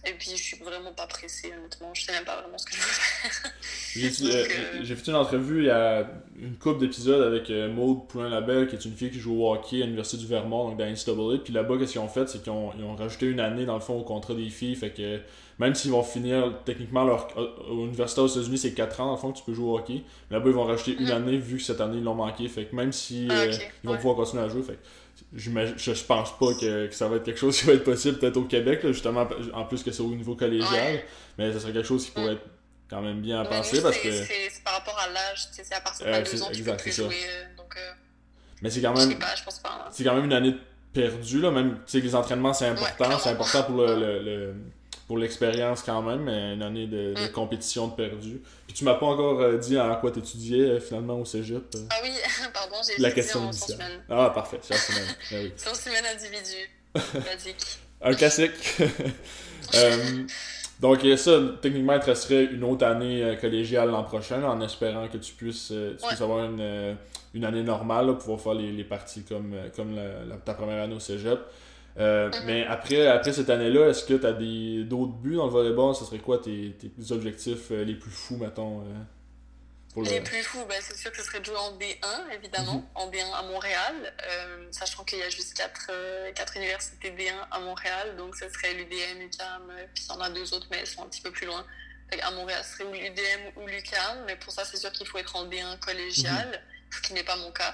Et 0.09 0.13
puis 0.13 0.29
je 0.31 0.41
suis 0.41 0.57
vraiment 0.57 0.93
pas 0.93 1.05
pressée, 1.07 1.51
honnêtement. 1.57 1.89
Je 1.93 2.05
sais 2.05 2.11
même 2.13 2.23
pas 2.23 2.39
vraiment 2.41 2.57
ce 2.57 2.65
que 2.65 2.73
je 2.73 2.77
veux 2.77 2.83
faire. 2.83 3.51
J'ai, 3.93 4.25
euh, 4.35 4.81
euh, 4.81 4.95
fait 4.95 5.07
une 5.11 5.15
entrevue 5.15 5.59
il 5.63 5.65
y 5.65 5.69
a 5.69 6.07
une 6.39 6.55
couple 6.55 6.79
d'épisodes 6.79 7.21
avec 7.21 7.49
euh, 7.49 7.67
Maude 7.71 8.07
Poulin-Labelle, 8.07 8.67
qui 8.67 8.75
est 8.75 8.85
une 8.85 8.95
fille 8.95 9.11
qui 9.11 9.19
joue 9.19 9.41
au 9.43 9.51
hockey 9.53 9.81
à 9.81 9.85
l'Université 9.85 10.17
du 10.17 10.27
Vermont, 10.27 10.69
donc 10.69 10.77
dans 10.77 10.85
NCAA. 10.85 11.39
Puis 11.43 11.51
là-bas, 11.53 11.77
qu'est-ce 11.77 11.91
qu'ils 11.93 12.01
ont 12.01 12.07
fait, 12.07 12.27
c'est 12.29 12.41
qu'ils 12.41 12.51
ont, 12.53 12.71
ils 12.77 12.83
ont 12.85 12.95
rajouté 12.95 13.25
une 13.25 13.39
année 13.41 13.65
dans 13.65 13.73
le 13.75 13.81
fond 13.81 13.99
au 13.99 14.03
contrat 14.03 14.33
des 14.33 14.49
filles. 14.49 14.75
Fait 14.75 14.91
que 14.91 15.19
même 15.59 15.75
s'ils 15.75 15.91
vont 15.91 16.03
finir 16.03 16.53
techniquement 16.63 17.03
leur. 17.03 17.27
Université 17.69 18.21
aux 18.21 18.27
États-Unis, 18.27 18.57
c'est 18.59 18.73
4 18.73 19.01
ans 19.01 19.05
dans 19.07 19.11
le 19.13 19.17
fond 19.17 19.31
que 19.33 19.39
tu 19.39 19.43
peux 19.43 19.53
jouer 19.53 19.65
au 19.71 19.77
hockey. 19.77 20.03
Là-bas, 20.31 20.49
ils 20.49 20.55
vont 20.55 20.65
rajouter 20.65 20.93
une 20.99 21.05
Mhm. 21.07 21.11
année 21.11 21.37
vu 21.37 21.57
que 21.57 21.63
cette 21.63 21.81
année 21.81 21.97
ils 21.97 22.03
l'ont 22.03 22.15
manqué. 22.15 22.47
Fait 22.47 22.65
que 22.65 22.75
même 22.75 22.93
si 22.93 23.27
Ah, 23.29 23.33
euh, 23.33 23.51
ils 23.83 23.87
vont 23.87 23.91
ouais. 23.93 23.97
pouvoir 23.97 24.15
continuer 24.15 24.43
à 24.43 24.49
jouer, 24.49 24.61
fait 24.61 24.73
que 24.73 24.77
j'imagine- 24.77 25.06
je, 25.33 25.49
je 25.77 26.03
pense 26.03 26.37
pas 26.37 26.53
que, 26.59 26.87
que 26.87 26.95
ça 26.95 27.07
va 27.07 27.17
être 27.17 27.23
quelque 27.23 27.39
chose 27.39 27.57
qui 27.59 27.65
va 27.65 27.73
être 27.73 27.83
possible 27.83 28.17
peut-être 28.19 28.37
au 28.37 28.43
Québec, 28.45 28.83
là, 28.83 28.91
justement, 28.91 29.27
en 29.53 29.65
plus 29.65 29.83
que 29.83 29.91
c'est 29.91 30.01
au 30.01 30.15
niveau 30.15 30.35
collégial. 30.35 30.71
Ouais. 30.73 31.05
Mais 31.37 31.51
ça 31.53 31.59
serait 31.59 31.73
quelque 31.73 31.87
chose 31.87 32.05
qui 32.05 32.11
pourrait 32.11 32.33
être 32.33 32.45
quand 32.89 33.01
même 33.01 33.21
bien 33.21 33.41
à 33.41 33.45
penser 33.45 33.81
parce 33.81 33.97
que. 33.97 34.11
c'est 34.11 34.63
par 34.63 34.73
rapport 34.75 34.97
à 34.99 35.07
l'âge, 35.09 35.47
c'est 35.51 35.73
à 35.73 35.81
partir 35.81 36.05
de 36.05 36.11
Euh, 36.11 36.15
22 36.19 36.29
c'est- 36.37 36.41
ans, 36.43 36.49
tu 36.53 36.63
peux 36.63 36.77
plus 36.77 36.91
jouer. 36.95 37.15
donc, 37.57 37.75
euh, 37.75 37.91
Mais 38.61 38.69
c'est 38.69 38.81
quand 38.81 38.93
même, 38.97 39.11
hein. 39.11 39.85
c'est 39.91 40.03
quand 40.03 40.15
même 40.15 40.25
une 40.25 40.33
année 40.33 40.55
perdue, 40.93 41.41
là. 41.41 41.51
Même, 41.51 41.75
tu 41.75 41.81
sais, 41.87 41.99
les 41.99 42.15
entraînements, 42.15 42.53
c'est 42.53 42.67
important. 42.67 43.19
c'est 43.19 43.29
important 43.29 43.63
pour 43.63 43.77
le, 43.77 43.95
le- 43.99 44.19
le- 44.23 44.55
pour 45.07 45.17
l'expérience 45.17 45.83
quand 45.83 46.01
même, 46.01 46.27
une 46.27 46.61
année 46.61 46.85
de, 46.85 47.13
de 47.13 47.27
Mm. 47.29 47.31
compétition 47.31 47.87
de 47.87 47.93
perdue. 47.95 48.41
Puis 48.65 48.73
tu 48.75 48.83
m'as 48.83 48.95
pas 48.95 49.05
encore 49.05 49.39
euh, 49.41 49.57
dit 49.57 49.79
en 49.79 49.95
quoi 49.95 50.11
t'étudiais 50.11 50.59
euh, 50.61 50.79
finalement 50.81 51.17
au 51.19 51.23
cégep. 51.25 51.63
euh? 51.75 51.79
Ah 51.89 51.95
oui, 52.03 52.09
pardon, 52.53 52.75
j'ai 52.85 53.01
La 53.01 53.11
question 53.11 53.39
en 53.39 53.45
initiale. 53.51 54.03
Ah, 54.09 54.31
parfait. 54.35 54.59
Sciences 54.61 54.89
humaines. 54.89 55.15
Ben 55.31 55.43
oui. 55.45 55.53
Humaines 55.85 56.05
individu. 56.13 56.69
Basique. 57.25 57.79
Un 58.01 58.13
classique. 58.13 58.51
Euh, 59.75 60.23
donc, 60.79 60.99
ça, 61.17 61.31
techniquement, 61.61 61.93
il 61.93 61.99
te 61.99 62.05
resterait 62.05 62.45
une 62.45 62.63
autre 62.63 62.85
année 62.85 63.35
collégiale 63.41 63.89
l'an 63.89 64.03
prochain, 64.03 64.43
en 64.43 64.61
espérant 64.61 65.07
que 65.07 65.17
tu 65.17 65.33
puisses, 65.33 65.67
tu 65.69 65.73
Ouais. 65.73 65.95
puisses 66.07 66.21
avoir 66.21 66.45
une, 66.45 66.95
une 67.33 67.45
année 67.45 67.63
normale, 67.63 68.07
là, 68.07 68.13
pouvoir 68.13 68.39
faire 68.39 68.53
les, 68.53 68.71
les 68.71 68.83
parties 68.83 69.23
comme, 69.23 69.55
comme 69.75 69.95
la- 69.95 70.23
la- 70.25 70.35
ta 70.35 70.53
première 70.53 70.83
année 70.83 70.95
au 70.95 70.99
cégep. 70.99 71.39
Euh, 71.99 72.29
Mhm. 72.29 72.45
Mais 72.45 72.65
après, 72.67 73.07
après 73.07 73.33
cette 73.33 73.49
année-là, 73.49 73.89
est-ce 73.89 74.03
que 74.05 74.13
tu 74.13 74.25
as 74.25 74.33
d'autres 74.33 75.13
buts 75.13 75.35
dans 75.35 75.45
le 75.45 75.51
volleyball? 75.51 75.95
Ce 75.95 76.05
serait 76.05 76.19
quoi 76.19 76.37
tes, 76.39 76.75
tes 76.79 77.11
objectifs 77.11 77.71
euh, 77.71 77.83
les 77.83 77.95
plus 77.95 78.11
fous, 78.11 78.37
mettons 78.37 78.81
euh, 78.81 78.83
pour 79.93 80.03
le... 80.03 80.09
Les 80.09 80.21
plus 80.21 80.43
fous, 80.43 80.63
ben, 80.69 80.77
c'est 80.79 80.95
sûr 80.95 81.11
que 81.11 81.17
ce 81.17 81.23
serait 81.23 81.39
de 81.39 81.45
jouer 81.45 81.57
en 81.57 81.71
D1, 81.75 82.31
évidemment, 82.35 82.75
Mhm. 82.75 82.85
en 82.95 83.07
D1 83.09 83.33
à 83.33 83.41
Montréal, 83.43 84.13
euh, 84.29 84.67
sachant 84.69 85.03
qu'il 85.05 85.17
y 85.17 85.23
a 85.23 85.29
juste 85.29 85.55
4, 85.57 85.89
universités 86.57 87.09
D1 87.11 87.47
à 87.49 87.59
Montréal, 87.61 88.15
donc 88.15 88.35
ce 88.35 88.47
serait 88.49 88.73
l'UDM, 88.75 89.19
l'UQAM, 89.19 89.63
euh, 89.71 89.85
puis 89.95 90.03
il 90.07 90.13
y 90.13 90.15
en 90.15 90.21
a 90.21 90.29
deux 90.29 90.53
autres, 90.53 90.67
mais 90.69 90.77
elles 90.77 90.87
sont 90.87 91.01
un 91.03 91.07
petit 91.07 91.21
peu 91.21 91.31
plus 91.31 91.47
loin. 91.47 91.65
À 92.21 92.31
Montréal, 92.31 92.61
ce 92.63 92.77
serait 92.77 92.91
l'UDM 92.91 93.59
ou 93.59 93.65
l'UQAM, 93.65 94.23
mais 94.27 94.35
pour 94.35 94.53
ça, 94.53 94.63
c'est 94.65 94.77
sûr 94.77 94.91
qu'il 94.91 95.07
faut 95.07 95.17
être 95.17 95.35
en 95.35 95.45
D1 95.45 95.77
collégial, 95.79 96.61
ce 96.91 97.01
qui 97.01 97.13
n'est 97.13 97.23
pas 97.23 97.35
mon 97.37 97.51
cas. 97.51 97.73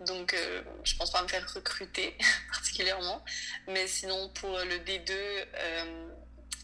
Donc, 0.00 0.34
euh, 0.34 0.62
je 0.84 0.96
pense 0.96 1.10
pas 1.10 1.22
me 1.22 1.28
faire 1.28 1.46
recruter 1.52 2.16
particulièrement. 2.52 3.24
Mais 3.68 3.86
sinon, 3.86 4.28
pour 4.30 4.58
le 4.58 4.78
D2, 4.78 5.10
euh, 5.10 6.08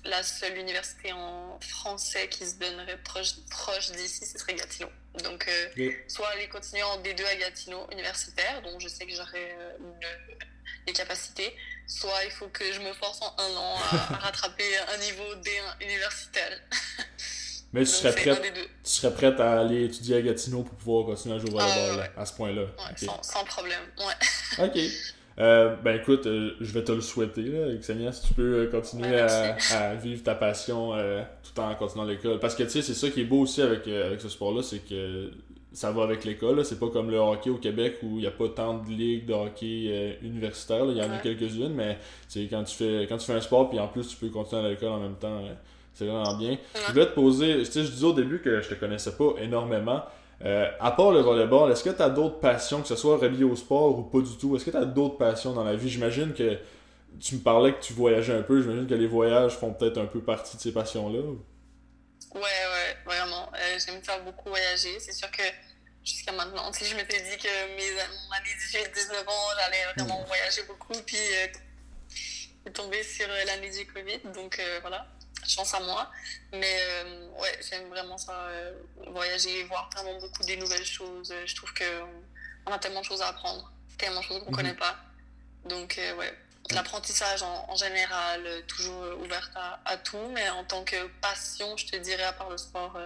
la 0.04 0.22
seule 0.22 0.56
université 0.58 1.12
en 1.12 1.58
français 1.61 2.28
qui 2.28 2.46
se 2.46 2.56
donnerait 2.56 2.98
proche, 2.98 3.34
proche 3.50 3.90
d'ici, 3.92 4.24
ce 4.24 4.38
serait 4.38 4.54
Gatineau. 4.54 4.90
Donc, 5.24 5.48
euh, 5.48 5.92
soit 6.08 6.28
aller 6.28 6.48
continuer 6.48 6.82
en 6.82 6.98
D2 7.02 7.24
à 7.26 7.36
Gatineau 7.36 7.86
universitaire, 7.90 8.62
dont 8.62 8.78
je 8.78 8.88
sais 8.88 9.06
que 9.06 9.14
j'aurai 9.14 9.56
les 10.86 10.92
capacités, 10.92 11.54
soit 11.86 12.24
il 12.24 12.30
faut 12.30 12.48
que 12.48 12.72
je 12.72 12.80
me 12.80 12.92
force 12.94 13.20
en 13.22 13.34
un 13.38 13.56
an 13.56 13.76
à, 13.76 14.16
rattraper 14.22 14.76
un 14.78 14.96
niveau 14.98 15.34
D1 15.36 15.82
universitaire. 15.82 16.61
Mais 17.73 17.85
tu 17.85 17.91
serais, 17.91 18.12
prête, 18.12 18.43
tu 18.43 18.91
serais 18.91 19.14
prête 19.14 19.39
à 19.39 19.61
aller 19.61 19.85
étudier 19.85 20.16
à 20.16 20.23
Gatineau 20.23 20.62
pour 20.62 20.75
pouvoir 20.75 21.07
continuer 21.07 21.37
à 21.37 21.39
jouer 21.39 21.51
au 21.51 21.59
volleyball 21.59 22.11
à 22.16 22.27
ce 22.27 22.33
point-là? 22.35 22.62
sans, 22.97 23.45
problème, 23.45 23.83
ouais. 23.99 24.64
OK. 24.66 24.81
Euh, 25.39 25.75
ben 25.83 25.97
écoute, 25.97 26.27
euh, 26.27 26.53
je 26.61 26.73
vais 26.73 26.85
te 26.85 26.93
le 26.93 27.01
souhaiter, 27.01 27.43
là, 27.43 27.75
Xenia, 27.75 28.12
si 28.12 28.29
tu 28.29 28.35
peux 28.35 28.55
euh, 28.55 28.71
continuer 28.71 29.18
à, 29.18 29.95
vivre 29.95 30.23
ta 30.23 30.35
passion 30.35 30.93
tout 31.43 31.61
en 31.61 31.75
continuant 31.77 32.05
l'école. 32.05 32.41
Parce 32.41 32.55
que 32.55 32.64
tu 32.64 32.71
sais, 32.71 32.83
c'est 32.83 32.95
ça 32.95 33.09
qui 33.09 33.23
est 33.23 33.25
beau 33.25 33.41
aussi 33.41 33.62
avec, 33.62 33.87
avec 33.87 34.21
ce 34.21 34.29
sport-là, 34.29 34.62
c'est 34.62 34.81
que 34.81 35.31
ça 35.73 35.93
va 35.93 36.03
avec 36.03 36.25
l'école. 36.25 36.64
C'est 36.64 36.81
pas 36.81 36.89
comme 36.89 37.11
le 37.11 37.18
hockey 37.18 37.51
au 37.51 37.57
Québec 37.57 37.99
où 38.03 38.16
il 38.16 38.23
n'y 38.23 38.27
a 38.27 38.33
pas 38.33 38.49
tant 38.49 38.79
de 38.79 38.91
ligues 38.91 39.27
de 39.27 39.33
hockey 39.33 40.18
universitaires. 40.23 40.87
Il 40.87 40.97
y 40.97 41.03
en 41.03 41.12
a 41.12 41.18
quelques-unes, 41.18 41.73
mais 41.73 41.99
quand 42.51 42.64
tu 42.64 42.75
fais 42.75 43.07
quand 43.09 43.16
tu 43.16 43.27
fais 43.27 43.35
un 43.35 43.41
sport 43.41 43.71
puis 43.71 43.79
en 43.79 43.89
plus 43.89 44.09
tu 44.09 44.16
peux 44.16 44.29
continuer 44.29 44.66
à 44.66 44.68
l'école 44.68 44.91
en 44.91 45.01
même 45.01 45.16
temps, 45.16 45.43
c'est 45.95 46.07
vraiment 46.07 46.34
bien. 46.36 46.57
Je 46.74 46.93
voulais 46.93 47.07
te 47.07 47.14
poser, 47.14 47.64
je 47.64 47.70
disais 47.70 48.05
au 48.05 48.12
début 48.12 48.41
que 48.41 48.61
je 48.61 48.68
te 48.68 48.74
connaissais 48.74 49.16
pas 49.16 49.34
énormément. 49.38 50.03
Euh, 50.43 50.70
à 50.80 50.91
part 50.93 51.11
le 51.11 51.20
volleyball, 51.20 51.70
est-ce 51.70 51.84
que 51.84 51.91
tu 51.91 52.01
as 52.01 52.09
d'autres 52.09 52.41
passions, 52.41 52.80
que 52.80 52.88
ce 52.88 52.97
soit 52.97 53.18
reliées 53.18 53.45
au 53.45 53.57
sport 53.57 53.99
ou 53.99 54.03
pas 54.05 54.20
du 54.20 54.36
tout? 54.38 54.57
Est-ce 54.57 54.64
que 54.64 54.70
tu 54.70 54.76
as 54.76 54.86
d'autres 54.86 55.18
passions 55.18 55.53
dans 55.53 55.64
la 55.64 55.76
vie? 55.76 55.91
J'imagine 55.91 56.32
que 56.32 56.59
tu 57.20 57.34
me 57.34 57.41
parlais 57.41 57.74
que 57.74 57.80
tu 57.80 57.93
voyageais 57.93 58.32
un 58.32 58.43
peu. 58.43 58.62
J'imagine 58.62 58.86
que 58.86 58.95
les 58.95 59.07
voyages 59.07 59.53
font 59.57 59.74
peut-être 59.74 59.99
un 59.99 60.07
peu 60.07 60.20
partie 60.20 60.57
de 60.57 60.62
ces 60.62 60.72
passions-là. 60.72 61.18
Ouais, 61.18 62.41
ouais, 62.41 62.97
vraiment. 63.05 63.51
Euh, 63.55 63.78
j'aime 63.84 64.03
faire 64.03 64.22
beaucoup 64.24 64.49
voyager. 64.49 64.99
C'est 64.99 65.12
sûr 65.12 65.30
que 65.30 65.43
jusqu'à 66.03 66.32
maintenant, 66.32 66.72
si 66.72 66.86
je 66.86 66.97
m'étais 66.97 67.20
dit 67.20 67.36
que 67.36 67.76
mes, 67.76 67.93
mon 67.93 68.32
année 68.32 68.49
18-19 68.72 69.28
ans, 69.28 69.49
j'allais 69.59 69.93
vraiment 69.95 70.24
voyager 70.24 70.62
beaucoup. 70.62 70.95
Puis, 71.05 71.18
euh, 71.18 72.70
tombé 72.72 73.03
sur 73.03 73.28
l'année 73.47 73.70
du 73.70 73.86
Covid. 73.93 74.32
Donc, 74.32 74.59
voilà 74.80 75.07
chance 75.51 75.74
à 75.74 75.80
moi. 75.80 76.11
Mais 76.53 76.78
euh, 76.80 77.28
ouais, 77.40 77.59
j'aime 77.68 77.88
vraiment 77.88 78.18
ça, 78.18 78.32
euh, 78.32 78.72
voyager, 79.09 79.64
voir 79.64 79.90
vraiment 79.94 80.18
beaucoup 80.18 80.42
des 80.44 80.57
nouvelles 80.57 80.84
choses. 80.84 81.32
Je 81.44 81.55
trouve 81.55 81.72
qu'on 81.74 82.72
a 82.72 82.78
tellement 82.78 83.01
de 83.01 83.05
choses 83.05 83.22
à 83.22 83.28
apprendre, 83.28 83.70
tellement 83.98 84.20
de 84.20 84.24
choses 84.24 84.38
qu'on 84.38 84.46
ne 84.46 84.51
mhm. 84.51 84.57
connaît 84.57 84.74
pas. 84.74 84.96
Donc 85.68 85.98
euh, 85.98 86.16
ouais, 86.16 86.32
l'apprentissage 86.70 87.42
en, 87.42 87.74
général, 87.76 88.42
toujours 88.66 89.18
ouverte 89.22 89.53
à, 89.84 89.96
tout, 89.98 90.30
mais 90.32 90.48
en 90.51 90.64
tant 90.64 90.84
que 90.84 91.09
passion, 91.20 91.76
je 91.76 91.86
te 91.86 91.96
dirais, 91.96 92.24
à 92.24 92.32
part 92.32 92.51
le 92.51 92.59
sport... 92.59 92.96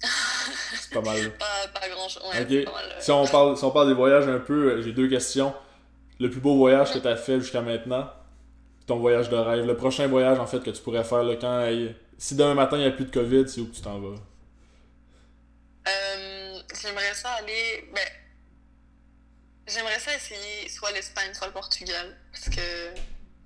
c'est 0.80 0.94
pas 0.94 1.00
mal. 1.00 1.32
pas, 1.38 1.68
pas 1.80 1.88
grand 1.88 2.08
chose. 2.08 2.22
si, 3.00 3.10
on 3.10 3.26
parle, 3.26 3.56
si 3.56 3.64
on 3.64 3.70
parle 3.72 3.88
des 3.88 3.94
voyages 3.94 4.28
un 4.28 4.38
peu, 4.38 4.80
j'ai 4.82 4.92
deux 4.92 5.08
questions. 5.08 5.54
Le 6.20 6.30
plus 6.30 6.40
beau 6.40 6.56
voyage 6.56 6.92
que 6.92 6.98
tu 6.98 7.06
as 7.06 7.16
fait 7.16 7.40
jusqu'à 7.40 7.60
maintenant? 7.60 8.08
Ton 8.88 8.98
voyage 8.98 9.28
de 9.28 9.36
rêve, 9.36 9.66
le 9.66 9.76
prochain 9.76 10.06
voyage 10.08 10.38
en 10.38 10.46
fait 10.46 10.60
que 10.60 10.70
tu 10.70 10.82
pourrais 10.82 11.04
faire 11.04 11.22
le 11.22 11.36
quand 11.36 11.70
si 12.16 12.34
demain 12.34 12.54
matin 12.54 12.78
il 12.78 12.80
n'y 12.80 12.86
a 12.86 12.90
plus 12.90 13.04
de 13.04 13.10
Covid, 13.10 13.48
c'est 13.48 13.60
où 13.60 13.68
que 13.68 13.76
tu 13.76 13.82
t'en 13.82 14.00
vas? 14.00 14.16
Euh, 15.86 16.60
j'aimerais 16.82 17.14
ça 17.14 17.30
aller. 17.34 17.88
Ben, 17.94 18.08
j'aimerais 19.66 20.00
ça 20.00 20.14
essayer 20.16 20.68
soit 20.68 20.90
l'Espagne, 20.92 21.32
soit 21.32 21.46
le 21.46 21.52
Portugal. 21.52 22.16
Parce 22.32 22.48
que 22.48 22.60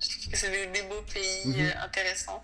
je 0.00 0.08
trouve 0.08 0.32
que 0.32 0.38
c'est 0.38 0.66
des, 0.72 0.82
beaux 0.82 1.02
pays 1.12 1.46
mhm. 1.46 1.66
euh, 1.66 1.84
intéressants. 1.84 2.42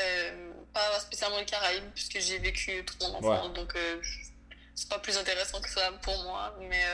Euh, 0.00 0.52
pas 0.72 1.00
spécialement 1.00 1.38
les 1.38 1.44
Caraïbes, 1.44 1.90
puisque 1.94 2.20
j'ai 2.20 2.38
vécu 2.38 2.84
tout 2.84 2.94
mon 3.00 3.14
enfance, 3.16 3.52
donc 3.54 3.74
c'est 4.74 4.88
pas 4.88 4.98
plus 4.98 5.16
intéressant 5.16 5.60
que 5.60 5.70
ça 5.70 5.90
pour 6.02 6.22
moi. 6.22 6.54
Mais 6.60 6.84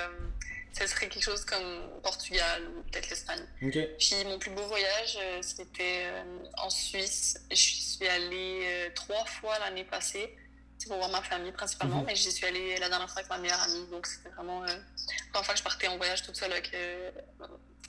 ce 0.73 0.87
serait 0.87 1.09
quelque 1.09 1.23
chose 1.23 1.45
comme 1.45 2.01
Portugal 2.03 2.62
ou 2.77 2.83
peut-être 2.91 3.11
l'Espagne. 3.11 3.45
Puis 3.59 4.25
mon 4.25 4.39
plus 4.39 4.51
beau 4.51 4.62
voyage, 4.62 5.18
euh, 5.20 5.39
c'était 5.43 6.05
euh, 6.07 6.25
en 6.59 6.70
Suisse. 6.70 7.39
Je 7.51 7.57
suis 7.57 8.09
allée 8.09 8.62
euh, 8.64 8.91
trois 8.95 9.25
fois 9.27 9.59
l'année 9.59 9.85
passée. 9.85 10.35
C'est 10.79 10.89
pour 10.89 10.97
voir 10.97 11.11
ma 11.11 11.23
famille 11.23 11.53
principalement, 11.53 12.01
mhm. 12.01 12.07
mais 12.07 12.16
j'y 12.16 12.33
suis 12.33 12.45
allée 12.45 12.77
la 12.79 12.89
dernière 12.89 13.09
fois 13.09 13.20
avec 13.20 13.31
ma 13.31 13.39
meilleure 13.39 13.61
amie. 13.62 13.87
Donc 13.91 14.07
c'était 14.07 14.31
vraiment 14.31 14.62
la 14.62 14.75
première 15.31 15.45
fois 15.45 15.55
que 15.55 15.59
je 15.59 15.64
partais 15.64 15.87
en 15.87 15.97
voyage 15.97 16.23
toute 16.23 16.37
seule 16.37 16.53
avec 16.53 16.73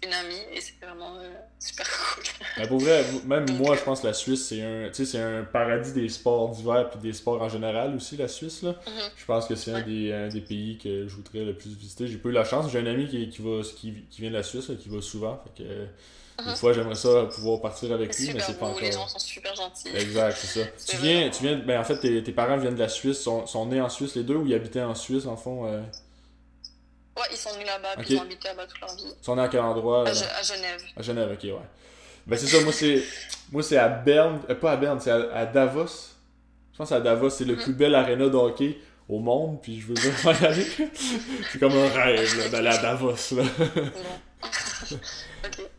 une 0.06 0.14
amie 0.14 0.42
et 0.52 0.60
c'était 0.60 0.86
vraiment 0.86 1.16
euh, 1.16 1.30
super 1.60 1.88
cool. 1.88 2.24
Mais 2.58 2.68
pour 2.68 2.80
vrai, 2.80 3.06
même 3.26 3.46
moi, 3.58 3.76
je 3.76 3.82
pense 3.82 4.02
que 4.02 4.08
la 4.08 4.14
Suisse, 4.14 4.48
c'est 4.48 4.62
un, 4.62 4.90
c'est 4.92 5.20
un 5.20 5.44
paradis 5.44 5.94
des 5.94 6.10
sports 6.10 6.50
d'hiver 6.50 6.90
puis 6.90 7.00
des 7.00 7.14
sports 7.14 7.42
en 7.42 7.50
général 7.50 7.96
aussi, 7.96 8.18
la 8.18 8.28
Suisse. 8.28 8.64
Là. 8.64 8.72
Mhm. 8.72 9.10
Je 9.16 9.26
pense 9.26 9.48
que 9.48 9.56
c'est 9.56 9.72
un, 9.72 9.82
des, 9.82 10.30
des 10.32 10.42
pays 10.42 10.78
que 10.78 11.08
je 11.08 11.16
voudrais 11.16 11.46
le 11.46 11.56
plus 11.56 11.76
visiter. 11.76 12.08
J'ai 12.08 12.18
pas 12.18 12.30
eu 12.30 12.34
la 12.34 12.44
chance. 12.44 12.72
J'ai 12.72 12.80
un 12.80 12.86
ami 12.86 13.08
qui, 13.08 13.30
qui, 13.30 13.42
va, 13.42 13.62
qui, 13.64 13.94
qui 14.10 14.22
vient 14.22 14.30
de 14.30 14.36
la 14.36 14.44
Suisse, 14.44 14.72
qui 14.82 14.90
va 14.90 15.02
souvent. 15.02 15.42
Fait 15.44 15.64
que, 15.64 15.70
Une 16.44 16.50
mhm. 16.50 16.56
fois, 16.56 16.74
j'aimerais 16.74 16.96
ça 16.96 17.26
pouvoir 17.26 17.62
partir 17.62 17.92
avec 17.94 18.18
lui, 18.18 18.34
mais 18.34 18.40
c'est 18.42 18.60
pas 18.60 18.68
encore. 18.68 18.82
Les 18.82 18.92
gens 18.92 19.08
sont 19.08 19.20
super 19.20 19.56
gentils. 19.56 19.90
Exact, 19.96 20.38
c'est 20.38 20.60
ça. 20.60 20.68
tu 20.88 20.98
viens, 20.98 21.30
tu 21.30 21.44
viens, 21.44 21.58
ben 21.58 21.80
en 21.80 21.84
fait, 21.84 21.98
tes, 22.00 22.22
tes, 22.24 22.32
parents 22.34 22.58
viennent 22.58 22.76
de 22.76 22.80
la 22.80 22.90
Suisse, 22.90 23.20
sont, 23.20 23.48
sont 23.48 23.66
nés 23.68 23.82
en 23.82 23.90
Suisse 23.90 24.16
les 24.16 24.24
deux 24.24 24.36
ou 24.36 24.46
ils 24.46 24.54
habitaient 24.54 24.82
en 24.82 24.96
Suisse 24.96 25.26
en 25.26 25.38
fond 25.38 25.66
euh... 25.66 25.82
Ouais, 27.16 27.24
ils 27.32 27.38
sont 27.38 27.56
nés 27.58 27.66
là-bas, 27.66 27.96
puis 27.98 28.14
ils 28.14 28.18
ont 28.18 28.22
habité 28.24 28.48
là-bas 28.48 28.66
toute 28.66 28.80
leur 28.82 28.96
vie. 28.96 29.04
Ils 29.20 29.24
sont 29.24 29.36
nés 29.36 29.44
à 29.44 29.48
quel 29.48 29.60
endroit 29.60 30.08
à, 30.08 30.10
à, 30.10 30.42
Genève. 30.42 30.82
À 30.98 31.02
Genève, 31.02 31.32
ok, 31.32 31.44
ouais. 31.44 31.68
Ben 32.26 32.38
c'est 32.38 32.48
ça, 32.48 32.62
moi 32.62 32.72
c'est 32.72 33.04
moi 33.52 33.62
c'est 33.62 33.78
à 33.78 33.90
Berne, 33.90 34.42
euh, 34.50 34.56
pas 34.56 34.72
à 34.72 34.78
Berne, 34.78 35.00
c'est 35.00 35.12
à, 35.12 35.46
Davos. 35.46 36.12
Je 36.72 36.78
pense 36.78 36.92
à 36.92 37.00
Davos, 37.00 37.30
c'est 37.30 37.46
le 37.46 37.56
mm. 37.56 37.64
plus 37.64 37.74
bel 37.74 37.94
aréna 37.94 38.30
de 38.30 38.36
hockey 38.36 38.78
au 39.08 39.20
monde, 39.20 39.62
puis 39.62 39.80
je 39.80 39.88
veux 39.88 39.94
vraiment 40.24 40.40
y 40.40 40.46
aller. 40.46 40.66
c'est 41.52 41.60
comme 41.60 41.74
un 41.74 41.90
rêve 41.90 42.50
d'aller 42.50 42.70
à 42.70 42.78
Davos. 42.78 43.16
Là. 43.36 43.44
ok. 45.46 45.70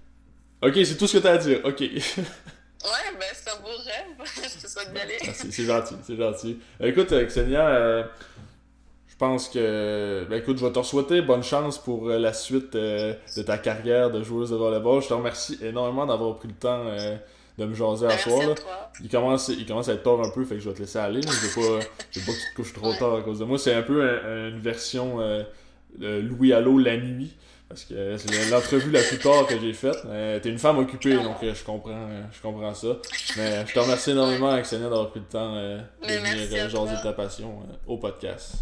Ok, 0.63 0.73
c'est 0.85 0.97
tout 0.97 1.07
ce 1.07 1.17
que 1.19 1.23
t'as 1.23 1.33
à 1.33 1.39
dire, 1.39 1.61
ok. 1.65 1.81
Ouais, 1.81 3.17
ben 3.19 3.27
c'est 3.33 3.51
un 3.51 3.57
beau 3.61 3.69
rêve. 3.69 4.05
je 4.25 4.63
te 4.63 4.71
souhaite 4.71 4.93
d'y 4.93 5.01
aller. 5.01 5.19
c'est 5.33 5.65
gentil, 5.65 5.95
c'est 6.07 6.17
gentil. 6.17 6.59
Écoute, 6.81 7.13
Xenia, 7.13 7.67
euh, 7.67 8.05
je 9.15 9.19
pense 9.21 9.49
que, 9.49 10.27
ben 10.29 10.41
écoute, 10.41 10.59
je 10.59 10.67
vais 10.67 10.73
te 10.73 10.83
souhaiter 10.83 11.23
bonne 11.23 11.45
chance 11.45 11.79
pour 11.79 12.11
euh, 12.11 12.19
la 12.19 12.33
suite 12.33 12.75
euh, 12.75 13.15
de 13.37 13.43
ta 13.43 13.59
carrière 13.59 14.11
de 14.11 14.25
joueuse 14.25 14.51
de 14.51 14.57
volleyball. 14.57 15.01
Je 15.03 15.07
te 15.07 15.15
remercie 15.15 15.57
énormément 15.63 16.05
d'avoir 16.05 16.37
pris 16.37 16.49
le 16.49 16.55
temps 16.55 16.83
euh, 16.89 17.15
de 17.57 17.65
me 17.65 17.75
jaser 17.75 18.09
à 18.09 18.19
soir. 18.19 18.41
Il, 19.01 19.09
commence, 19.09 19.53
il 19.57 19.65
commence 19.67 19.89
à 19.89 19.93
être 19.93 20.03
tard 20.03 20.21
un 20.21 20.31
peu, 20.31 20.45
fait 20.45 20.57
que 20.57 20.61
je 20.61 20.69
vais 20.69 20.75
te 20.75 20.81
laisser 20.81 20.99
aller. 20.99 21.21
Je 21.23 21.29
veux 21.29 21.55
pas, 21.55 21.85
veux 21.85 22.27
pas 22.27 22.33
que 22.33 22.39
tu 22.39 22.51
te 22.51 22.57
couches 22.57 22.73
trop 22.73 22.93
tard 22.95 23.15
à 23.15 23.21
cause 23.21 23.39
de 23.39 23.45
moi. 23.45 23.57
C'est 23.57 23.75
un 23.75 23.83
peu 23.83 24.03
une 24.03 24.59
version 24.59 25.19
de 25.97 26.19
Louis 26.19 26.53
Allo 26.53 26.79
la 26.79 26.97
nuit. 26.97 27.37
Parce 27.69 27.85
que 27.85 28.17
c'est 28.19 28.51
l'entrevue 28.51 28.91
la 28.91 29.01
plus 29.01 29.19
tard 29.19 29.47
que 29.47 29.59
j'ai 29.61 29.73
faite. 29.73 29.99
T'es 30.43 30.49
une 30.49 30.59
femme 30.59 30.79
occupée, 30.79 31.15
donc 31.15 31.37
je 31.41 31.65
comprends, 31.65 32.09
je 32.33 32.43
comprends 32.43 32.75
ça. 32.75 32.97
Mais 33.37 33.65
je 33.65 33.73
te 33.73 33.79
remercie 33.79 34.11
énormément, 34.11 34.51
Axenia, 34.51 34.89
d'avoir 34.89 35.11
pris 35.11 35.21
le 35.21 35.27
temps 35.27 35.55
de 35.55 35.79
venir 36.03 36.69
jaser 36.69 36.97
de 36.97 37.03
ta 37.03 37.13
passion 37.13 37.63
au 37.87 37.97
podcast. 37.97 38.57